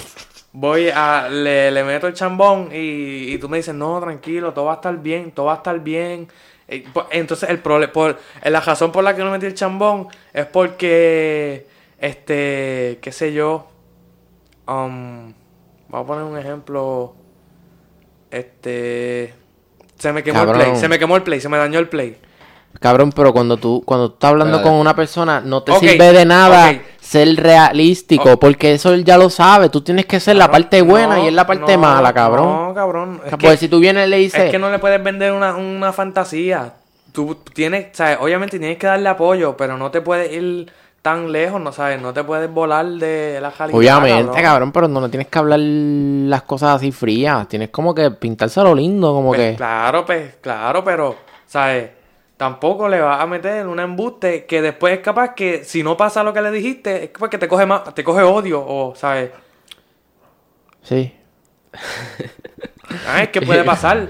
[0.52, 4.66] voy a, le, le meto el chambón y, y tú me dices, no, tranquilo, todo
[4.66, 6.28] va a estar bien, todo va a estar bien.
[6.68, 9.54] Eh, pues, Entonces, el problema, por, eh, la razón por la que no metí el
[9.54, 11.66] chambón es porque,
[11.98, 13.68] este, qué sé yo,
[14.66, 15.32] um,
[15.88, 17.14] voy a poner un ejemplo,
[18.30, 19.34] este,
[19.98, 20.60] se me quemó Cabrón.
[20.60, 22.16] el play, se me quemó el play, se me dañó el play.
[22.80, 26.24] Cabrón, pero cuando tú, cuando tú estás hablando con una persona, no te sirve de
[26.24, 29.68] nada ser realístico, porque eso él ya lo sabe.
[29.68, 32.68] Tú tienes que ser la parte buena no, y es la parte no, mala, cabrón.
[32.68, 33.20] No, cabrón.
[33.24, 35.32] Es pues que, si tú vienes y le dices, es que no le puedes vender
[35.32, 36.74] una, una fantasía.
[37.12, 38.18] Tú tienes, ¿sabes?
[38.20, 40.70] Obviamente tienes que darle apoyo, pero no te puedes ir
[41.00, 42.00] tan lejos, ¿no sabes?
[42.00, 43.78] No te puedes volar de la realidad.
[43.78, 44.72] obviamente, cabrón.
[44.72, 47.46] pero no le tienes que hablar las cosas así frías.
[47.46, 49.56] Tienes como que pintárselo lindo, como Pues que...
[49.56, 51.14] claro, pues, claro, pero,
[51.46, 51.90] ¿sabes?
[52.36, 56.24] Tampoco le vas a meter un embuste que después es capaz que si no pasa
[56.24, 59.30] lo que le dijiste, es porque te coge más, te coge odio, o, ¿sabes?
[60.82, 61.14] Sí.
[63.08, 64.08] Ah, es que puede pasar.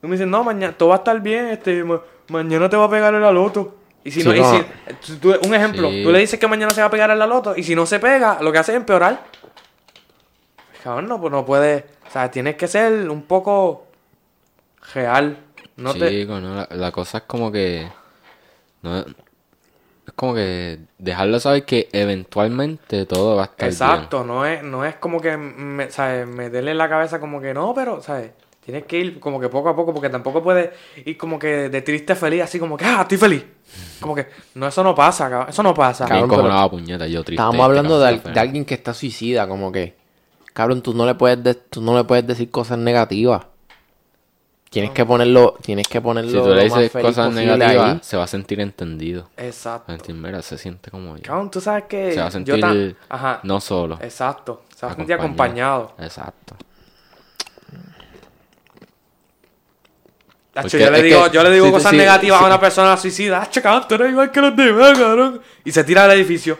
[0.00, 2.84] Tú me dices, no, mañana todo va a estar bien, este, ma- mañana te va
[2.84, 3.74] a pegar el aloto.
[4.04, 4.64] Y si Sí, no, y no.
[5.00, 6.02] si- tú- un ejemplo, Sí.
[6.04, 7.98] tú le dices que mañana se va a pegar el aloto, y si no se
[7.98, 9.20] pega, lo que hace es empeorar.
[10.82, 13.86] Cabrón, no, pues no puedes, o sea, tienes que ser un poco
[14.92, 15.38] real.
[15.76, 16.08] No te...
[16.10, 17.86] Chico, no, la, la cosa es como que.
[18.82, 24.62] No, es como que dejarlo saber que eventualmente todo va a estar Exacto, no es,
[24.62, 26.26] no es como que, me, ¿sabes?
[26.26, 28.32] Meterle en la cabeza como que no, pero, ¿sabes?
[28.64, 30.70] Tienes que ir como que poco a poco, porque tampoco puedes
[31.04, 33.44] ir como que de triste a feliz, así como que, ah, estoy feliz.
[34.00, 36.06] Como que, no, eso no pasa, cabrón, eso no pasa.
[36.06, 37.34] Cabrón, pero- puñeta, yo triste.
[37.42, 39.96] Estábamos este hablando al- de alguien que está suicida, como que...
[40.52, 43.46] Cabrón, tú no le puedes, de- tú no le puedes decir cosas negativas.
[44.74, 47.98] Tienes que ponerlo, tienes que ponerlo Si tú le dices cosas negativas, ahí.
[48.02, 49.30] se va a sentir entendido.
[49.36, 49.92] Exacto.
[49.92, 51.22] a sentir, mira, se siente como yo.
[51.22, 52.96] Cabrón, tú sabes que Se va a yo sentir tan...
[53.08, 53.98] Ajá, no solo.
[54.02, 54.64] exacto.
[54.74, 55.94] Se va a sentir acompañado.
[56.00, 56.56] Exacto.
[60.56, 62.96] Hacho, yo le digo, yo le digo si cosas si- negativas si- a una persona
[62.96, 63.42] suicida.
[63.42, 65.40] Hacho, cabrón, tú eres igual que los demás, cabrón.
[65.64, 66.58] Y se tira del edificio.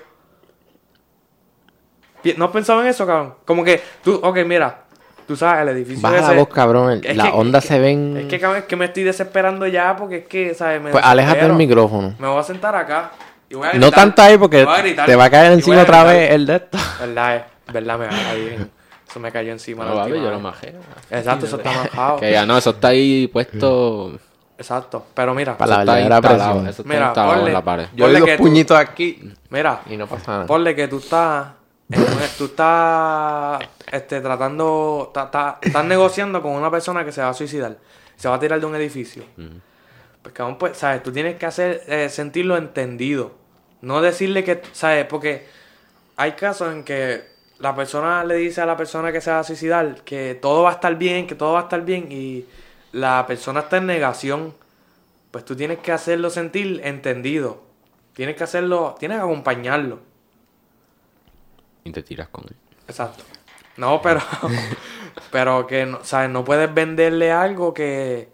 [2.36, 3.34] ¿No has pensado en eso, cabrón?
[3.44, 4.83] Como que tú, ok, mira,
[5.26, 7.00] tú sabes, el edificio Baja la ese- voz, cabrón.
[7.02, 8.16] Es Las ondas es se que- ven...
[8.16, 10.80] Es que, cabrón, es que me estoy desesperando ya porque es que, ¿sabes?
[10.82, 12.14] Me Pues aléjate del micrófono.
[12.18, 13.12] Me voy a sentar acá.
[13.50, 13.92] Y voy a No gritar.
[13.94, 15.06] tanto ahí porque gritar.
[15.06, 16.78] te va a caer encima a otra vez el de esto.
[17.00, 18.68] Verdad, es, verdad, me va a caer.
[19.08, 19.84] Eso me cayó encima.
[19.84, 20.72] No, la vale, yo lo majeo.
[21.10, 22.16] Exacto, eso está majado.
[22.18, 24.18] Que ya no, eso está ahí puesto.
[24.58, 25.06] Exacto.
[25.14, 26.68] Pero mira, Para la eso está verdadera instalado, presión.
[26.68, 27.86] Eso está Mira, instalado ponle- en la pared.
[27.94, 30.46] Yo Ponle doy dos tú- puñitos aquí mira, y no pasa nada.
[30.46, 31.46] ponle que tú estás,
[31.94, 37.20] en un- tú estás, este, tratando, ta- ta- estás negociando con una persona que se
[37.22, 37.78] va a suicidar,
[38.16, 39.22] se va a tirar de un edificio.
[40.22, 43.32] Pues cabrón, pues, sabes, tú tienes que hacer, eh, sentirlo entendido,
[43.82, 45.46] no decirle que, sabes, porque
[46.16, 47.24] hay casos en que
[47.58, 50.70] la persona le dice a la persona que se va a suicidar que todo va
[50.70, 52.46] a estar bien, que todo va a estar bien y
[52.92, 54.54] la persona está en negación,
[55.30, 57.62] pues tú tienes que hacerlo sentir entendido.
[58.14, 59.98] Tienes que hacerlo, tienes que acompañarlo.
[61.84, 62.56] Y te tiras con él.
[62.88, 63.22] Exacto.
[63.76, 64.20] No, pero,
[65.30, 66.30] pero que, no, ¿sabes?
[66.30, 68.28] No puedes venderle algo que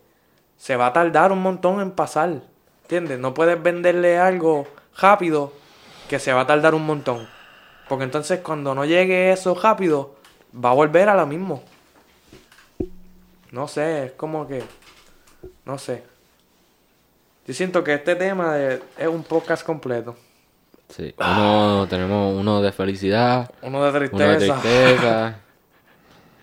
[0.57, 2.43] se va a tardar un montón en pasar.
[2.83, 3.19] ¿Entiendes?
[3.19, 4.67] No puedes venderle algo
[4.99, 5.53] rápido
[6.09, 7.29] que se va a tardar un montón.
[7.89, 10.17] Porque entonces cuando no llegue eso rápido,
[10.53, 11.63] va a volver a lo mismo.
[13.51, 14.63] No sé, es como que...
[15.65, 16.03] No sé.
[17.47, 20.17] Yo siento que este tema es un podcast completo.
[20.91, 21.15] Sí.
[21.19, 24.61] Uno, tenemos uno de felicidad, Uno de uno de tristeza.
[24.61, 25.37] tristeza.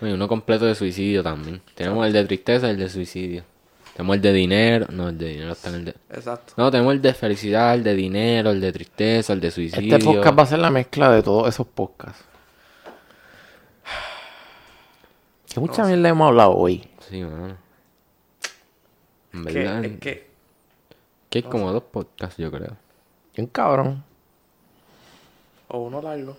[0.02, 1.60] y uno completo de suicidio también.
[1.74, 3.44] Tenemos el de tristeza y el de suicidio.
[3.94, 4.86] Tenemos el de dinero.
[4.90, 5.94] No, el de dinero está en el de.
[6.10, 6.54] Exacto.
[6.56, 9.96] No, tenemos el de felicidad, el de dinero, el de tristeza, el de suicidio.
[9.96, 12.24] Este podcast va a ser la mezcla de todos esos podcasts.
[15.52, 16.88] Que mucha mierda hemos hablado hoy.
[17.08, 17.56] Sí, mano.
[19.32, 19.84] En verdad.
[19.84, 20.28] es que
[21.30, 22.76] que hay como dos podcasts, yo creo.
[23.36, 24.04] Bien cabrón.
[25.68, 26.36] O uno largo.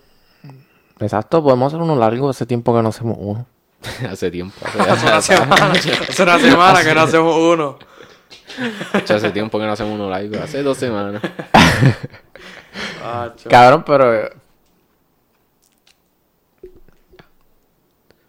[0.98, 2.28] Exacto, podemos hacer uno largo.
[2.28, 3.46] Hace tiempo que no hacemos uno.
[4.10, 4.54] hace tiempo.
[4.78, 5.72] Hace una semana,
[6.08, 7.78] hace una semana que no hacemos uno.
[8.92, 10.38] Hace, tiempo que no hacemos uno live.
[10.38, 11.22] Hace dos semanas.
[13.02, 14.32] Ah, Cabrón, pero eh,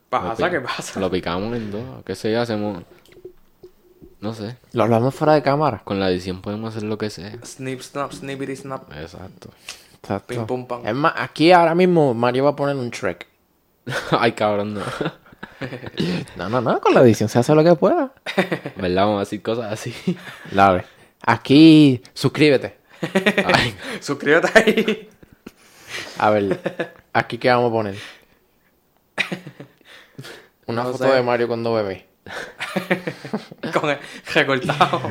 [0.09, 0.99] pasa, ¿qué pasa?
[0.99, 2.03] Lo picamos en dos.
[2.05, 2.41] ¿Qué sé yo?
[2.41, 2.83] Hacemos.
[4.21, 4.55] No sé.
[4.73, 5.81] lo hablamos fuera de cámara.
[5.83, 7.37] Con la edición podemos hacer lo que sea.
[7.43, 8.91] Snip, snap, snippity, snap.
[8.93, 9.49] Exacto.
[10.03, 10.27] Exacto.
[10.27, 10.85] Pim, pum, pam.
[10.85, 13.27] Es más, aquí ahora mismo Mario va a poner un track.
[14.11, 14.81] Ay, cabrón, no.
[16.37, 18.13] No, no, no, con la edición se hace lo que pueda.
[18.77, 19.03] ¿Verdad?
[19.05, 19.93] Vamos a decir cosas así.
[20.51, 20.85] Dale.
[21.23, 22.79] Aquí, suscríbete.
[23.45, 25.09] Ay, Suscríbete ahí.
[26.17, 27.95] A ver, aquí qué vamos a poner.
[30.65, 31.11] Una No foto sé.
[31.13, 32.07] de Mario cuando bebé.
[33.79, 33.99] Con el
[34.33, 35.01] recortado.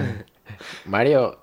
[0.87, 1.40] Mario,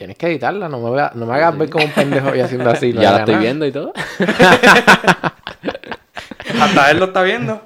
[0.00, 2.70] tienes que editarla, no me, vea- no me hagas ver como un pendejo y haciendo
[2.70, 2.90] así.
[2.94, 3.44] no ya la estoy nada.
[3.44, 3.92] viendo y todo.
[6.58, 7.60] Hasta él lo está viendo.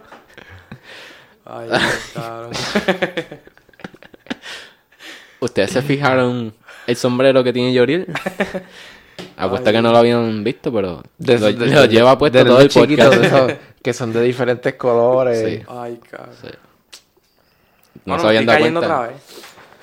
[1.47, 1.68] Ay,
[2.12, 2.51] cabrón.
[5.39, 6.53] ¿Ustedes se fijaron
[6.89, 8.12] el sombrero que tiene Yoriel?
[9.37, 12.64] Apuesta que no lo habían visto, pero De lo, de- lleva puesto de todo el
[12.64, 13.32] los chiquitos podcast.
[13.32, 15.39] de esos que son de diferentes colores.
[15.39, 15.62] Sí.
[15.68, 16.35] Ay, cabrón.
[16.43, 16.49] Sí.
[18.07, 18.80] No Bueno, se habían dado cuenta.
[18.80, 19.12] otra vez.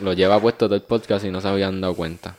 [0.02, 2.36] Lo lleva puesto todo el podcast y no se habían dado cuenta.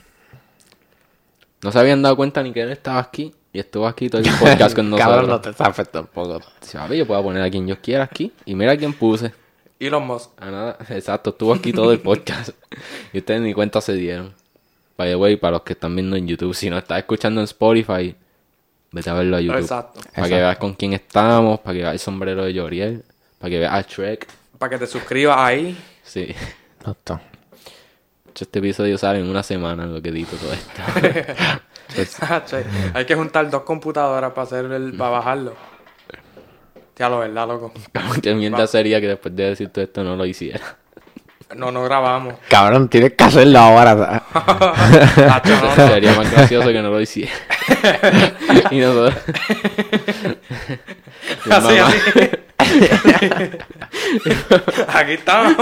[1.63, 4.29] No se habían dado cuenta ni que él estaba aquí y estuvo aquí todo el
[4.31, 5.15] podcast con nosotros.
[5.15, 6.41] Cabrón, no te zafes tampoco.
[6.61, 8.33] Sí, papi, yo puedo poner a quien yo quiera aquí.
[8.45, 9.33] Y mira a quién puse.
[9.79, 10.31] Elon Musk.
[10.41, 12.51] A nada, exacto, estuvo aquí todo el podcast.
[13.13, 14.35] y ustedes ni cuenta se dieron.
[14.97, 17.45] By the way, para los que están viendo en YouTube, si no estás escuchando en
[17.45, 18.15] Spotify,
[18.91, 19.61] vete a verlo a YouTube.
[19.61, 20.01] Exacto.
[20.15, 23.05] Para que veas con quién estamos, para que veas el sombrero de Yoriel,
[23.39, 24.27] para que veas a Shrek.
[24.59, 25.77] Para que te suscribas ahí.
[26.05, 26.35] Sí.
[26.79, 27.21] Exacto.
[28.41, 30.83] Este episodio sale en una semana en lo que edito todo esto.
[32.47, 32.65] Che,
[32.95, 35.55] Hay que juntar dos computadoras para hacer el, para bajarlo.
[36.97, 37.73] Ya lo verdad, loco.
[38.23, 40.77] Qué mierda sería que después de decir todo esto no lo hiciera.
[41.57, 42.35] No, no grabamos.
[42.49, 44.23] Cabrón, tienes que hacerlo ahora.
[44.33, 45.89] Tacho, no, no.
[45.89, 47.33] Sería más gracioso que no lo hiciera.
[48.71, 49.15] y nosotros.
[51.51, 52.31] Así, así.
[54.89, 55.57] Aquí estamos.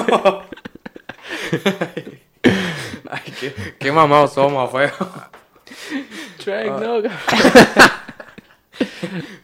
[3.10, 4.90] Ay, qué, qué mamados somos, feo.
[6.38, 7.02] Shrek, no,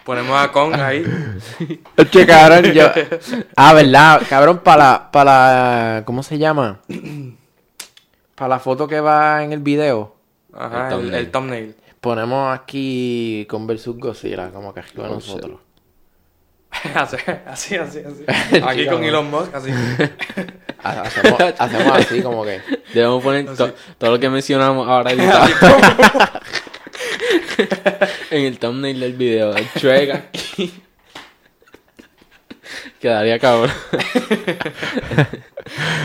[0.05, 1.05] Ponemos a Kong ahí.
[2.11, 2.89] Che, cabrón, yo.
[3.57, 4.23] Ah, ¿verdad?
[4.29, 5.25] Cabrón, para la, para
[5.97, 6.81] la- ¿Cómo se llama?
[8.37, 10.15] Para la foto que va en el video.
[10.53, 11.15] Ajá, El el, thumbnail.
[11.15, 11.77] el thumbnail.
[12.03, 15.61] Ponemos aquí con versus Godzilla, como que arriba de Oh, nosotros.
[16.95, 17.17] así,
[17.77, 18.01] así, así.
[18.67, 19.71] Aquí con Elon Musk, así.
[20.83, 22.61] Ha- Hacemos, hacemos así como que.
[22.95, 25.11] Debemos poner to- todo lo que mencionamos ahora
[28.31, 29.57] en el thumbnail del video.
[29.57, 30.73] El Shrek aquí.
[33.01, 33.71] Quedaría cabrón.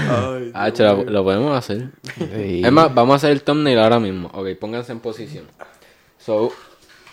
[0.10, 1.90] Ay, Ah, che, lo, lo podemos hacer.
[2.18, 2.62] Sí.
[2.64, 4.30] Es más, vamos a hacer el thumbnail ahora mismo.
[4.34, 5.46] Ok, pónganse en posición.
[6.18, 6.54] So,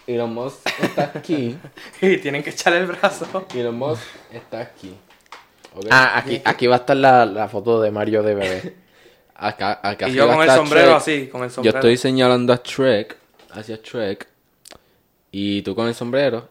[0.09, 1.56] Elon Musk está aquí.
[2.02, 3.47] Y tienen que echarle el brazo.
[3.55, 4.02] Elon Musk
[4.32, 4.94] está aquí.
[5.90, 8.76] Ah, aquí, aquí va a estar la, la foto de Mario de bebé.
[9.40, 10.97] Acá, acá Y yo con el sombrero Shrek.
[10.97, 11.78] así, con el Yo sombrero.
[11.78, 13.16] estoy señalando a Shrek,
[13.52, 14.26] hacia Shrek.
[15.30, 16.48] Y tú con el sombrero.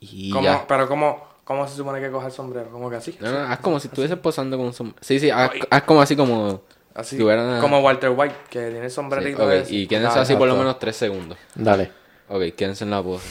[0.00, 0.66] Y ¿Cómo- ya.
[0.68, 2.68] Pero ¿cómo, ¿cómo se supone que coge el sombrero?
[2.70, 3.16] ¿Cómo que así?
[3.20, 4.98] No, no, haz como si estuvieses posando con un sombrero.
[5.00, 6.60] Sí, sí, haz, haz como así como...
[6.94, 7.22] Así, si
[7.62, 9.74] como Walter White, que tiene el Sí, sombrerito ok, ese.
[9.74, 11.38] y quédense Ah, así por lo menos tres segundos.
[11.54, 11.92] Dale.
[12.28, 13.26] Ok, quédense en la pose.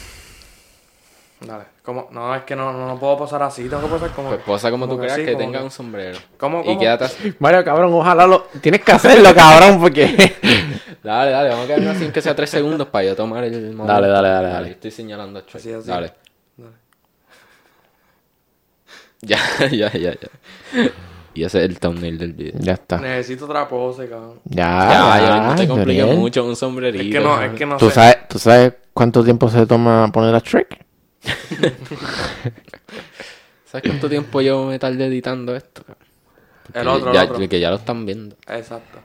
[1.40, 1.64] Dale.
[1.84, 2.08] ¿Cómo?
[2.10, 3.68] No, es que no, no, no puedo posar así.
[3.68, 4.28] Tengo que posar como.
[4.30, 6.18] Pues posa como tú que creas sí, que tenga que- un sombrero.
[6.36, 7.32] ¿Cómo, Y quédate así.
[7.38, 8.42] Mario, cabrón, ojalá lo...
[8.60, 10.04] Tienes que hacerlo, cabrón, porque...
[11.04, 13.84] Dale, dale, vamos a quedarnos así que sea tres segundos para yo tomar el momento.
[13.92, 14.70] Dale, dale, dale, dale.
[14.72, 15.42] Estoy señalando a.
[15.42, 15.88] Así, así.
[15.88, 16.12] Dale.
[16.56, 16.72] Dale.
[19.20, 19.38] Ya,
[19.70, 20.90] ya, ya, ya.
[21.34, 22.54] Y ese es el thumbnail del video.
[22.60, 22.98] ya está.
[22.98, 24.40] Necesito otra pose, cabrón.
[24.44, 27.04] Ya, Ya, ya, no te compliques mucho un sombrerito.
[27.04, 27.94] Es que no, es que no ¿Tú sé.
[27.94, 30.84] sabes, ¿Tú sabes cuánto tiempo se toma poner a Shrek?
[33.64, 35.82] ¿Sabes cuánto tiempo llevo me tardé editando esto?
[36.74, 37.48] El otro, ya, el otro.
[37.48, 38.34] Que ya lo están viendo.
[38.48, 38.98] Exacto.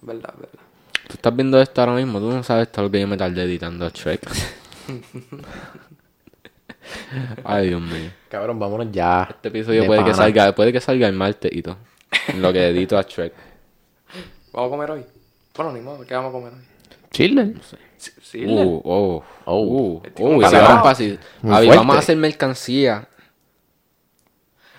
[0.00, 0.60] Verdad, verdad.
[1.08, 3.42] Tú estás viendo esto ahora mismo, tú no sabes todo lo que yo me tardé
[3.42, 4.22] editando a Shrek.
[7.44, 8.10] Ay, Dios mío.
[8.30, 9.28] Cabrón, vámonos ya.
[9.28, 11.76] Este episodio De puede que salga, puede que salga el martes y todo.
[12.28, 13.34] En lo que edito a Shrek.
[14.54, 15.04] ¿Vamos a comer hoy?
[15.54, 16.69] Bueno, ni modo, ¿qué vamos a comer hoy?
[17.10, 17.54] Chile.
[17.96, 19.60] Sí, sí, Uh, oh, Oh.
[19.60, 21.18] uh, Estoy uh, como y si vamos fuerte.
[21.76, 23.08] vamos a hacer mercancía.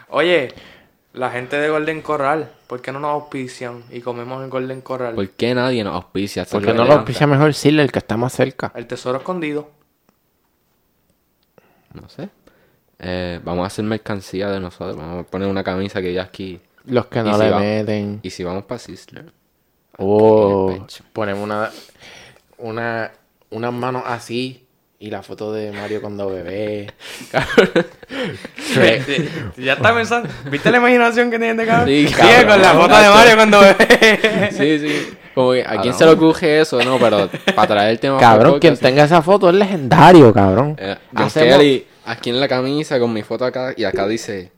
[0.09, 0.53] Oye,
[1.13, 5.13] la gente de Golden Corral, ¿por qué no nos auspician y comemos en Golden Corral?
[5.15, 6.45] ¿Por qué nadie nos auspicia?
[6.49, 8.71] Porque lo no me auspicia mejor Chile, el que está más cerca.
[8.75, 9.69] El tesoro escondido.
[11.93, 12.29] No sé.
[12.99, 14.95] Eh, vamos a hacer mercancía de nosotros.
[14.95, 16.59] Vamos a poner una camisa que ya aquí.
[16.85, 18.19] Los que ¿Y no si le meten.
[18.23, 19.31] Y si vamos para Sizzler.
[19.97, 21.69] Oh, ponemos una,
[22.61, 23.11] una,
[23.49, 24.65] unas manos así
[24.99, 26.93] y la foto de Mario cuando bebé.
[28.73, 29.57] Shrek.
[29.57, 30.29] ya está pensando.
[30.49, 31.87] ¿Viste la imaginación que tiene este cabrón?
[31.87, 32.07] Sí,
[32.47, 34.49] con la foto de Mario cuando bebé.
[34.51, 35.17] Sí, sí.
[35.33, 36.83] Como que, ¿a quién se le ocurre eso?
[36.83, 38.17] No, pero para traer el tema.
[38.19, 40.75] Cabrón, quien tenga esa foto es legendario, cabrón.
[40.77, 44.51] Eh, John Hacemos- Kelly, aquí en la camisa con mi foto acá y acá dice,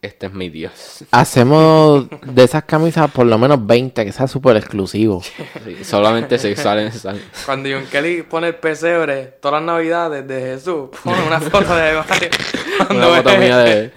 [0.00, 1.04] este es mi Dios.
[1.10, 5.22] Hacemos de esas camisas por lo menos 20, que sea súper exclusivo.
[5.22, 7.24] Sí, solamente sexuales necesarios.
[7.44, 11.94] Cuando John Kelly pone el pesebre todas las navidades de Jesús, pone una foto de
[11.94, 12.30] Mario.
[12.86, 13.44] cuando Una foto bebé.
[13.44, 13.92] mía de...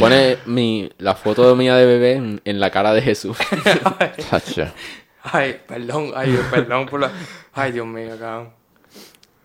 [0.00, 3.36] Pone mi, la foto mía de bebé en, en la cara de Jesús.
[5.26, 7.10] Ay, perdón, ay, perdón por la...
[7.54, 8.50] Ay, Dios mío, cabrón.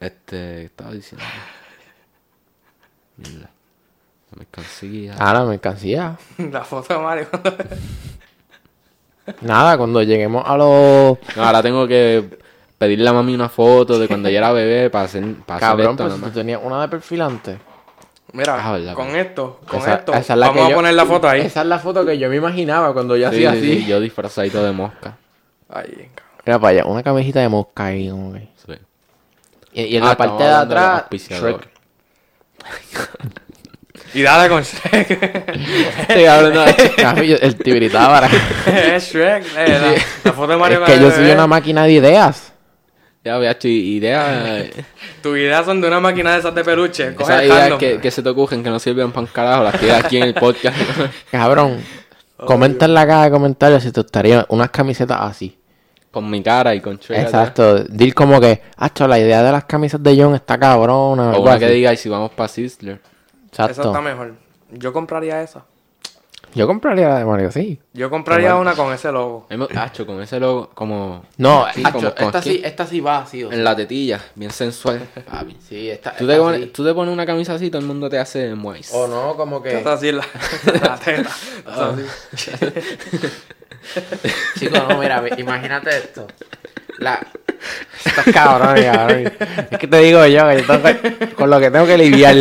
[0.01, 1.23] Este, ¿qué estaba diciendo?
[3.15, 3.49] Mierda.
[4.39, 5.15] Mercancía.
[5.19, 6.17] Ah, la mercancía.
[6.37, 7.27] La foto de Mario.
[9.41, 11.17] Nada, cuando lleguemos a los...
[11.35, 12.39] No, ahora tengo que
[12.77, 15.91] pedirle a mami una foto de cuando yo era bebé para hacer, para hacer Cabrón,
[15.91, 17.59] esto pues tú tenías una de perfilante.
[18.33, 20.75] Mira, Ah, verdad, con esto, con Esa- esto, esa es la vamos que a yo-
[20.75, 21.41] poner la foto ahí.
[21.41, 23.81] Esa es la foto que yo me imaginaba cuando yo Sí, hacía sí, así.
[23.81, 25.17] sí, yo disfrazadito de mosca.
[25.67, 26.09] Ay.
[26.45, 28.47] Mira para allá, una camisita de mosca ahí, como que.
[28.65, 28.73] Sí.
[29.73, 31.03] Y, y en Ah, la estamos parte de atrás.
[31.11, 31.69] Shrek.
[34.13, 35.55] Y dale con Shrek.
[36.09, 36.65] No,
[36.97, 38.27] cabrón, el tibritábara.
[38.65, 39.43] es Shrek.
[39.57, 39.91] eh, la,
[40.23, 42.53] la foto de Mario es que yo soy una máquina de ideas.
[43.23, 44.63] Ya, vea, idea.
[45.21, 47.13] Tus ideas son de una máquina de esas de peluche.
[47.13, 49.77] Coge Esas ideas que, que se te ocurren que no sirven para un carajo, las
[49.79, 50.77] tienes aquí en el podcast.
[51.31, 51.83] Cabrón,
[52.37, 55.59] comenta en la caja de comentarios si te gustaría unas camisetas así.
[56.11, 57.19] con mi cara y con Shrek.
[57.19, 57.83] Exacto.
[57.83, 61.23] Dir como que, hacho, la idea de las camisas de John está cabrona.
[61.23, 61.65] O algo una así.
[61.65, 63.01] que diga, y si vamos para Sizzler.
[63.51, 63.89] Esa Exacto.
[63.89, 64.33] está mejor.
[64.71, 65.63] Yo compraría esa.
[66.55, 67.79] Yo compraría la de Mario, sí.
[67.93, 69.45] Yo compraría una con ese logo.
[69.75, 71.23] Hacho, con ese logo, como.
[71.37, 73.43] No, Sí, hacho, como- como esta, sí, esta sí va así.
[73.43, 73.57] o sea.
[73.57, 74.99] En la tetilla, bien sensual.
[75.31, 75.57] papi.
[75.67, 76.67] Sí, esta, Tú esta te, pones, sí.
[76.67, 78.91] tú te pones una camisa así, todo el mundo te hace moist.
[78.95, 79.77] O no, como que...
[79.77, 80.25] Esta así la,
[80.81, 81.29] la teta.
[81.67, 81.93] Ah.
[82.33, 82.69] Esa así.
[84.59, 86.25] Chico, no, mira, imagínate esto.
[86.99, 87.25] La...
[88.05, 89.31] Estás cabrón, cabrón.
[89.71, 92.35] Es que te digo yo, que yo tengo que- con lo que tengo que lidiar.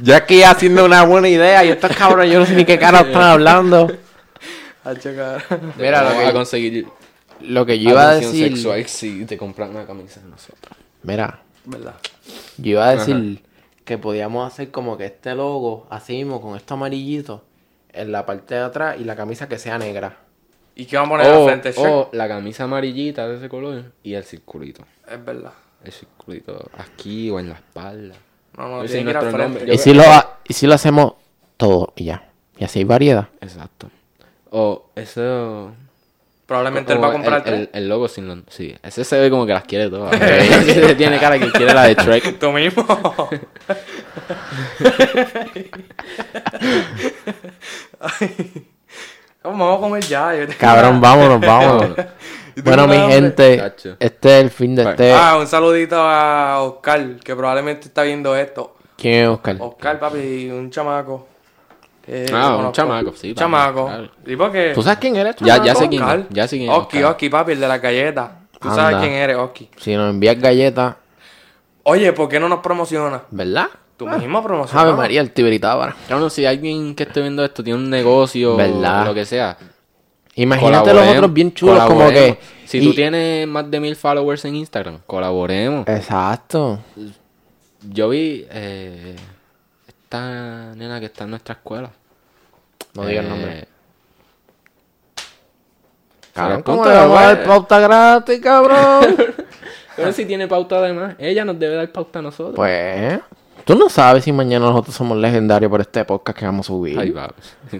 [0.00, 3.00] Yo aquí haciendo una buena idea y estos cabrones, yo no sé ni qué cara
[3.00, 3.90] están hablando.
[5.78, 6.86] Mira, lo Vamos a que, conseguir
[7.42, 8.48] lo que yo iba a decir...
[8.48, 10.76] sexual si te compras una camisa de nosotros.
[11.02, 11.94] Mira, ¿Verdad?
[12.58, 13.42] yo iba a decir
[13.84, 17.44] que podíamos hacer como que este logo, así mismo, con esto amarillito,
[17.92, 20.16] en la parte de atrás y la camisa que sea negra.
[20.80, 21.72] ¿Y qué vamos a poner O, al frente?
[21.72, 21.86] Shrek?
[21.92, 24.82] o la camisa amarillita de ese color y el circulito.
[25.06, 25.52] Es verdad.
[25.84, 28.14] El circulito aquí o en la espalda.
[28.56, 29.66] No, no, tiene que ir al frente.
[29.66, 31.14] Yo Y si, lo, ha- y si lo hacemos
[31.58, 32.30] todo y ya.
[32.58, 33.28] Y así hay variedad.
[33.42, 33.90] Exacto.
[34.50, 35.72] O eso.
[36.46, 37.60] Probablemente él va a comprar el, tres.
[37.60, 38.38] el, el logo sin los.
[38.48, 40.12] Sí, ese se ve como que las quiere todas.
[40.20, 42.38] Ese tiene cara que quiere la de Shrek.
[42.40, 42.84] Tú mismo.
[48.00, 48.66] Ay.
[49.42, 50.32] Vamos a comer ya.
[50.58, 51.90] Cabrón, vámonos, vámonos.
[52.64, 55.12] bueno, mi gente, este es el fin de este.
[55.12, 58.76] Ah, un saludito a Oscar, que probablemente está viendo esto.
[58.96, 59.56] ¿Quién es Oscar?
[59.58, 61.26] Oscar, papi, un chamaco.
[62.34, 63.86] Ah, un chamaco, sí, Un papi, chamaco.
[63.86, 64.10] claro.
[64.26, 64.72] ¿Y por qué?
[64.74, 65.36] ¿Tú sabes quién eres?
[65.40, 66.18] Ya, ya sé quién Oscar.
[66.20, 66.26] es.
[66.30, 66.76] Ya sé quién es.
[66.76, 67.10] Oski, Oscar.
[67.12, 68.36] Oski, papi, el de la galleta.
[68.60, 68.82] Tú Anda.
[68.82, 69.70] sabes quién eres, Oski.
[69.78, 70.96] Si nos envías galletas,
[71.82, 73.22] Oye, ¿por qué no nos promociona?
[73.30, 73.68] ¿Verdad?
[74.00, 74.82] Tú mismo promocionas.
[74.82, 75.94] Ave María, el tibiritábara.
[76.06, 79.02] Claro, si alguien que esté viendo esto tiene un negocio ¿Verdad?
[79.02, 79.58] o lo que sea.
[80.36, 82.38] Imagínate los otros bien chulos como que...
[82.64, 85.86] Si y- tú tienes más de mil followers en Instagram, colaboremos.
[85.86, 86.78] Exacto.
[87.90, 89.16] Yo vi eh,
[89.86, 91.90] esta nena que está en nuestra escuela.
[92.94, 93.60] No digas Eh, el nombre.
[93.60, 93.66] se
[96.32, 97.48] Cabrón, ¿cómo le vamos a dar pues.
[97.48, 99.16] pauta gratis, cabrón?
[99.96, 102.54] Pero si tiene pauta además, ella nos debe dar pauta a nosotros.
[102.56, 103.20] pues...
[103.70, 106.98] Tú no sabes si mañana nosotros somos legendarios por este podcast que vamos a subir.
[106.98, 107.32] Ay, va.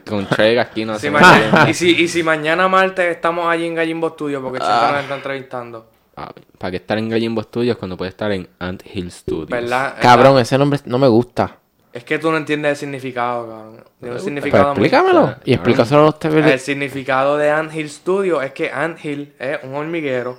[0.08, 1.70] Con Trega aquí no Si hacemos mañana- nada.
[1.70, 4.92] y, si, y si mañana martes estamos allí en Gallimbo Studio, porque siempre Ah.
[4.92, 5.90] nos está entrevistando.
[6.16, 9.48] Ah, ¿Para qué estar en Gallimbo Studios cuando puede estar en Ant Hill Studios?
[9.48, 9.96] ¿Verdad?
[10.00, 11.56] Cabrón, ese nombre no me gusta.
[11.92, 13.84] Es que tú no entiendes el significado, cabrón.
[13.98, 15.34] Tiene un significado muy- explícamelo.
[15.44, 16.58] Y explícaselo a los El TV.
[16.58, 20.38] significado de Ant Hill Studio es que Ant Hill es un hormiguero.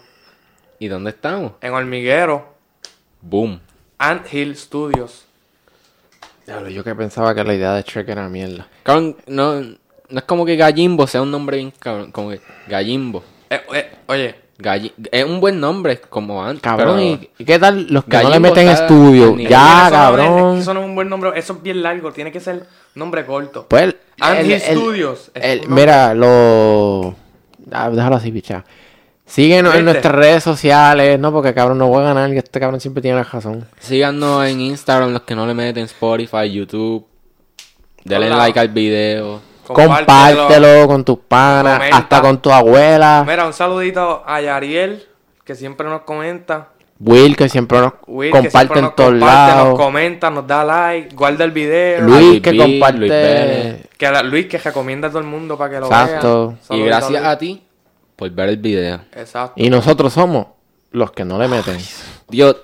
[0.80, 1.52] ¿Y dónde estamos?
[1.60, 2.54] En hormiguero,
[3.20, 3.60] Boom.
[3.98, 5.26] Ant Hill Studios.
[6.46, 8.68] Diablo, yo que pensaba que la idea de Shrek era mierda.
[8.84, 9.76] Cabrón, no, no
[10.20, 12.12] es como que Gallimbo sea un nombre bien cabrón.
[12.12, 13.24] Como que Gallimbo.
[13.50, 16.62] Eh, eh, oye, Galli- es un buen nombre como antes.
[16.62, 19.38] Cabrón, pero ¿y y qué tal los que no le Gallimbo meten está estudio?
[19.38, 20.58] Ya, eso no es- cabrón.
[20.58, 22.66] eso no es un buen nombre, eso es bien largo, tiene que ser
[22.96, 23.68] nombre corto.
[23.68, 25.32] Pues, el- Studios.
[25.36, 27.16] el- mira, lo...
[27.72, 28.66] Ah, déjalo así, picha.
[29.32, 29.92] Síguenos en ¿Viste?
[29.94, 31.32] nuestras redes sociales, ¿no?
[31.32, 33.66] Porque cabrón no voy a ganar, que este cabrón siempre tiene la razón.
[33.80, 37.06] Síganos en Instagram, los que no le meten Spotify, YouTube.
[38.04, 38.36] Denle Hola.
[38.40, 39.40] like al video.
[39.66, 41.98] Compártelo, con tus panas, Comenta.
[41.98, 43.24] hasta con tu abuela.
[43.26, 45.02] Mira, un saludito a Yariel,
[45.46, 46.68] que siempre nos comenta.
[47.00, 49.70] Will, que siempre nos Will, comparte siempre en nos todos comparte, lados.
[49.70, 52.02] Nos comenta, nos da like, guarda el video.
[52.02, 52.98] Luis, Luis que B, comparte...
[53.00, 53.88] Luis.
[53.98, 56.48] Que la- Luis, que recomienda a todo el mundo para que lo Exacto.
[56.50, 56.58] vea.
[56.58, 57.64] Y Saludito gracias a ti
[58.22, 59.02] por ver el video.
[59.16, 59.54] Exacto.
[59.56, 60.46] Y nosotros somos
[60.92, 61.80] los que no le meten.
[62.30, 62.56] Yo,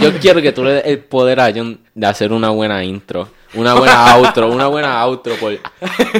[0.00, 3.28] yo quiero que tú le des el poder a John de hacer una buena intro.
[3.52, 5.58] Una buena outro, una buena outro por,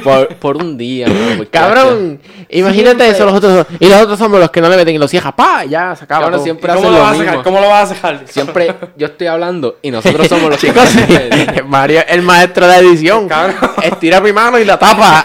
[0.03, 1.07] por, por un día.
[1.07, 1.43] ¿no?
[1.51, 4.99] Cabrón, imagínate eso, los otros y los otros somos los que no le meten y
[4.99, 6.25] los cierra, pa, ya se acaba.
[6.25, 7.25] Cabrón, siempre ¿Cómo lo lo vas a mismo.
[7.25, 7.43] sacar?
[7.43, 8.21] ¿Cómo lo vas a sacar?
[8.27, 11.01] Siempre yo estoy hablando y nosotros somos los que Chicos, sí,
[11.65, 13.27] Mario, el maestro de edición.
[13.27, 13.55] Cabrón.
[13.81, 15.23] Estira mi mano y la tapa.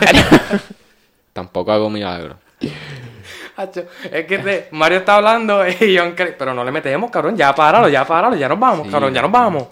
[1.34, 2.36] Tampoco hago milagro.
[3.56, 7.36] Es que te- Mario está hablando y John cree- Pero no le metemos, cabrón.
[7.36, 8.92] Ya páralo, ya páralo, ya nos vamos, Sí.
[8.92, 9.64] cabrón, ya nos vamos.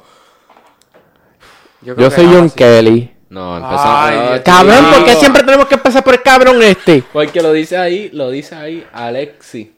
[1.81, 2.49] Yo, soy John.
[2.51, 3.13] Kelly.
[3.29, 3.85] No, empezamos.
[3.87, 4.41] Ay, no, Dios.
[4.45, 4.95] Cabrón, Sí.
[4.95, 7.03] ¿por qué siempre tenemos que empezar por el cabrón este?
[7.13, 9.75] Porque lo dice ahí, lo dice ahí Alexi.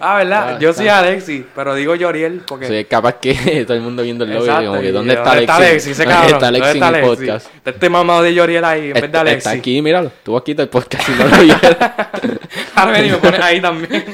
[0.00, 0.54] Ah, ¿verdad?
[0.54, 0.82] Ah, Yo está.
[0.82, 2.66] soy Alexi, pero digo Yoriel porque.
[2.66, 5.14] Soy capaz que todo el mundo viendo el logo y Exacto, como que y ¿dónde
[5.14, 5.52] está ¿Dónde Alexi?
[5.52, 5.90] está Alexi?
[5.90, 7.46] Ese ¿Dónde está Alexi ¿Dónde está en el podcast?
[7.64, 9.38] Este mamado de Yoriel ahí en vez de Está, Alexi.
[9.38, 10.08] está aquí, míralo.
[10.08, 11.60] Estuvo aquí el podcast y no lo vieron.
[12.74, 14.04] Ahora ven y me pones ahí también.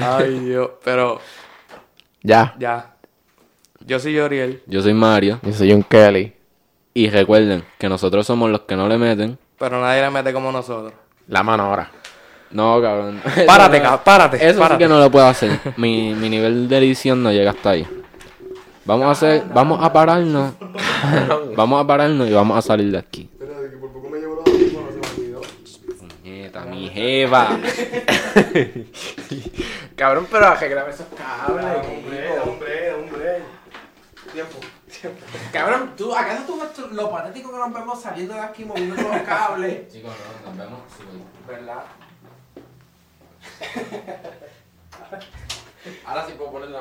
[0.00, 0.70] Ay, Dios.
[0.84, 1.20] Pero
[2.22, 2.54] Ya.
[2.58, 2.86] ya.
[3.86, 5.40] Yo soy Yoriel, Yo soy Mario.
[5.42, 6.32] Yo soy John Kelly.
[6.94, 9.38] Y recuerden que nosotros somos los que no le meten.
[9.58, 10.92] pero nadie le mete como nosotros.
[11.28, 11.90] La mano ahora.
[12.52, 13.20] No, cabrón.
[13.46, 14.36] Párate, Eso no- ca- párate.
[14.38, 14.82] Eso sí párate.
[14.84, 15.60] que no lo puedo hacer.
[15.76, 17.86] Mi, mi nivel de edición no llega hasta ahí.
[18.84, 20.54] Vamos a hacer, vamos a pararnos.
[21.56, 23.30] vamos a pararnos y vamos a salir de aquí.
[23.32, 25.40] Espérate, que por poco me llevo los audífonos, se me olvidó.
[26.22, 27.56] Puñeta, mi jeva.
[29.96, 31.64] Cabrón, pero arreglame esos cables.
[31.86, 33.42] Hombre, hombre, hombre.
[34.32, 34.58] Tiempo,
[35.00, 35.18] tiempo.
[35.52, 39.22] Cabrón, ¿tú, ¿acaso tú ves lo patético que nos vemos saliendo de aquí moviendo los
[39.22, 39.92] cables?
[39.92, 40.12] Chicos,
[40.44, 40.80] no, nos vemos.
[41.46, 41.82] ¿Verdad?
[46.04, 46.78] Ahora sí puedo poner la